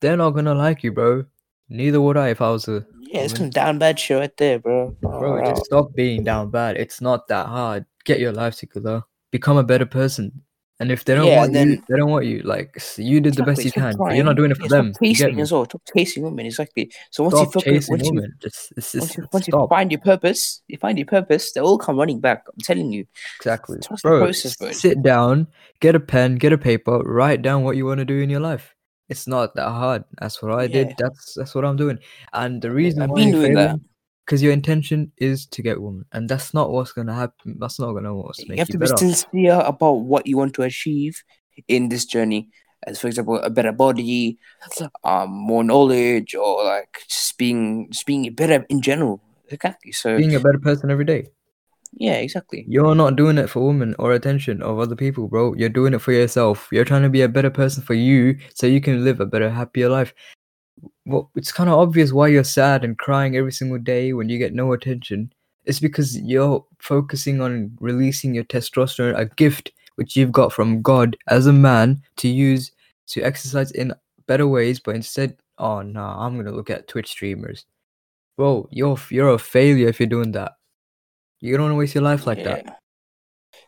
they're 0.00 0.16
not 0.16 0.30
gonna 0.30 0.54
like 0.54 0.84
you, 0.84 0.92
bro. 0.92 1.24
Neither 1.68 2.00
would 2.00 2.16
I 2.16 2.28
if 2.28 2.40
I 2.42 2.50
was 2.50 2.68
a 2.68 2.84
Yeah, 3.00 3.22
it's 3.22 3.36
some 3.36 3.50
down 3.50 3.78
bad 3.78 3.98
shit 3.98 4.18
right 4.18 4.36
there, 4.36 4.58
bro. 4.58 4.96
bro. 5.00 5.44
Just 5.44 5.66
stop 5.66 5.94
being 5.94 6.24
down 6.24 6.50
bad. 6.50 6.76
It's 6.76 7.00
not 7.00 7.28
that 7.28 7.46
hard. 7.46 7.86
Get 8.04 8.20
your 8.20 8.32
life 8.32 8.56
together. 8.56 9.02
Become 9.30 9.56
a 9.56 9.64
better 9.64 9.86
person. 9.86 10.42
And 10.80 10.90
if 10.90 11.04
they 11.04 11.14
don't 11.14 11.28
Yeah, 11.28 11.40
want 11.40 11.54
and 11.54 11.72
you, 11.72 11.82
they 11.88 11.96
don't 11.98 12.10
want 12.10 12.24
you. 12.24 12.40
Like 12.40 12.82
you 12.96 13.20
did 13.20 13.34
the 13.34 13.42
best 13.42 13.64
you 13.64 13.70
can, 13.70 13.98
but 13.98 14.14
you're 14.16 14.24
not 14.24 14.36
doing 14.36 14.50
it 14.50 14.56
for 14.56 14.62
Yeah, 14.64 14.80
them. 14.80 14.92
Stop 14.92 15.02
You 15.02 15.14
get 15.14 15.18
chasing 15.26 15.40
as 15.40 15.52
well. 15.52 15.64
Stop 15.66 15.82
chasing 15.94 16.22
women. 16.22 16.46
Exactly. 16.46 16.90
So 17.10 17.24
once 17.24 17.34
Stop 17.34 17.48
you 17.48 17.52
focus, 17.52 17.72
chasing 17.72 17.92
once 17.92 18.02
you, 18.04 18.12
women. 18.14 18.32
Just, 18.40 18.72
it's 18.78 18.94
once 18.94 19.16
you, 19.16 19.28
once 19.30 19.48
you 19.48 19.66
find 19.68 19.92
your 19.92 20.00
purpose, 20.00 20.62
you 20.68 20.78
find 20.78 20.98
your 20.98 21.06
purpose, 21.06 21.52
they 21.52 21.60
all 21.60 21.76
come 21.76 21.98
running 21.98 22.18
back. 22.18 22.44
I'm 22.48 22.60
telling 22.62 22.90
you. 22.90 23.06
Exactly. 23.36 23.78
Trust 23.80 24.02
the 24.02 24.08
Bro, 24.08 24.18
process, 24.20 24.56
bro. 24.56 24.72
sit 24.72 25.02
down, 25.02 25.46
get 25.80 25.94
a 25.94 26.00
pen, 26.00 26.36
get 26.36 26.52
a 26.54 26.58
paper, 26.58 26.98
write 27.00 27.42
down 27.42 27.62
what 27.62 27.76
you 27.76 27.84
want 27.84 27.98
to 27.98 28.06
do 28.06 28.20
in 28.20 28.30
your 28.30 28.40
life. 28.40 28.74
It's 29.10 29.26
not 29.26 29.54
that 29.56 29.68
hard. 29.68 30.04
That's 30.18 30.40
what 30.40 30.52
I 30.52 30.66
Yeah. 30.66 30.84
did. 30.84 30.94
That's 30.96 31.34
that's 31.34 31.54
what 31.54 31.66
I'm 31.66 31.76
doing. 31.76 31.98
And 32.32 32.62
the 32.62 32.70
reason 32.70 33.02
I've 33.02 33.10
why 33.10 33.16
been 33.24 33.32
doing 33.32 33.54
that. 33.54 33.80
Because 34.24 34.42
your 34.42 34.52
intention 34.52 35.12
is 35.18 35.46
to 35.46 35.62
get 35.62 35.80
women, 35.80 36.04
and 36.12 36.28
that's 36.28 36.54
not 36.54 36.70
what's 36.70 36.92
gonna 36.92 37.14
happen. 37.14 37.56
That's 37.58 37.78
not 37.80 37.92
gonna 37.92 38.14
what's 38.14 38.38
You 38.38 38.56
have 38.56 38.68
you 38.68 38.72
to 38.72 38.78
be 38.78 38.86
better. 38.86 38.96
sincere 38.96 39.60
about 39.64 40.04
what 40.06 40.26
you 40.26 40.36
want 40.36 40.54
to 40.54 40.62
achieve 40.62 41.22
in 41.68 41.88
this 41.88 42.04
journey. 42.04 42.50
As 42.86 42.98
for 42.98 43.08
example, 43.08 43.38
a 43.38 43.50
better 43.50 43.72
body, 43.72 44.38
um, 45.04 45.30
more 45.30 45.62
knowledge, 45.62 46.34
or 46.34 46.64
like 46.64 47.02
just 47.08 47.36
being 47.36 47.90
just 47.90 48.06
being 48.06 48.32
better 48.34 48.64
in 48.68 48.80
general. 48.80 49.20
Exactly. 49.50 49.92
So 49.92 50.16
Being 50.16 50.34
a 50.34 50.40
better 50.40 50.58
person 50.58 50.90
every 50.90 51.04
day. 51.04 51.26
yeah, 51.92 52.14
exactly. 52.14 52.64
You're 52.68 52.94
not 52.94 53.16
doing 53.16 53.36
it 53.36 53.50
for 53.50 53.66
women 53.66 53.94
or 53.98 54.12
attention 54.12 54.62
of 54.62 54.78
other 54.78 54.94
people, 54.96 55.26
bro. 55.28 55.54
You're 55.54 55.68
doing 55.68 55.92
it 55.92 56.00
for 56.00 56.12
yourself. 56.12 56.68
You're 56.70 56.84
trying 56.84 57.02
to 57.02 57.10
be 57.10 57.22
a 57.22 57.28
better 57.28 57.50
person 57.50 57.82
for 57.82 57.94
you 57.94 58.38
so 58.54 58.66
you 58.66 58.80
can 58.80 59.04
live 59.04 59.20
a 59.20 59.26
better, 59.26 59.50
happier 59.50 59.88
life. 59.88 60.14
Well, 61.10 61.28
it's 61.34 61.50
kind 61.50 61.68
of 61.68 61.78
obvious 61.78 62.12
why 62.12 62.28
you're 62.28 62.44
sad 62.44 62.84
and 62.84 62.96
crying 62.96 63.36
every 63.36 63.50
single 63.50 63.78
day 63.78 64.12
when 64.12 64.28
you 64.28 64.38
get 64.38 64.54
no 64.54 64.72
attention. 64.72 65.32
It's 65.64 65.80
because 65.80 66.16
you're 66.18 66.64
focusing 66.78 67.40
on 67.40 67.76
releasing 67.80 68.32
your 68.32 68.44
testosterone, 68.44 69.18
a 69.18 69.26
gift 69.26 69.72
which 69.96 70.14
you've 70.14 70.30
got 70.30 70.52
from 70.52 70.82
God 70.82 71.16
as 71.26 71.46
a 71.46 71.52
man 71.52 72.00
to 72.18 72.28
use 72.28 72.70
to 73.08 73.22
exercise 73.22 73.72
in 73.72 73.92
better 74.26 74.46
ways, 74.46 74.78
but 74.78 74.94
instead, 74.94 75.36
oh 75.58 75.82
no, 75.82 76.00
I'm 76.02 76.36
gonna 76.36 76.52
look 76.52 76.70
at 76.70 76.86
Twitch 76.86 77.10
streamers. 77.10 77.66
Bro, 78.36 78.68
you're 78.70 78.96
you're 79.10 79.34
a 79.34 79.38
failure 79.38 79.88
if 79.88 79.98
you're 79.98 80.06
doing 80.06 80.32
that. 80.32 80.52
You 81.40 81.56
don't 81.56 81.64
want 81.64 81.72
to 81.72 81.76
waste 81.76 81.96
your 81.96 82.04
life 82.04 82.26
like 82.26 82.44
that. 82.44 82.64
Yeah. 82.64 82.74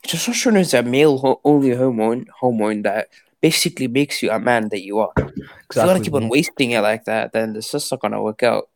Testosterone 0.07 0.61
is 0.61 0.75
a 0.75 0.83
male 0.85 1.19
ho- 1.19 1.41
only 1.45 1.75
hormone 1.75 2.27
hormone 2.39 2.83
that 2.83 3.09
basically 3.43 3.89
makes 3.89 4.23
you 4.23 4.31
a 4.31 4.39
man 4.39 4.69
that 4.71 4.83
you 4.83 5.01
are. 5.01 5.13
If 5.19 5.37
you 5.37 5.47
gotta 5.75 6.01
keep 6.01 6.15
on 6.15 6.29
wasting 6.29 6.71
it 6.71 6.81
like 6.81 7.05
that, 7.05 7.33
then 7.33 7.57
it's 7.57 7.73
just 7.73 7.91
not 7.91 8.01
gonna 8.01 8.23
work 8.23 8.43
out. 8.43 8.71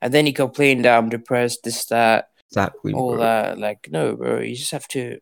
And 0.00 0.14
then 0.14 0.26
you 0.26 0.32
complain 0.32 0.82
that 0.82 0.96
I'm 0.96 1.08
depressed, 1.08 1.64
this, 1.64 1.84
that, 1.86 2.28
Exactly. 2.50 2.92
all 2.92 3.16
bro. 3.16 3.20
that. 3.20 3.58
Like, 3.58 3.88
no, 3.90 4.14
bro, 4.16 4.40
you 4.40 4.54
just 4.54 4.70
have 4.70 4.86
to 4.88 5.18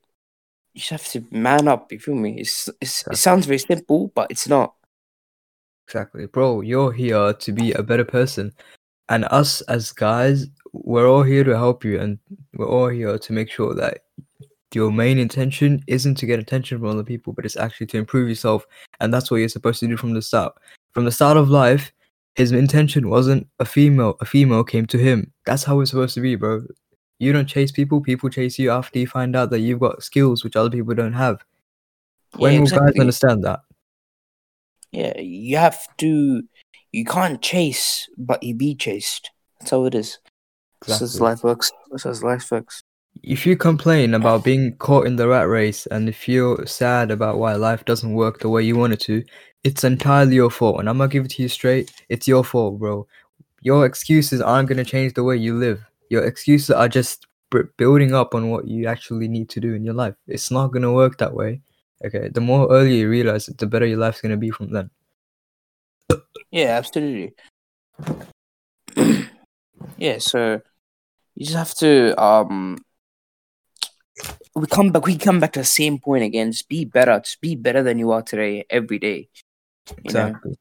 you 0.75 0.79
just 0.79 0.91
have 0.91 1.07
to 1.09 1.25
man 1.31 1.69
up, 1.69 1.93
you 1.93 1.99
feel 1.99 2.15
me? 2.15 2.41
It's, 2.41 2.69
it's 2.81 3.07
it 3.07 3.17
sounds 3.17 3.47
very 3.47 3.59
simple, 3.59 4.11
but 4.15 4.31
it's 4.31 4.49
not. 4.49 4.75
Exactly. 5.87 6.27
Bro, 6.27 6.63
you're 6.63 6.93
here 6.93 7.33
to 7.33 7.53
be 7.53 7.73
a 7.73 7.83
better 7.83 8.05
person. 8.05 8.53
And 9.09 9.25
us 9.27 9.61
as 9.63 9.93
guys, 9.93 10.47
we're 10.73 11.09
all 11.09 11.23
here 11.23 11.45
to 11.45 11.57
help 11.57 11.85
you 11.85 12.01
and 12.01 12.19
we're 12.55 12.69
all 12.69 12.89
here 12.89 13.19
to 13.19 13.33
make 13.33 13.51
sure 13.51 13.75
that 13.75 14.05
your 14.75 14.91
main 14.91 15.19
intention 15.19 15.83
isn't 15.87 16.17
to 16.17 16.27
get 16.27 16.39
attention 16.41 16.79
from 16.79 16.89
other 16.89 17.05
people, 17.05 17.33
but 17.33 17.45
it's 17.45 17.57
actually 17.57 17.87
to 17.89 17.99
improve 17.99 18.29
yourself. 18.29 18.67
And 19.01 19.13
that's 19.13 19.31
what 19.31 19.39
you're 19.39 19.49
supposed 19.49 19.81
to 19.81 19.89
do 19.89 19.97
from 19.97 20.15
the 20.15 20.23
start. 20.23 20.55
From 20.93 21.05
the 21.05 21.13
start 21.13 21.37
of 21.37 21.49
life, 21.49 21.93
his 22.35 22.53
intention 22.53 23.09
wasn't 23.09 23.47
a 23.59 23.65
female. 23.65 24.17
A 24.21 24.25
female 24.25 24.65
came 24.65 24.87
to 24.87 24.99
him. 24.99 25.33
That's 25.45 25.65
how 25.65 25.81
it's 25.81 25.91
supposed 25.91 26.15
to 26.15 26.21
be, 26.21 26.37
bro. 26.37 26.63
You 27.19 27.33
don't 27.33 27.47
chase 27.47 27.71
people, 27.71 28.01
people 28.01 28.31
chase 28.31 28.59
you 28.59 28.71
after 28.71 28.99
you 28.99 29.07
find 29.07 29.37
out 29.37 29.51
that 29.51 29.61
you've 29.61 29.81
got 29.81 30.03
skills 30.03 30.43
which 30.43 30.57
other 30.57 30.71
people 30.71 30.95
don't 30.95 31.13
have. 31.13 31.45
When 32.37 32.55
yeah, 32.55 32.61
will 32.61 32.67
guys 32.67 32.99
understand 32.99 33.45
that? 33.45 33.61
Yeah, 34.91 35.19
you 35.19 35.57
have 35.59 35.87
to 35.99 36.43
you 36.93 37.05
can't 37.05 37.41
chase, 37.41 38.09
but 38.19 38.43
you 38.43 38.55
be 38.55 38.75
chased. 38.75 39.31
That's 39.59 39.71
how 39.71 39.85
it 39.85 39.95
is. 39.95 40.19
That's 40.87 41.01
how 41.01 41.05
Exactly. 41.07 41.29
life 41.29 41.45
works. 41.45 41.73
That's 41.91 42.05
how 42.05 42.29
life 42.29 42.51
works. 42.51 42.83
If 43.23 43.47
you 43.47 43.57
complain 43.57 44.15
about 44.15 44.45
being 44.45 44.75
caught 44.77 45.07
in 45.07 45.17
the 45.17 45.29
rat 45.29 45.49
race 45.49 45.87
and 45.87 46.09
if 46.09 46.29
you're 46.29 46.67
sad 46.67 47.11
about 47.11 47.39
why 47.39 47.55
life 47.55 47.85
doesn't 47.85 48.15
work 48.15 48.41
the 48.41 48.49
way 48.49 48.63
you 48.63 48.77
want 48.77 48.95
it 48.95 49.01
to, 49.01 49.23
it's 49.65 49.85
entirely 49.85 50.35
your 50.35 50.51
fault. 50.51 50.81
And 50.81 50.89
I'm 50.89 50.99
gonna 50.99 51.09
give 51.09 51.25
it 51.25 51.33
to 51.33 51.43
you 51.43 51.49
straight. 51.49 51.93
It's 52.09 52.27
your 52.27 52.43
fault, 52.43 52.79
bro. 52.79 53.07
Your 53.61 53.87
excuses 53.87 54.41
aren't 54.41 54.69
gonna 54.69 54.85
change 54.85 55.15
the 55.15 55.23
way 55.23 55.37
you 55.37 55.55
live. 55.55 55.85
Your 56.11 56.25
excuses 56.25 56.71
are 56.71 56.89
just 56.89 57.27
b- 57.51 57.61
building 57.77 58.13
up 58.13 58.35
on 58.35 58.51
what 58.51 58.67
you 58.67 58.87
actually 58.87 59.29
need 59.29 59.49
to 59.51 59.61
do 59.61 59.75
in 59.75 59.85
your 59.85 59.95
life. 59.95 60.15
It's 60.27 60.51
not 60.51 60.73
gonna 60.73 60.93
work 60.93 61.19
that 61.19 61.35
way. 61.35 61.61
Okay. 62.05 62.29
The 62.29 62.41
more 62.41 62.69
early 62.73 62.99
you 62.99 63.09
realize 63.09 63.47
it, 63.49 63.59
the 63.59 63.67
better 63.67 63.87
your 63.87 63.99
life's 63.99 64.21
gonna 64.21 64.37
be 64.37 64.51
from 64.51 64.73
then. 64.73 64.91
Yeah, 66.51 66.77
absolutely. 66.77 67.35
yeah, 69.97 70.19
so 70.19 70.61
you 71.37 71.47
just 71.47 71.57
have 71.57 71.75
to 71.77 72.21
um 72.23 72.79
we 74.55 74.67
come 74.67 74.91
back 74.91 75.07
we 75.07 75.17
come 75.17 75.41
back 75.41 75.53
to 75.53 75.61
the 75.61 75.65
same 75.65 75.99
point 75.99 76.25
again. 76.25 76.53
Just 76.53 76.69
be 76.69 76.85
better. 76.85 77.19
Just 77.21 77.41
be 77.41 77.55
better 77.55 77.83
than 77.83 77.99
you 77.99 78.11
are 78.13 78.23
today 78.23 78.65
every 78.71 78.99
day. 78.99 79.29
You 79.89 80.13
know? 80.13 80.27
Exactly. 80.27 80.59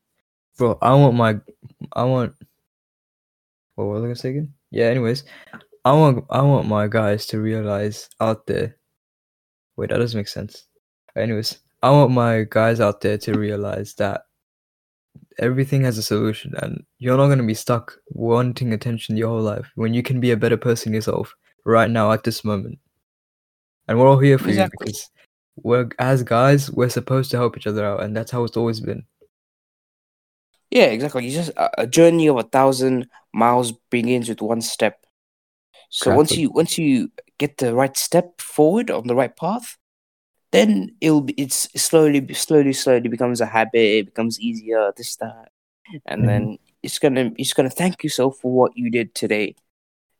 Bro, 0.58 0.77
I 0.82 0.93
want 0.95 1.15
my 1.15 1.39
I 1.93 2.04
want 2.04 2.34
what 3.75 3.86
was 3.86 4.01
I 4.01 4.06
gonna 4.06 4.15
say 4.15 4.30
again? 4.30 4.54
Yeah, 4.69 4.86
anyways. 4.86 5.23
I 5.84 5.93
want 5.93 6.25
I 6.30 6.41
want 6.41 6.67
my 6.67 6.88
guys 6.88 7.25
to 7.27 7.39
realize 7.39 8.10
out 8.19 8.45
there 8.47 8.77
wait, 9.75 9.89
that 9.89 9.97
doesn't 9.97 10.17
make 10.17 10.27
sense. 10.27 10.67
Anyways, 11.15 11.58
I 11.82 11.89
want 11.89 12.12
my 12.12 12.45
guys 12.49 12.80
out 12.80 13.01
there 13.01 13.17
to 13.19 13.34
realize 13.34 13.95
that 13.95 14.25
everything 15.39 15.84
has 15.84 15.97
a 15.97 16.04
solution 16.04 16.54
and 16.62 16.84
you're 16.99 17.17
not 17.17 17.27
gonna 17.27 17.43
be 17.43 17.54
stuck 17.54 17.97
wanting 18.10 18.73
attention 18.73 19.17
your 19.17 19.30
whole 19.30 19.41
life 19.41 19.71
when 19.75 19.93
you 19.93 20.04
can 20.04 20.19
be 20.19 20.32
a 20.32 20.38
better 20.38 20.58
person 20.58 20.93
yourself 20.93 21.36
right 21.65 21.89
now 21.89 22.12
at 22.12 22.23
this 22.23 22.43
moment. 22.45 22.77
And 23.91 23.99
we're 23.99 24.08
all 24.08 24.19
here 24.19 24.38
for 24.38 24.47
Exactly. 24.47 24.88
you 24.88 24.93
because 24.93 25.10
we're 25.58 25.89
as 25.99 26.23
guys, 26.23 26.71
we're 26.71 26.88
supposed 26.88 27.30
to 27.32 27.38
help 27.38 27.58
each 27.58 27.67
other 27.67 27.86
out 27.86 28.01
and 28.01 28.15
that's 28.15 28.32
how 28.32 28.45
it's 28.45 28.56
always 28.56 28.80
been. 28.80 29.04
Yeah, 30.69 30.86
exactly. 30.86 31.25
You 31.25 31.32
just 31.34 31.49
a, 31.58 31.82
a 31.82 31.88
journey 31.88 32.27
of 32.27 32.38
a 32.38 32.43
thousand 32.43 33.10
miles 33.34 33.73
begins 33.89 34.30
with 34.30 34.41
one 34.41 34.62
step. 34.62 35.06
So 35.89 36.10
once 36.15 36.38
you 36.38 36.51
once 36.51 36.77
you 36.77 37.12
get 37.38 37.58
the 37.58 37.75
right 37.75 37.97
step 37.97 38.39
forward 38.39 38.89
on 38.89 39.08
the 39.08 39.13
right 39.15 39.36
path, 39.36 39.77
then 40.54 40.95
it'll 41.01 41.19
be 41.19 41.34
it's 41.34 41.67
slowly 41.75 42.34
slowly 42.34 42.71
slowly 42.71 43.10
becomes 43.10 43.41
a 43.41 43.45
habit. 43.45 43.75
It 43.99 44.06
becomes 44.06 44.39
easier. 44.39 44.93
This 44.95 45.17
that, 45.17 45.49
and 46.06 46.23
Mhm. 46.23 46.27
then 46.30 46.58
it's 46.82 46.97
gonna 46.97 47.32
it's 47.38 47.51
gonna 47.54 47.69
thank 47.69 48.06
yourself 48.06 48.38
for 48.39 48.54
what 48.54 48.71
you 48.77 48.89
did 48.89 49.13
today. 49.13 49.56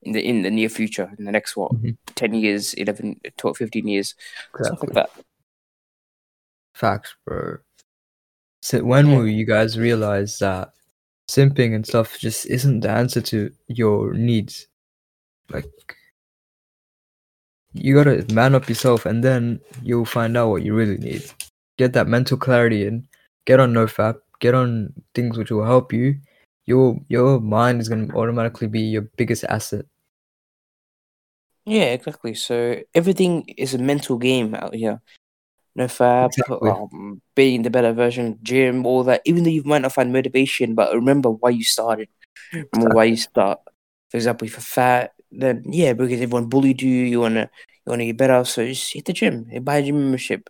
In 0.04 0.14
the 0.14 0.22
in 0.26 0.42
the 0.42 0.50
near 0.50 0.70
future, 0.70 1.12
in 1.20 1.26
the 1.26 1.32
next 1.32 1.56
what 1.56 1.72
Mhm. 1.74 1.96
ten 2.16 2.34
years, 2.34 2.74
11, 2.74 3.22
12, 3.38 3.58
15 3.58 3.88
years, 3.88 4.16
stuff 4.64 4.82
like 4.82 4.94
that. 4.94 5.12
Facts, 6.74 7.16
bro. 7.26 7.58
So 8.64 8.84
when 8.84 9.12
will 9.12 9.28
you 9.28 9.46
guys 9.46 9.78
realize 9.78 10.40
that 10.40 10.74
simping 11.30 11.76
and 11.76 11.86
stuff 11.86 12.18
just 12.18 12.46
isn't 12.48 12.80
the 12.82 12.90
answer 12.90 13.22
to 13.22 13.52
your 13.68 14.14
needs? 14.14 14.68
Like, 15.50 15.66
you 17.74 17.94
gotta 17.94 18.26
man 18.34 18.56
up 18.56 18.68
yourself, 18.70 19.06
and 19.06 19.24
then 19.24 19.60
you'll 19.84 20.06
find 20.06 20.36
out 20.36 20.50
what 20.50 20.64
you 20.64 20.74
really 20.74 20.98
need. 20.98 21.24
Get 21.78 21.94
that 21.94 22.08
mental 22.08 22.38
clarity 22.38 22.86
in. 22.86 23.08
Get 23.46 23.60
on 23.60 23.74
NoFap. 23.74 24.20
Get 24.40 24.54
on 24.56 24.94
things 25.14 25.38
which 25.38 25.52
will 25.52 25.66
help 25.66 25.94
you. 25.94 26.20
Your 26.66 27.00
your 27.08 27.40
mind 27.40 27.82
is 27.82 27.90
gonna 27.90 28.14
automatically 28.16 28.68
be 28.68 28.82
your 28.82 29.04
biggest 29.18 29.44
asset. 29.46 29.86
Yeah, 31.66 31.94
exactly. 31.94 32.34
So 32.34 32.82
everything 32.94 33.46
is 33.58 33.74
a 33.74 33.78
mental 33.78 34.18
game 34.18 34.56
out 34.56 34.74
here. 34.76 35.02
NoFap, 35.78 36.28
Exactly. 36.28 36.70
um, 36.70 37.22
being 37.36 37.62
the 37.64 37.70
better 37.70 37.94
version, 37.94 38.40
gym, 38.44 38.86
all 38.86 39.04
that. 39.06 39.22
Even 39.26 39.44
though 39.44 39.50
you 39.50 39.64
might 39.64 39.82
not 39.82 39.94
find 39.94 40.12
motivation, 40.12 40.76
but 40.76 40.94
remember 40.94 41.30
why 41.32 41.50
you 41.52 41.64
started. 41.64 42.10
Remember 42.74 42.96
why 42.96 43.06
you 43.06 43.18
start. 43.18 43.60
For 44.10 44.18
example, 44.18 44.48
if 44.48 44.54
you're 44.54 44.62
fat, 44.62 45.14
then 45.32 45.64
yeah, 45.68 45.94
because 45.94 46.22
everyone 46.22 46.48
bullied 46.48 46.82
you, 46.82 46.90
you 46.90 47.20
wanna 47.22 47.50
you 47.86 47.90
wanna 47.90 48.06
get 48.06 48.18
better, 48.18 48.44
so 48.44 48.66
just 48.66 48.94
hit 48.94 49.06
the 49.06 49.14
gym, 49.14 49.48
buy 49.64 49.78
a 49.78 49.84
gym 49.84 49.98
membership, 50.00 50.50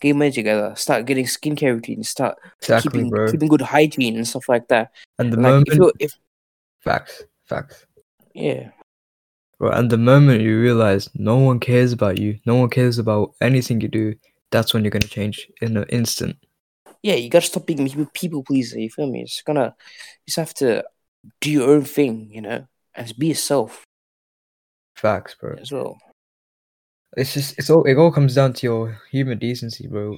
get 0.00 0.16
money 0.16 0.30
together, 0.32 0.74
start 0.76 1.06
getting 1.06 1.26
skincare 1.26 1.74
routines, 1.74 2.08
start 2.08 2.38
Exactly, 2.62 3.02
keeping 3.02 3.10
bro. 3.10 3.30
keeping 3.30 3.48
good 3.48 3.60
hygiene 3.62 4.16
and 4.16 4.26
stuff 4.26 4.48
like 4.48 4.68
that. 4.68 4.90
And 5.18 5.32
the 5.32 5.36
like 5.36 5.62
if 5.66 5.74
moment, 5.74 5.78
you 5.78 5.92
if 5.98 6.12
facts, 6.80 7.24
facts. 7.46 7.86
yeah, 8.34 8.70
And 9.60 9.90
the 9.90 9.96
moment 9.98 10.42
you 10.42 10.60
realize 10.60 11.08
no 11.14 11.36
one 11.38 11.60
cares 11.60 11.92
about 11.92 12.18
you, 12.18 12.38
no 12.46 12.56
one 12.56 12.68
cares 12.70 12.98
about 12.98 13.34
anything 13.40 13.80
you 13.80 13.88
do, 13.88 14.14
that's 14.50 14.74
when 14.74 14.84
you're 14.84 14.90
gonna 14.90 15.06
change 15.06 15.48
in 15.62 15.76
an 15.76 15.84
instant. 15.88 16.36
yeah, 17.02 17.14
you 17.14 17.28
gotta 17.30 17.46
stop 17.46 17.66
being 17.66 17.86
people 17.88 18.06
people 18.14 18.42
pleaser. 18.42 18.78
You 18.78 18.90
feel 18.90 19.06
me? 19.10 19.22
It's 19.22 19.42
gonna 19.42 19.74
you 20.26 20.26
just 20.28 20.38
have 20.38 20.54
to 20.54 20.84
do 21.40 21.50
your 21.50 21.70
own 21.70 21.84
thing, 21.84 22.30
you 22.32 22.40
know, 22.42 22.66
and 22.94 23.06
just 23.06 23.18
be 23.18 23.28
yourself 23.28 23.84
Facts, 24.96 25.34
bro. 25.40 25.56
as 25.60 25.72
well. 25.72 25.98
It's 27.16 27.34
just 27.34 27.58
it's 27.58 27.70
all 27.70 27.84
it 27.84 27.96
all 27.96 28.10
comes 28.12 28.34
down 28.34 28.52
to 28.54 28.66
your 28.66 28.98
human 29.10 29.38
decency, 29.38 29.86
bro. 29.86 30.16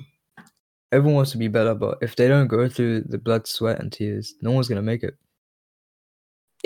Everyone 0.92 1.16
wants 1.16 1.33
to 1.33 1.38
be 1.38 1.49
better, 1.49 1.75
but 1.75 1.99
if 2.01 2.14
they 2.16 2.29
don't 2.29 2.46
go 2.49 2.68
through 2.68 3.03
the 3.03 3.18
blood, 3.18 3.46
sweat, 3.46 3.81
and 3.81 3.92
tears, 3.92 4.35
no 4.40 4.51
one's 4.53 4.68
gonna 4.68 4.83
make 4.83 5.03
it. 5.03 5.14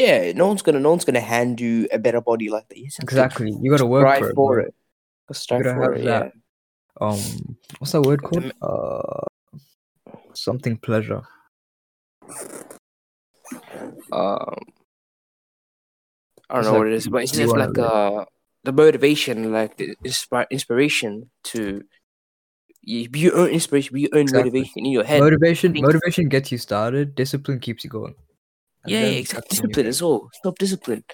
Yeah, 0.01 0.33
no 0.33 0.47
one's 0.49 0.63
gonna 0.63 0.81
no 0.81 0.91
one's 0.91 1.05
gonna 1.05 1.21
hand 1.21 1.61
you 1.61 1.87
a 1.93 1.99
better 1.99 2.21
body 2.21 2.49
like 2.49 2.69
that. 2.69 2.79
You 2.79 2.87
just 2.87 2.99
to 2.99 3.03
Exactly. 3.05 3.53
You 3.61 3.71
gotta 3.71 3.87
work 3.87 4.07
strive 4.07 4.21
for 4.23 4.31
it. 4.31 4.35
for 4.35 4.61
it. 4.61 4.75
Gotta 5.29 5.41
strive 5.41 5.65
gotta 5.65 5.75
for 5.77 5.93
have 5.93 6.01
it. 6.01 6.05
that- 6.05 6.33
Um, 7.01 7.57
what's 7.79 7.93
that 7.93 8.03
word 8.03 8.23
called? 8.23 8.53
Uh, 8.61 9.25
something 10.35 10.77
pleasure. 10.77 11.23
Um, 14.13 14.57
I 16.49 16.55
don't 16.55 16.61
It's 16.61 16.67
know 16.67 16.73
like 16.73 16.79
what 16.79 16.87
it 16.89 16.93
is, 16.95 17.09
but 17.09 17.23
it's 17.23 17.33
just 17.33 17.55
like 17.57 17.79
uh 17.79 18.25
the 18.65 18.73
motivation, 18.73 19.53
like 19.53 19.77
the 19.77 19.97
inspi- 20.05 20.51
inspiration 20.51 21.31
to 21.45 21.83
you 22.83 23.09
be 23.09 23.21
your 23.21 23.37
own 23.37 23.49
inspiration, 23.51 23.95
be 23.95 24.03
your 24.03 24.11
own 24.15 24.23
Exactly. 24.23 24.51
motivation 24.51 24.85
in 24.87 24.93
your 24.93 25.05
head. 25.05 25.21
Motivation, 25.21 25.73
think- 25.73 25.87
motivation 25.87 26.29
gets 26.29 26.51
you 26.53 26.59
started. 26.59 27.15
Discipline 27.15 27.61
keeps 27.61 27.85
you 27.85 27.91
going. 27.91 28.15
And 28.85 28.93
Yeah, 28.93 29.01
yeah, 29.01 29.07
exactly. 29.19 29.43
that's 29.49 29.61
when 29.63 29.71
you 29.71 29.75
Discipline 29.75 29.87
as 29.89 30.03
well. 30.03 30.31
Self 30.43 30.55
discipline. 30.57 31.05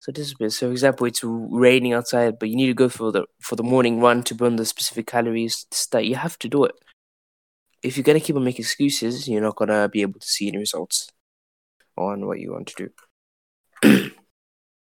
So 0.00 0.12
discipline. 0.12 0.50
So, 0.50 0.68
for 0.68 0.72
example, 0.72 1.06
it's 1.06 1.22
raining 1.24 1.92
outside, 1.92 2.38
but 2.38 2.48
you 2.48 2.56
need 2.56 2.68
to 2.68 2.74
go 2.74 2.88
for 2.88 3.12
the 3.12 3.26
for 3.40 3.56
the 3.56 3.62
morning 3.62 4.00
run 4.00 4.22
to 4.24 4.34
burn 4.34 4.56
the 4.56 4.64
specific 4.64 5.06
calories. 5.06 5.66
That 5.92 6.06
you 6.06 6.16
have 6.16 6.38
to 6.40 6.48
do 6.48 6.64
it. 6.64 6.74
If 7.82 7.96
you're 7.96 8.04
gonna 8.04 8.20
keep 8.20 8.36
on 8.36 8.44
making 8.44 8.62
excuses, 8.64 9.28
you're 9.28 9.42
not 9.42 9.56
gonna 9.56 9.88
be 9.88 10.02
able 10.02 10.20
to 10.20 10.26
see 10.26 10.48
any 10.48 10.58
results 10.58 11.10
on 11.96 12.26
what 12.26 12.40
you 12.40 12.52
want 12.52 12.68
to 12.68 12.74
do. 12.84 12.90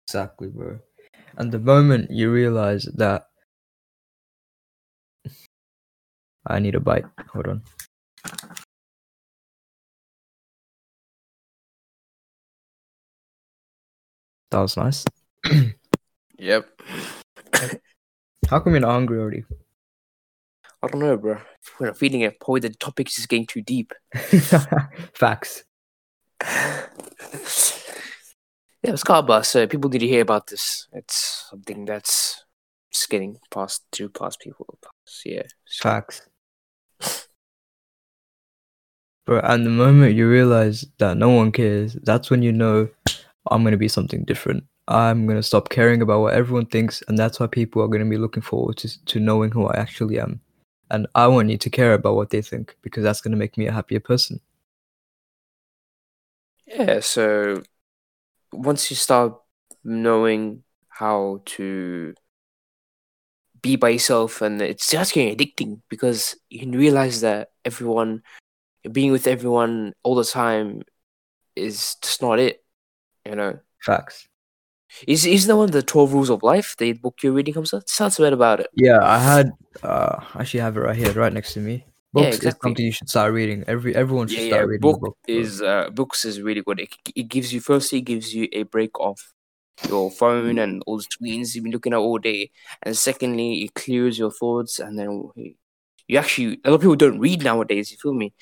Exactly, 0.06 0.48
bro. 0.48 0.80
And 1.37 1.52
the 1.52 1.59
moment 1.59 2.11
you 2.11 2.30
realize 2.33 2.85
that 2.96 3.26
I 6.46 6.59
need 6.59 6.74
a 6.74 6.80
bite. 6.80 7.04
Hold 7.33 7.46
on. 7.46 7.62
That 14.50 14.60
was 14.60 14.76
nice. 14.76 15.04
Yep. 16.40 16.70
How 18.48 18.60
come 18.60 18.72
you're 18.72 18.80
not 18.80 18.92
hungry 18.92 19.18
already? 19.18 19.44
I 20.82 20.86
don't 20.86 21.02
know, 21.02 21.18
bro. 21.18 21.36
We're 21.78 21.88
not 21.88 21.98
feeling 21.98 22.22
it. 22.22 22.40
Probably 22.40 22.60
the 22.60 22.70
topic 22.70 23.08
is 23.08 23.26
getting 23.26 23.46
too 23.46 23.60
deep. 23.60 23.92
Facts. 25.14 25.64
yeah, 26.42 26.86
it's 28.84 29.04
Kaba, 29.04 29.44
so 29.44 29.66
people 29.66 29.90
need 29.90 29.98
to 29.98 30.08
hear 30.08 30.22
about 30.22 30.46
this. 30.46 30.88
It's 30.94 31.46
something 31.50 31.84
that's 31.84 32.46
just 32.90 33.10
getting 33.10 33.36
past 33.50 33.84
to 33.92 34.08
past 34.08 34.40
people. 34.40 34.78
Past, 34.82 35.26
yeah. 35.26 35.42
Facts. 35.80 36.22
Bro, 39.26 39.40
and 39.44 39.66
the 39.66 39.70
moment 39.70 40.14
you 40.14 40.26
realize 40.26 40.86
that 40.96 41.18
no 41.18 41.28
one 41.28 41.52
cares, 41.52 41.92
that's 42.02 42.30
when 42.30 42.40
you 42.40 42.52
know 42.52 42.88
I'm 43.48 43.64
gonna 43.64 43.76
be 43.76 43.88
something 43.88 44.24
different. 44.24 44.64
I'm 44.88 45.26
gonna 45.26 45.42
stop 45.42 45.68
caring 45.68 46.03
about 46.03 46.20
what 46.20 46.35
everyone 46.35 46.66
thinks, 46.66 47.03
and 47.09 47.16
that's 47.18 47.40
why 47.40 47.46
people 47.46 47.83
are 47.83 47.88
gonna 47.88 48.05
be 48.05 48.18
looking 48.18 48.42
forward 48.42 48.76
to 48.79 49.05
to 49.07 49.20
knowing 49.20 49.50
who 49.50 49.66
I 49.66 49.76
actually 49.76 50.18
am. 50.18 50.40
And 50.90 51.07
I 51.14 51.29
want 51.29 51.50
you 51.50 51.59
to 51.59 51.70
care 51.70 51.94
about 51.94 52.16
what 52.16 52.31
they 52.31 52.42
think 52.42 52.76
because 52.83 53.05
that's 53.05 53.20
gonna 53.20 53.37
make 53.37 53.57
me 53.57 53.66
a 53.66 53.72
happier 53.72 54.00
person. 54.00 54.40
Yeah, 56.66 57.00
so 57.00 57.62
once 58.53 58.90
you 58.90 58.96
start 58.96 59.35
knowing 59.85 60.62
how 60.88 61.42
to 61.44 62.14
be 63.62 63.76
by 63.76 63.90
yourself, 63.90 64.42
and 64.42 64.61
it's 64.61 64.90
just 64.90 65.12
getting 65.12 65.37
addicting 65.37 65.81
because 65.88 66.37
you 66.48 66.61
can 66.61 66.72
realize 66.72 67.20
that 67.20 67.50
everyone, 67.64 68.22
being 68.90 69.12
with 69.12 69.26
everyone 69.26 69.92
all 70.03 70.14
the 70.14 70.24
time, 70.24 70.83
is 71.57 71.96
just 72.03 72.22
not 72.22 72.38
it. 72.38 72.64
You 73.24 73.37
know, 73.37 73.59
Facts. 73.83 74.28
is 75.06 75.24
is 75.26 75.46
that 75.46 75.56
one 75.56 75.66
of 75.66 75.72
the 75.72 75.83
twelve 75.83 76.12
rules 76.12 76.30
of 76.30 76.42
life? 76.42 76.74
The 76.78 76.92
book 76.92 77.22
you're 77.22 77.33
reading 77.33 77.54
comes 77.54 77.72
out. 77.74 77.88
Sounds 77.88 78.18
bad 78.18 78.33
about 78.33 78.61
it. 78.61 78.68
Yeah, 78.74 78.98
I 79.02 79.18
had 79.18 79.52
uh 79.83 80.16
I 80.35 80.40
actually 80.40 80.61
have 80.61 80.76
it 80.76 80.80
right 80.80 80.96
here, 80.96 81.12
right 81.12 81.33
next 81.33 81.54
to 81.54 81.61
me. 81.61 81.85
Yeah, 82.12 82.24
Books 82.24 82.37
exactly. 82.37 82.48
is 82.48 82.56
something 82.62 82.85
you 82.87 82.92
should 82.92 83.09
start 83.09 83.33
reading. 83.33 83.64
Every 83.68 83.94
everyone 83.94 84.26
should 84.26 84.40
Yeah, 84.40 84.46
start 84.48 84.62
yeah. 84.62 84.70
reading. 84.70 84.80
Book 84.80 85.00
book, 85.00 85.16
is 85.28 85.62
uh, 85.62 85.90
books 85.90 86.24
is 86.24 86.40
really 86.40 86.62
good. 86.62 86.80
It, 86.80 86.90
it 87.14 87.28
gives 87.28 87.52
you 87.52 87.61
firstly 87.61 87.98
it 87.98 88.02
gives 88.02 88.35
you 88.35 88.48
a 88.52 88.64
break 88.64 88.98
off 88.98 89.33
your 89.88 90.11
phone 90.11 90.59
and 90.59 90.83
all 90.87 90.96
the 90.98 91.04
screens 91.04 91.54
you've 91.54 91.64
been 91.64 91.72
looking 91.72 91.92
at 91.92 91.98
all 91.98 92.18
day, 92.18 92.50
and 92.83 92.96
secondly 92.96 93.62
it 93.62 93.74
clears 93.74 94.18
your 94.18 94.30
thoughts. 94.32 94.78
And 94.80 94.99
then 94.99 95.30
you 96.09 96.18
actually 96.18 96.61
a 96.64 96.70
lot 96.70 96.76
of 96.76 96.80
people 96.80 96.97
don't 96.97 97.20
read 97.20 97.45
nowadays. 97.45 97.92
You 97.92 97.99
feel 97.99 98.14
me? 98.14 98.34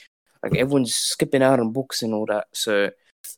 Like 0.42 0.56
everyone's 0.56 0.94
skipping 0.94 1.42
out 1.42 1.60
on 1.60 1.72
books 1.72 2.02
and 2.02 2.14
all 2.14 2.26
that. 2.26 2.46
So 2.52 2.90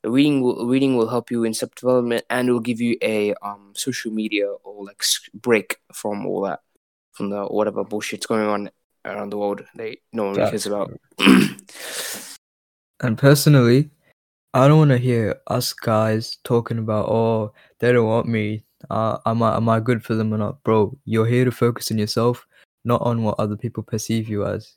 reading 0.05 0.41
will 0.41 0.67
reading 0.67 0.97
will 0.97 1.09
help 1.09 1.31
you 1.31 1.45
in 1.45 1.53
self 1.53 1.75
development 1.75 2.25
and 2.31 2.49
it 2.49 2.53
will 2.53 2.61
give 2.61 2.81
you 2.81 2.97
a 3.03 3.35
um 3.43 3.73
social 3.75 4.11
media 4.11 4.47
or 4.49 4.85
like 4.85 5.03
break 5.35 5.77
from 5.93 6.27
all 6.27 6.43
that 6.43 6.61
from 7.13 7.31
the 7.31 7.45
whatever 7.45 7.85
bullshit's 7.85 8.27
going 8.27 8.47
on 8.47 8.71
around 9.05 9.31
the 9.31 9.39
world 9.39 9.65
that 9.75 9.97
no 10.13 10.25
one 10.25 10.35
really 10.35 10.51
cares 10.51 10.67
about. 10.67 10.91
And 13.03 13.17
personally, 13.17 13.91
I 14.53 14.69
don't 14.69 14.79
want 14.79 14.91
to 14.91 14.99
hear 14.99 15.41
us 15.47 15.73
guys 15.73 16.37
talking 16.45 16.79
about, 16.79 17.09
oh, 17.09 17.55
they 17.79 17.93
don't 17.93 18.07
want 18.07 18.29
me. 18.29 18.65
Uh, 18.91 19.19
am 19.27 19.43
I 19.43 19.57
am 19.57 19.69
I 19.69 19.81
good 19.81 20.05
for 20.05 20.15
them 20.15 20.33
or 20.33 20.39
not, 20.39 20.63
bro? 20.65 20.97
You're 21.05 21.27
here 21.27 21.45
to 21.45 21.51
focus 21.51 21.91
on 21.91 21.99
yourself, 21.99 22.47
not 22.85 23.01
on 23.03 23.23
what 23.23 23.39
other 23.39 23.57
people 23.57 23.83
perceive 23.83 24.29
you 24.29 24.47
as. 24.47 24.75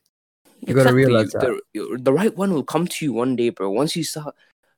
You 0.59 0.74
gotta 0.74 0.93
realize 0.93 1.32
that. 1.32 1.59
The, 1.74 1.99
the 2.01 2.13
right 2.13 2.36
one 2.36 2.53
will 2.53 2.63
come 2.63 2.88
to 2.88 3.05
you 3.05 3.13
one 3.13 3.36
day, 3.36 3.49
bro. 3.49 3.69
Once 3.69 3.95
you 3.95 4.03
start 4.03 4.36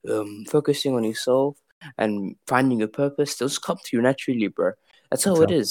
um, 0.10 0.46
focusing 0.50 0.96
on 0.96 1.04
yourself 1.04 1.58
and 1.98 2.36
finding 2.48 2.80
your 2.80 2.88
purpose, 2.88 3.36
they'll 3.36 3.48
just 3.50 3.62
come 3.62 3.78
to 3.84 3.98
you 3.98 4.02
naturally, 4.02 4.48
bro. 4.48 4.72
That's 5.10 5.24
how 5.24 5.42
it 5.42 5.52
Exactly. 5.52 5.64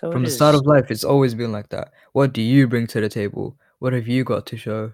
how 0.00 0.12
From 0.12 0.22
it 0.22 0.26
the 0.26 0.30
start 0.30 0.54
of 0.54 0.66
life, 0.66 0.90
it's 0.90 1.04
always 1.04 1.34
been 1.34 1.52
like 1.52 1.68
that. 1.70 1.92
What 2.12 2.32
do 2.32 2.42
you 2.42 2.66
bring 2.66 2.86
to 2.88 3.00
the 3.00 3.08
table? 3.08 3.56
What 3.78 3.92
have 3.92 4.08
you 4.08 4.24
got 4.24 4.46
to 4.46 4.56
show? 4.56 4.92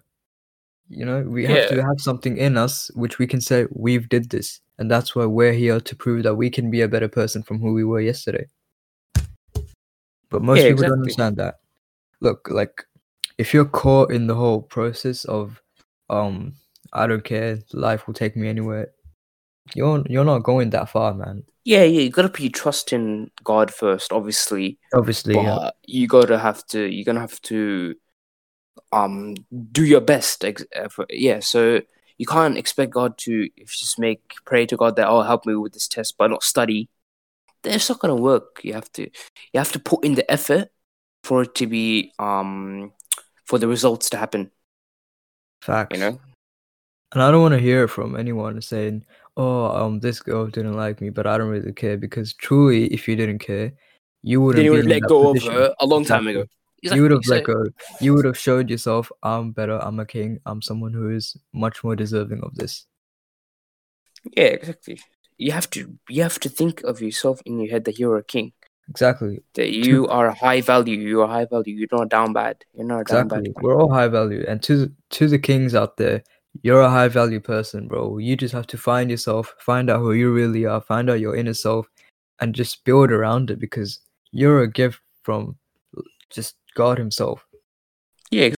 You 0.89 1.05
know, 1.05 1.23
we 1.23 1.45
have 1.45 1.69
to 1.69 1.77
have 1.83 2.01
something 2.01 2.39
in 2.39 2.57
us 2.57 2.91
which 2.95 3.19
we 3.19 3.27
can 3.27 3.41
say 3.41 3.67
we've 3.71 4.09
did 4.09 4.31
this, 4.31 4.61
and 4.79 4.91
that's 4.91 5.15
why 5.15 5.27
we're 5.27 5.53
here 5.53 5.81
to 5.81 5.97
prove 5.97 6.23
that 6.23 6.35
we 6.37 6.51
can 6.51 6.71
be 6.71 6.81
a 6.81 6.89
better 6.89 7.09
person 7.09 7.43
from 7.43 7.59
who 7.61 7.75
we 7.75 7.85
were 7.85 8.01
yesterday. 8.01 8.47
But 10.31 10.43
most 10.43 10.61
Yeah, 10.61 10.69
people 10.71 10.85
don't 10.85 10.93
understand 10.93 11.37
that. 11.37 11.61
Look, 12.21 12.49
like 12.51 12.85
if 13.39 13.53
you're 13.55 13.65
caught 13.65 14.11
in 14.11 14.27
the 14.27 14.35
whole 14.35 14.63
process 14.63 15.25
of 15.25 15.61
um 16.11 16.55
I 16.93 17.07
don't 17.07 17.25
care, 17.25 17.61
life 17.73 18.07
will 18.07 18.15
take 18.15 18.37
me 18.37 18.49
anywhere. 18.49 18.93
You're 19.75 20.03
you're 20.09 20.25
not 20.25 20.41
going 20.41 20.71
that 20.71 20.89
far, 20.89 21.15
man. 21.15 21.45
Yeah, 21.65 21.85
yeah, 21.85 22.01
you 22.01 22.11
gotta 22.11 22.31
put 22.31 22.41
your 22.41 22.51
trust 22.51 22.93
in 22.93 23.31
God 23.45 23.73
first, 23.73 24.13
obviously. 24.13 24.79
Obviously, 24.95 25.35
but 25.35 25.43
yeah. 25.43 25.71
you 25.87 26.07
gotta 26.09 26.39
have 26.39 26.67
to 26.69 26.87
you're 26.87 27.05
gonna 27.05 27.21
have 27.21 27.41
to 27.43 27.95
um 28.93 29.35
do 29.73 29.85
your 29.85 30.01
best 30.01 30.45
ex- 30.45 30.65
uh, 30.75 30.89
yeah 31.11 31.41
so 31.41 31.81
you 32.17 32.27
can't 32.27 32.57
expect 32.57 32.93
god 32.93 33.17
to 33.19 33.49
if 33.57 33.57
you 33.57 33.79
just 33.79 33.99
make 33.99 34.35
pray 34.45 34.67
to 34.67 34.77
god 34.77 34.97
that 34.97 35.09
oh 35.09 35.23
help 35.23 35.47
me 35.47 35.55
with 35.55 35.73
this 35.73 35.89
test 35.89 36.17
but 36.19 36.31
not 36.31 36.43
study 36.43 36.89
then 37.63 37.75
it's 37.75 37.89
not 37.89 37.99
gonna 37.99 38.15
work 38.15 38.61
you 38.63 38.73
have 38.73 38.91
to 38.93 39.03
you 39.03 39.59
have 39.59 39.73
to 39.73 39.79
put 39.79 40.05
in 40.05 40.15
the 40.15 40.31
effort 40.31 40.69
for 41.23 41.43
it 41.43 41.55
to 41.55 41.67
be 41.67 42.13
um 42.19 42.93
for 43.45 43.59
the 43.59 43.69
results 43.69 44.11
to 44.11 44.17
happen 44.17 44.51
Facts. 45.61 45.97
you 45.97 46.01
know 46.03 46.19
And 47.13 47.23
I 47.23 47.31
don't 47.31 47.41
want 47.43 47.55
to 47.55 47.59
hear 47.61 47.89
from 47.89 48.17
anyone 48.17 48.61
saying, 48.61 49.05
"Oh, 49.37 49.67
um, 49.67 50.01
this 50.01 50.21
girl 50.21 50.47
didn't 50.47 50.75
like 50.77 51.01
me," 51.01 51.09
but 51.11 51.27
I 51.27 51.39
don't 51.39 51.49
really 51.49 51.73
care 51.73 51.97
because 51.97 52.35
truly, 52.35 52.87
if 52.93 53.09
you 53.09 53.17
didn't 53.17 53.39
care, 53.39 53.73
you 54.23 54.41
wouldn't 54.43 54.57
then 54.59 54.65
you 54.67 54.73
would 54.73 54.85
in 54.85 54.91
let 54.91 55.09
go 55.09 55.33
position. 55.33 55.55
of 55.55 55.59
her 55.59 55.75
a 55.81 55.87
long 55.87 56.05
time 56.05 56.29
Exactly. 56.29 56.43
ago 56.43 56.97
You 56.97 57.03
would 57.03 57.11
have 57.13 57.27
let 57.29 57.45
go. 57.45 57.65
You 58.01 58.15
would 58.15 58.25
have 58.27 58.39
showed 58.39 58.69
yourself, 58.71 59.11
"I'm 59.23 59.53
better. 59.53 59.79
I'm 59.83 59.99
a 60.01 60.07
king. 60.07 60.39
I'm 60.45 60.61
someone 60.63 60.93
who 60.93 61.09
is 61.11 61.37
much 61.53 61.83
more 61.83 61.97
deserving 61.97 62.43
of 62.43 62.55
this." 62.55 62.87
yeah 64.37 64.45
exactly 64.47 65.01
you 65.39 65.53
have 65.53 65.71
to 65.71 65.97
you 66.09 66.23
have 66.23 66.39
to 66.41 66.49
think 66.49 66.83
of 66.83 67.01
yourself 67.01 67.41
in 67.47 67.61
your 67.61 67.71
head 67.71 67.85
that 67.85 67.99
you're 68.01 68.17
a 68.19 68.25
king 68.25 68.53
Exactly. 68.91 69.41
that 69.55 69.71
you 69.71 70.09
are 70.09 70.27
a 70.27 70.35
high 70.35 70.61
value 70.61 70.99
you 70.99 71.23
are 71.23 71.29
high 71.29 71.45
value 71.45 71.75
you're 71.77 71.89
not 71.93 72.09
down 72.09 72.33
bad 72.33 72.65
you're 72.75 72.85
not 72.87 73.07
down 73.07 73.29
bad 73.29 73.47
Exactly. 73.47 73.63
We're 73.63 73.77
all 73.81 73.93
high 73.93 74.09
value, 74.09 74.45
and 74.49 74.61
to 74.65 74.91
to 75.11 75.29
the 75.29 75.39
kings 75.39 75.75
out 75.75 75.97
there, 75.99 76.25
you're 76.63 76.81
a 76.81 76.91
high 76.91 77.09
value 77.09 77.41
person, 77.41 77.89
bro. 77.89 78.19
You 78.19 78.37
just 78.37 78.55
have 78.55 78.67
to 78.69 78.79
find 78.79 79.11
yourself, 79.11 79.55
find 79.59 79.91
out 79.91 80.01
who 80.01 80.13
you 80.13 80.33
really 80.33 80.65
are, 80.65 80.81
find 80.81 81.09
out 81.11 81.21
your 81.21 81.37
inner 81.37 81.55
self, 81.55 81.87
and 82.41 82.55
just 82.55 82.85
build 82.85 83.11
around 83.11 83.51
it 83.51 83.59
because 83.59 84.01
you're 84.33 84.63
a 84.63 84.71
gift 84.71 85.01
from 85.23 85.57
just 86.31 86.57
God 86.75 86.99
Himself. 86.99 87.47
yeah 88.31 88.51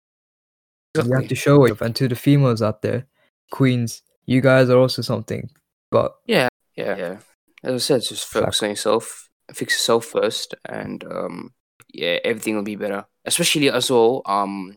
exactly. 0.94 1.10
You 1.10 1.20
have 1.20 1.28
to 1.28 1.34
show 1.34 1.64
it, 1.64 1.80
and 1.80 1.94
to 1.96 2.08
the 2.08 2.16
females 2.16 2.62
out 2.62 2.82
there, 2.82 3.06
queens, 3.50 4.02
you 4.26 4.40
guys 4.40 4.68
are 4.70 4.78
also 4.78 5.02
something. 5.02 5.50
But 5.90 6.14
yeah, 6.26 6.48
Yeah, 6.76 6.96
yeah. 6.96 7.16
As 7.62 7.74
I 7.74 7.78
said, 7.78 8.02
just 8.02 8.26
focus 8.26 8.62
on 8.62 8.70
yourself, 8.70 9.28
fix 9.52 9.74
yourself 9.74 10.06
first, 10.06 10.54
and 10.64 11.04
um, 11.04 11.52
yeah, 11.92 12.18
everything 12.24 12.56
will 12.56 12.62
be 12.62 12.76
better. 12.76 13.06
Especially 13.24 13.70
as 13.70 13.90
well, 13.90 14.22
um, 14.24 14.76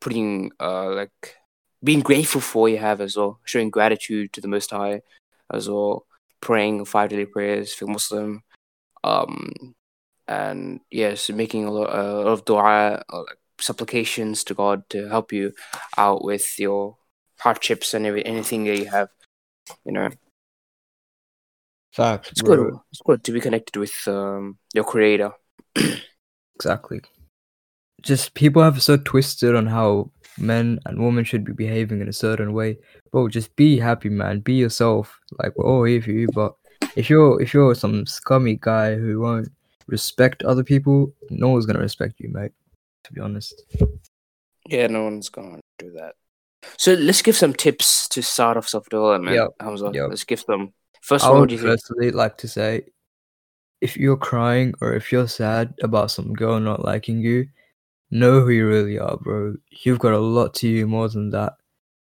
putting 0.00 0.50
uh, 0.58 0.94
like 0.94 1.36
being 1.82 2.00
grateful 2.00 2.40
for 2.40 2.62
what 2.62 2.72
you 2.72 2.78
have 2.78 3.00
as 3.00 3.16
well, 3.16 3.40
showing 3.44 3.70
gratitude 3.70 4.32
to 4.32 4.40
the 4.40 4.48
Most 4.48 4.70
High 4.70 5.02
as 5.52 5.68
well, 5.68 6.06
praying 6.40 6.84
five 6.84 7.10
daily 7.10 7.26
prayers 7.26 7.72
for 7.72 7.86
Muslim, 7.86 8.42
um, 9.04 9.74
and 10.28 10.80
yes, 10.90 11.30
making 11.30 11.64
a 11.64 11.70
lot, 11.70 11.94
a 11.94 12.02
lot 12.02 12.26
of 12.26 12.44
du'a, 12.44 13.02
uh, 13.08 13.18
like 13.18 13.38
supplications 13.58 14.44
to 14.44 14.54
God 14.54 14.88
to 14.90 15.08
help 15.08 15.32
you 15.32 15.52
out 15.96 16.24
with 16.24 16.58
your 16.58 16.96
hardships 17.38 17.94
and 17.94 18.06
every, 18.06 18.24
anything 18.24 18.64
that 18.64 18.78
you 18.78 18.86
have. 18.86 19.08
You 19.84 19.92
know, 19.92 20.10
facts, 21.92 22.32
it's 22.32 22.42
good. 22.42 22.74
It's 22.90 23.02
good 23.04 23.24
to 23.24 23.32
be 23.32 23.40
connected 23.40 23.76
with 23.76 23.94
um, 24.06 24.58
your 24.74 24.84
creator. 24.84 25.32
Exactly. 26.60 27.00
Just 28.02 28.34
people 28.34 28.62
have 28.62 28.82
so 28.82 28.98
twisted 28.98 29.54
on 29.56 29.68
how 29.68 30.10
men 30.38 30.78
and 30.86 31.02
women 31.02 31.24
should 31.24 31.44
be 31.44 31.52
behaving 31.52 32.00
in 32.00 32.08
a 32.08 32.12
certain 32.12 32.52
way. 32.52 32.78
Bro, 33.10 33.28
just 33.28 33.54
be 33.56 33.78
happy, 33.78 34.08
man. 34.08 34.40
Be 34.40 34.54
yourself. 34.54 35.18
Like 35.38 35.56
we're 35.56 35.66
all 35.66 35.84
here 35.84 36.02
for 36.02 36.10
you. 36.10 36.28
But 36.34 36.54
if 36.96 37.10
you're 37.10 37.40
if 37.40 37.54
you're 37.54 37.74
some 37.74 38.06
scummy 38.06 38.58
guy 38.60 38.94
who 38.94 39.20
won't 39.20 39.48
respect 39.86 40.42
other 40.42 40.64
people, 40.64 41.12
no 41.30 41.48
one's 41.50 41.66
gonna 41.66 41.80
respect 41.80 42.20
you, 42.20 42.30
mate. 42.30 42.52
To 43.04 43.12
be 43.12 43.20
honest. 43.20 43.62
Yeah, 44.66 44.86
no 44.86 45.04
one's 45.04 45.28
gonna 45.28 45.60
do 45.78 45.90
that. 45.92 46.14
So 46.76 46.94
let's 46.94 47.22
give 47.22 47.36
some 47.36 47.54
tips 47.54 48.08
to 48.08 48.22
start 48.22 48.56
off 48.56 48.68
self 48.68 48.88
development. 48.88 49.52
Humza. 49.60 49.94
yep. 49.94 50.10
Let's 50.10 50.24
give 50.24 50.44
them. 50.46 50.72
First 51.02 51.24
I 51.24 51.28
one, 51.28 51.36
what 51.36 51.40
would 51.40 51.48
do 51.48 51.54
you 51.56 51.76
think? 51.76 52.14
like 52.14 52.36
to 52.38 52.48
say 52.48 52.84
if 53.80 53.96
you're 53.96 54.16
crying 54.16 54.74
or 54.80 54.92
if 54.92 55.10
you're 55.10 55.28
sad 55.28 55.74
about 55.82 56.10
some 56.10 56.34
girl 56.34 56.60
not 56.60 56.84
liking 56.84 57.20
you, 57.20 57.48
know 58.10 58.40
who 58.40 58.50
you 58.50 58.66
really 58.66 58.98
are, 58.98 59.16
bro. 59.16 59.54
You've 59.70 59.98
got 59.98 60.12
a 60.12 60.18
lot 60.18 60.54
to 60.54 60.68
you 60.68 60.86
more 60.86 61.08
than 61.08 61.30
that. 61.30 61.54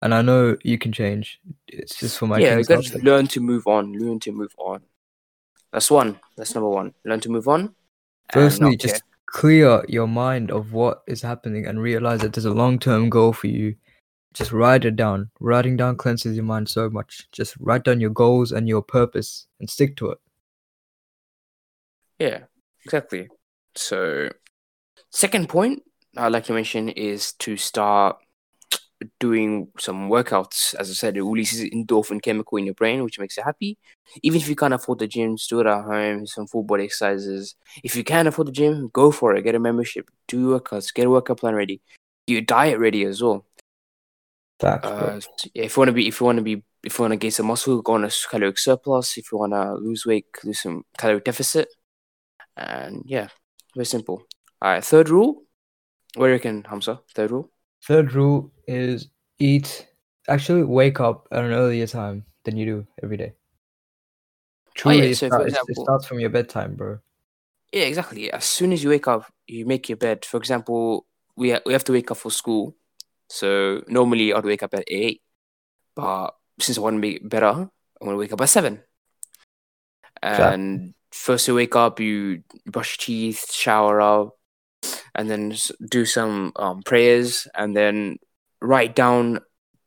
And 0.02 0.14
I 0.14 0.22
know 0.22 0.58
you 0.64 0.78
can 0.78 0.92
change. 0.92 1.40
It's 1.68 1.98
just 1.98 2.20
for 2.20 2.28
my 2.28 2.38
yeah, 2.38 2.58
you 2.58 2.64
just 2.64 2.94
there. 2.94 3.02
learn 3.02 3.28
to 3.28 3.40
move 3.40 3.66
on. 3.66 3.94
Learn 3.94 4.20
to 4.22 4.32
move 4.32 4.54
on. 4.58 4.82
That's 5.72 5.90
one. 5.90 6.20
That's 6.38 6.54
number 6.54 6.70
one. 6.70 6.94
Learn 7.06 7.20
to 7.22 7.30
move 7.30 7.48
on. 7.48 7.74
Firstly, 8.32 8.72
not 8.72 8.80
care. 8.80 8.92
just 8.92 9.04
clear 9.26 9.84
your 9.88 10.08
mind 10.08 10.52
of 10.52 10.74
what 10.74 11.02
is 11.08 11.22
happening 11.22 11.66
and 11.66 11.82
realize 11.82 12.22
that 12.22 12.34
there's 12.34 12.46
a 12.46 12.52
long 12.52 12.78
term 12.78 13.10
goal 13.10 13.34
for 13.34 13.48
you. 13.48 13.76
Just 14.34 14.52
write 14.52 14.86
it 14.86 14.96
down. 14.96 15.32
Writing 15.40 15.78
down 15.78 15.96
cleanses 15.96 16.36
your 16.36 16.46
mind 16.46 16.70
so 16.70 16.90
much. 16.90 17.28
Just 17.32 17.56
write 17.60 17.84
down 17.84 18.02
your 18.02 18.10
goals 18.10 18.52
and 18.52 18.68
your 18.68 18.82
purpose 18.82 19.48
and 19.60 19.70
stick 19.70 19.96
to 19.98 20.12
it. 20.12 20.18
Yeah, 22.20 22.40
exactly. 22.84 23.30
So, 23.76 24.30
second 25.10 25.50
point 25.50 25.84
I'd 26.18 26.32
like 26.32 26.46
to 26.46 26.54
mention 26.54 26.90
is 26.90 27.34
to 27.40 27.58
start 27.58 28.18
doing 29.20 29.68
some 29.78 30.10
workouts. 30.10 30.74
As 30.76 30.90
I 30.90 30.94
said, 30.94 31.18
it 31.18 31.24
releases 31.24 31.70
endorphin 31.70 32.22
chemical 32.22 32.58
in 32.58 32.66
your 32.66 32.74
brain, 32.74 33.04
which 33.04 33.20
makes 33.20 33.38
you 33.38 33.44
happy. 33.44 33.78
Even 34.24 34.40
if 34.40 34.48
you 34.48 34.56
can't 34.56 34.74
afford 34.74 35.00
the 35.00 35.08
gym, 35.08 35.36
do 35.50 35.60
it 35.60 35.68
at 35.68 35.84
home, 35.84 36.26
some 36.26 36.48
full 36.48 36.64
body 36.64 36.86
exercises. 36.86 37.56
If 37.84 37.96
you 37.96 38.04
can 38.04 38.28
afford 38.28 38.48
the 38.48 38.52
gym, 38.52 38.90
go 38.94 39.12
for 39.12 39.36
it. 39.36 39.44
Get 39.44 39.56
a 39.56 39.60
membership, 39.60 40.10
do 40.28 40.58
workouts, 40.60 40.94
get 40.94 41.08
a 41.08 41.10
workout 41.10 41.40
plan 41.40 41.56
ready, 41.56 41.82
get 42.28 42.34
your 42.34 42.42
diet 42.42 42.80
ready 42.80 43.04
as 43.04 43.22
well. 43.22 43.46
Facts, 44.60 44.88
Uh, 44.88 45.20
if 45.54 45.76
you 45.76 45.82
want 45.82 45.90
to 45.90 45.94
be, 45.94 46.08
if 46.08 46.20
you 46.20 46.26
want 46.26 46.38
to 46.38 46.44
be, 46.44 46.64
if 46.84 46.98
you 46.98 47.04
want 47.04 47.12
to 47.12 47.18
gain 47.18 47.32
some 47.32 47.48
muscle, 47.48 47.82
go 47.82 47.94
on 47.94 48.06
a 48.06 48.10
caloric 48.30 48.58
surplus. 48.58 49.18
If 49.18 49.32
you 49.32 49.38
want 49.38 49.52
to 49.52 49.74
lose 49.74 50.06
weight, 50.06 50.28
lose 50.44 50.62
some 50.62 50.86
calorie 50.98 51.20
deficit. 51.20 51.68
And 52.56 53.04
yeah, 53.06 53.28
very 53.76 53.86
simple. 53.86 54.24
All 54.62 54.72
right, 54.72 54.84
third 54.84 55.10
rule. 55.10 55.45
What 56.16 56.26
do 56.26 56.30
you 56.30 56.34
reckon, 56.34 56.64
Humza? 56.64 57.00
Third 57.14 57.32
rule. 57.32 57.52
Third 57.86 58.14
rule 58.14 58.52
is 58.68 59.10
eat. 59.40 59.88
Actually, 60.28 60.64
wake 60.64 61.00
up 61.00 61.28
at 61.32 61.44
an 61.44 61.52
earlier 61.52 61.86
time 61.88 62.26
than 62.44 62.58
you 62.58 62.66
do 62.66 62.88
every 63.04 63.18
day. 63.18 63.34
Truly, 64.74 64.98
Oh, 65.00 65.04
yeah, 65.04 65.10
it, 65.12 65.16
so 65.16 65.30
for 65.30 65.36
start- 65.36 65.48
it- 65.68 65.70
it 65.70 65.78
starts 65.78 66.06
from 66.08 66.20
your 66.20 66.30
bedtime, 66.30 66.76
bro. 66.76 67.00
Yeah, 67.72 67.84
exactly. 67.84 68.32
As 68.32 68.46
soon 68.46 68.72
as 68.74 68.84
you 68.84 68.90
wake 68.90 69.08
up, 69.08 69.32
you 69.48 69.66
make 69.66 69.90
your 69.90 69.98
bed. 69.98 70.26
For 70.26 70.38
example, 70.38 71.06
we 71.36 71.52
ha- 71.52 71.62
we 71.66 71.74
have 71.74 71.84
to 71.86 71.92
wake 71.92 72.10
up 72.12 72.18
for 72.18 72.32
school. 72.32 72.76
So 73.30 73.84
normally 73.88 74.34
I'd 74.34 74.46
wake 74.46 74.64
up 74.64 74.74
at 74.74 74.84
eight, 74.88 75.22
but 75.96 76.32
since 76.60 76.78
I 76.78 76.82
want 76.82 76.96
to 76.98 77.02
be 77.02 77.20
better, 77.20 77.48
I'm 77.48 77.70
gonna 78.02 78.18
wake 78.18 78.32
up 78.34 78.42
at 78.42 78.50
seven. 78.50 78.82
And 80.22 80.94
first 81.12 81.48
you 81.48 81.56
wake 81.56 81.76
up, 81.76 82.00
you 82.00 82.44
brush 82.66 82.98
teeth, 82.98 83.52
shower 83.52 84.00
up, 84.02 84.38
and 85.16 85.30
then 85.30 85.56
do 85.90 86.06
some 86.06 86.52
um, 86.58 86.84
prayers, 86.84 87.48
and 87.56 87.76
then 87.76 88.18
write 88.62 88.96
down 88.96 89.40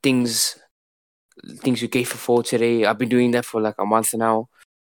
things 0.02 0.56
things 1.60 1.80
you're 1.80 1.88
grateful 1.88 2.18
for 2.18 2.42
today. 2.42 2.84
I've 2.84 2.98
been 2.98 3.08
doing 3.08 3.30
that 3.32 3.44
for 3.44 3.60
like 3.60 3.76
a 3.78 3.86
month 3.86 4.14
now, 4.14 4.48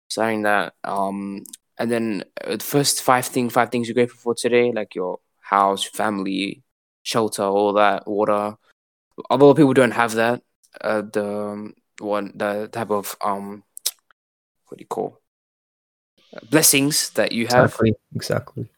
starting 0.10 0.44
that. 0.44 0.74
Um, 0.84 1.44
and 1.78 1.92
then 1.92 2.24
uh, 2.44 2.58
the 2.58 2.64
first 2.64 3.02
five 3.02 3.26
thing 3.26 3.50
five 3.50 3.72
things 3.72 3.88
you're 3.88 3.96
grateful 3.96 4.20
for 4.20 4.36
today, 4.36 4.72
like 4.72 4.96
your 4.96 5.20
house, 5.42 5.84
family, 5.84 6.64
shelter, 7.04 7.44
all 7.44 7.74
that, 7.74 8.08
water. 8.08 8.56
A 9.30 9.38
lot 9.38 9.52
of 9.52 9.58
people 9.58 9.74
don't 9.74 9.92
have 9.92 10.14
that. 10.16 10.42
Uh, 10.82 11.02
the 11.02 11.26
um, 11.26 11.74
one 12.00 12.32
the 12.36 12.68
type 12.72 12.92
of 12.92 13.16
um, 13.24 13.64
what 14.68 14.78
do 14.78 14.82
you 14.82 14.88
call 14.88 15.20
Uh, 16.36 16.40
blessings 16.50 17.12
that 17.12 17.32
you 17.32 17.48
have. 17.48 17.66
Exactly. 17.66 17.94
Exactly. 18.16 18.70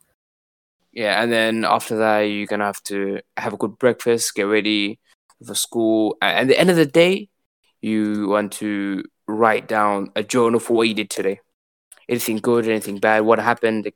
Yeah, 0.97 1.21
and 1.21 1.31
then 1.31 1.63
after 1.63 1.95
that, 1.97 2.21
you're 2.21 2.47
gonna 2.47 2.65
have 2.65 2.81
to 2.85 3.21
have 3.37 3.53
a 3.53 3.57
good 3.57 3.77
breakfast, 3.77 4.33
get 4.33 4.47
ready 4.49 4.99
for 5.45 5.53
school, 5.53 6.17
and 6.23 6.39
at 6.39 6.47
the 6.47 6.59
end 6.59 6.71
of 6.71 6.75
the 6.75 6.87
day, 6.87 7.29
you 7.81 8.27
want 8.29 8.53
to 8.53 9.03
write 9.27 9.67
down 9.67 10.09
a 10.15 10.23
journal 10.23 10.59
for 10.59 10.73
what 10.73 10.87
you 10.87 10.95
did 10.95 11.11
today. 11.11 11.39
Anything 12.09 12.37
good, 12.37 12.67
anything 12.67 12.97
bad, 12.97 13.19
what 13.25 13.37
happened, 13.37 13.91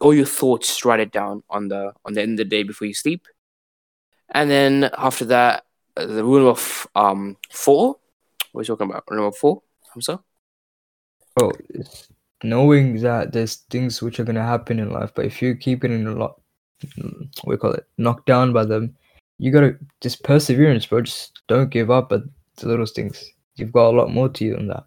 all 0.00 0.12
your 0.12 0.26
thoughts. 0.26 0.84
Write 0.84 0.98
it 0.98 1.12
down 1.12 1.44
on 1.48 1.68
the 1.68 1.92
on 2.04 2.14
the 2.14 2.22
end 2.22 2.32
of 2.32 2.38
the 2.38 2.50
day 2.56 2.64
before 2.64 2.88
you 2.88 2.94
sleep, 2.94 3.28
and 4.30 4.50
then 4.50 4.90
after 4.98 5.24
that, 5.26 5.62
uh, 5.96 6.06
the 6.06 6.24
rule 6.24 6.50
of 6.50 6.84
um 6.96 7.36
four. 7.52 8.00
What 8.50 8.62
are 8.62 8.62
you 8.62 8.66
talking 8.66 8.90
about? 8.90 9.04
Rule 9.08 9.28
of 9.28 9.36
four, 9.36 9.62
I'm 9.94 10.02
sorry. 10.02 10.18
Oh, 11.40 11.52
knowing 12.42 13.00
that 13.02 13.32
there's 13.32 13.56
things 13.70 14.00
which 14.02 14.18
are 14.20 14.24
gonna 14.24 14.42
happen 14.42 14.78
in 14.78 14.90
life, 14.90 15.12
but 15.14 15.24
if 15.24 15.40
you 15.42 15.54
keep 15.54 15.82
getting 15.82 16.06
a 16.06 16.12
lot, 16.14 16.40
do 16.96 17.56
call 17.58 17.72
it, 17.72 17.86
knocked 17.98 18.26
down 18.26 18.52
by 18.52 18.64
them, 18.64 18.94
you 19.38 19.50
gotta 19.50 19.76
just 20.00 20.22
perseverance, 20.22 20.86
bro. 20.86 21.02
Just 21.02 21.40
don't 21.48 21.70
give 21.70 21.90
up 21.90 22.12
at 22.12 22.22
the 22.56 22.68
little 22.68 22.86
things. 22.86 23.24
You've 23.56 23.72
got 23.72 23.90
a 23.90 23.96
lot 23.96 24.10
more 24.10 24.28
to 24.28 24.44
you 24.44 24.56
than 24.56 24.68
that. 24.68 24.84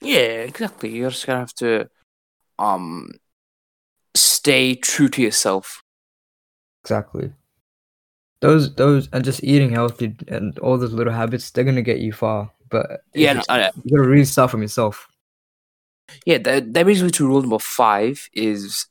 Yeah, 0.00 0.42
exactly. 0.44 0.90
You're 0.90 1.10
just 1.10 1.26
gonna 1.26 1.40
have 1.40 1.54
to 1.54 1.88
um 2.58 3.10
stay 4.14 4.74
true 4.74 5.08
to 5.08 5.22
yourself. 5.22 5.82
Exactly. 6.82 7.32
Those, 8.40 8.74
those, 8.74 9.08
and 9.12 9.24
just 9.24 9.42
eating 9.42 9.70
healthy 9.70 10.14
and 10.28 10.58
all 10.58 10.76
those 10.76 10.92
little 10.92 11.12
habits, 11.12 11.50
they're 11.50 11.64
gonna 11.64 11.82
get 11.82 11.98
you 12.00 12.12
far. 12.12 12.52
But 12.68 13.02
Yeah, 13.14 13.32
no, 13.32 13.42
just- 13.42 13.76
you 13.84 13.96
gotta 13.96 14.08
really 14.08 14.24
start 14.24 14.50
from 14.50 14.62
yourself. 14.62 15.08
Yeah, 16.24 16.38
that 16.38 16.72
that 16.74 16.84
brings 16.84 17.02
me 17.02 17.10
to 17.10 17.26
rule 17.26 17.40
number 17.40 17.58
five 17.58 18.28
is 18.32 18.86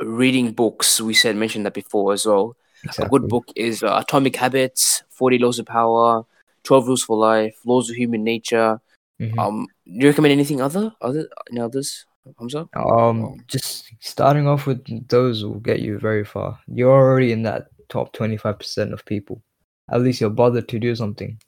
reading 0.00 0.52
books. 0.52 1.00
We 1.00 1.14
said 1.14 1.36
mentioned 1.36 1.66
that 1.66 1.74
before 1.74 2.12
as 2.12 2.26
well. 2.26 2.56
A 2.98 3.08
good 3.08 3.28
book 3.28 3.48
is 3.56 3.82
uh, 3.82 4.02
Atomic 4.02 4.36
Habits, 4.36 5.02
Forty 5.10 5.38
Laws 5.38 5.58
of 5.58 5.66
Power, 5.66 6.24
Twelve 6.62 6.86
Rules 6.86 7.02
for 7.02 7.16
Life, 7.16 7.58
Laws 7.66 7.90
of 7.90 7.96
Human 7.96 8.22
Nature. 8.24 8.80
Mhm. 9.20 9.36
Um, 9.38 9.66
do 9.84 9.92
you 9.92 10.08
recommend 10.08 10.32
anything 10.32 10.60
other 10.60 10.94
other 11.00 11.28
any 11.50 11.60
others? 11.60 12.06
Humza? 12.40 12.68
Um, 12.76 13.42
just 13.46 13.90
starting 14.00 14.46
off 14.46 14.66
with 14.66 15.08
those 15.08 15.44
will 15.44 15.60
get 15.60 15.80
you 15.80 15.98
very 15.98 16.24
far. 16.24 16.60
You're 16.66 16.92
already 16.92 17.32
in 17.32 17.42
that 17.44 17.68
top 17.88 18.12
25% 18.12 18.92
of 18.92 19.04
people. 19.06 19.42
At 19.90 20.02
least 20.02 20.20
you're 20.20 20.30
bothered 20.30 20.68
to 20.68 20.78
do 20.78 20.94
something. 20.94 21.40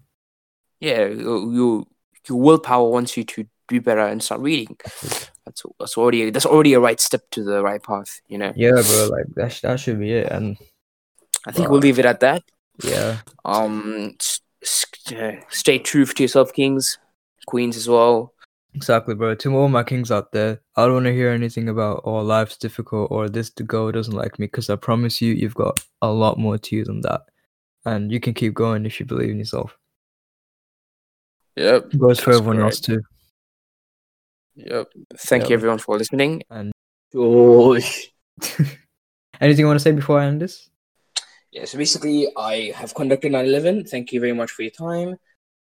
Yeah, 0.81 1.05
you, 1.07 1.53
you 1.53 1.87
your 2.29 2.41
willpower 2.41 2.89
wants 2.89 3.17
you 3.17 3.25
to 3.25 3.47
do 3.71 3.81
better 3.81 4.01
and 4.03 4.23
start 4.23 4.41
reading. 4.43 4.77
That's 5.47 5.65
that's 5.79 5.97
already 5.97 6.31
that's 6.31 6.47
already 6.47 6.75
a 6.75 6.81
right 6.81 7.01
step 7.01 7.23
to 7.31 7.43
the 7.43 7.63
right 7.63 7.83
path. 7.83 8.21
You 8.29 8.39
know. 8.39 8.53
Yeah, 8.55 8.73
bro, 8.73 9.09
like 9.11 9.27
that, 9.37 9.53
sh- 9.53 9.61
that 9.63 9.81
should 9.81 9.99
be 9.99 10.13
it. 10.13 10.31
And 10.31 10.59
I 11.47 11.53
think 11.53 11.71
we'll 11.71 11.81
leave 11.81 11.99
it 11.99 12.05
at 12.05 12.21
that. 12.21 12.43
yeah, 12.85 13.19
Um, 13.45 14.17
s- 14.21 14.41
s- 14.63 14.87
uh, 15.13 15.41
stay 15.49 15.79
true 15.79 16.05
to 16.05 16.23
yourself, 16.23 16.53
kings, 16.53 16.99
queens 17.47 17.77
as 17.77 17.89
well. 17.89 18.35
exactly, 18.75 19.15
bro. 19.15 19.35
To 19.35 19.57
all 19.57 19.69
my 19.69 19.83
kings 19.83 20.11
out 20.11 20.33
there, 20.33 20.61
I 20.77 20.85
don't 20.85 20.95
want 20.95 21.07
to 21.07 21.13
hear 21.15 21.31
anything 21.31 21.69
about, 21.69 22.03
oh, 22.05 22.19
life's 22.23 22.57
difficult 22.59 23.11
or 23.11 23.29
this 23.29 23.51
to 23.55 23.63
go 23.65 23.91
doesn't 23.91 24.15
like 24.15 24.39
me 24.39 24.47
because 24.47 24.69
I 24.71 24.77
promise 24.77 25.21
you, 25.23 25.33
you've 25.35 25.55
got 25.55 25.81
a 26.03 26.11
lot 26.13 26.39
more 26.39 26.59
to 26.59 26.77
you 26.77 26.85
than 26.85 27.01
that. 27.03 27.23
And 27.85 28.13
you 28.13 28.21
can 28.21 28.35
keep 28.35 28.53
going 28.55 28.85
if 28.87 29.01
you 29.01 29.07
believe 29.07 29.31
in 29.31 29.39
yourself. 29.39 29.77
Yep. 31.57 31.97
Goes 31.99 32.21
for 32.21 32.31
That's 32.33 32.41
everyone 32.41 32.61
else 32.63 32.81
too. 32.81 33.03
Yep. 34.57 34.89
Thank 35.19 35.49
you 35.49 35.55
everyone 35.55 35.79
for 35.79 35.97
listening. 35.97 36.43
And 36.51 36.73
Gosh. 37.15 38.11
anything 39.41 39.61
you 39.61 39.67
want 39.67 39.79
to 39.79 39.83
say 39.83 39.93
before 39.93 40.21
I 40.21 40.27
end 40.27 40.41
this? 40.41 40.69
Yeah, 41.53 41.65
so 41.65 41.79
basically, 41.79 42.29
I 42.37 42.73
have 42.77 42.95
conducted 42.95 43.33
9 43.33 43.45
11. 43.45 43.85
Thank 43.87 44.13
you 44.13 44.21
very 44.21 44.33
much 44.33 44.51
for 44.53 44.63
your 44.63 44.71
time. 44.71 45.17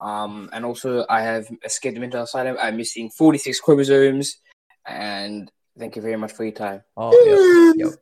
Um, 0.01 0.49
and 0.51 0.65
also, 0.65 1.05
I 1.09 1.21
have 1.21 1.47
escaped 1.63 1.95
the 1.95 2.01
mental 2.01 2.23
asylum. 2.23 2.57
I'm 2.61 2.77
missing 2.77 3.09
46 3.09 3.59
chromosomes. 3.61 4.37
And 4.85 5.49
thank 5.77 5.95
you 5.95 6.01
very 6.01 6.17
much 6.17 6.33
for 6.33 6.43
your 6.43 6.53
time. 6.53 6.83
Oh, 6.97 7.75
yep, 7.77 7.93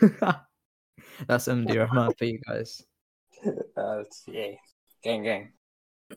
yep. 0.00 0.36
That's 1.26 1.46
MD 1.46 1.78
Rahman 1.78 2.12
for 2.18 2.24
you 2.24 2.40
guys. 2.46 2.82
Uh, 3.74 4.02
yeah. 4.26 4.50
Gang, 5.02 5.22
gang. 5.22 5.52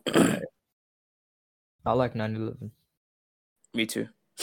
I 1.86 1.94
like 1.94 2.16
9 2.16 2.36
11. 2.36 2.72
Me 3.74 3.86
too. 3.86 4.08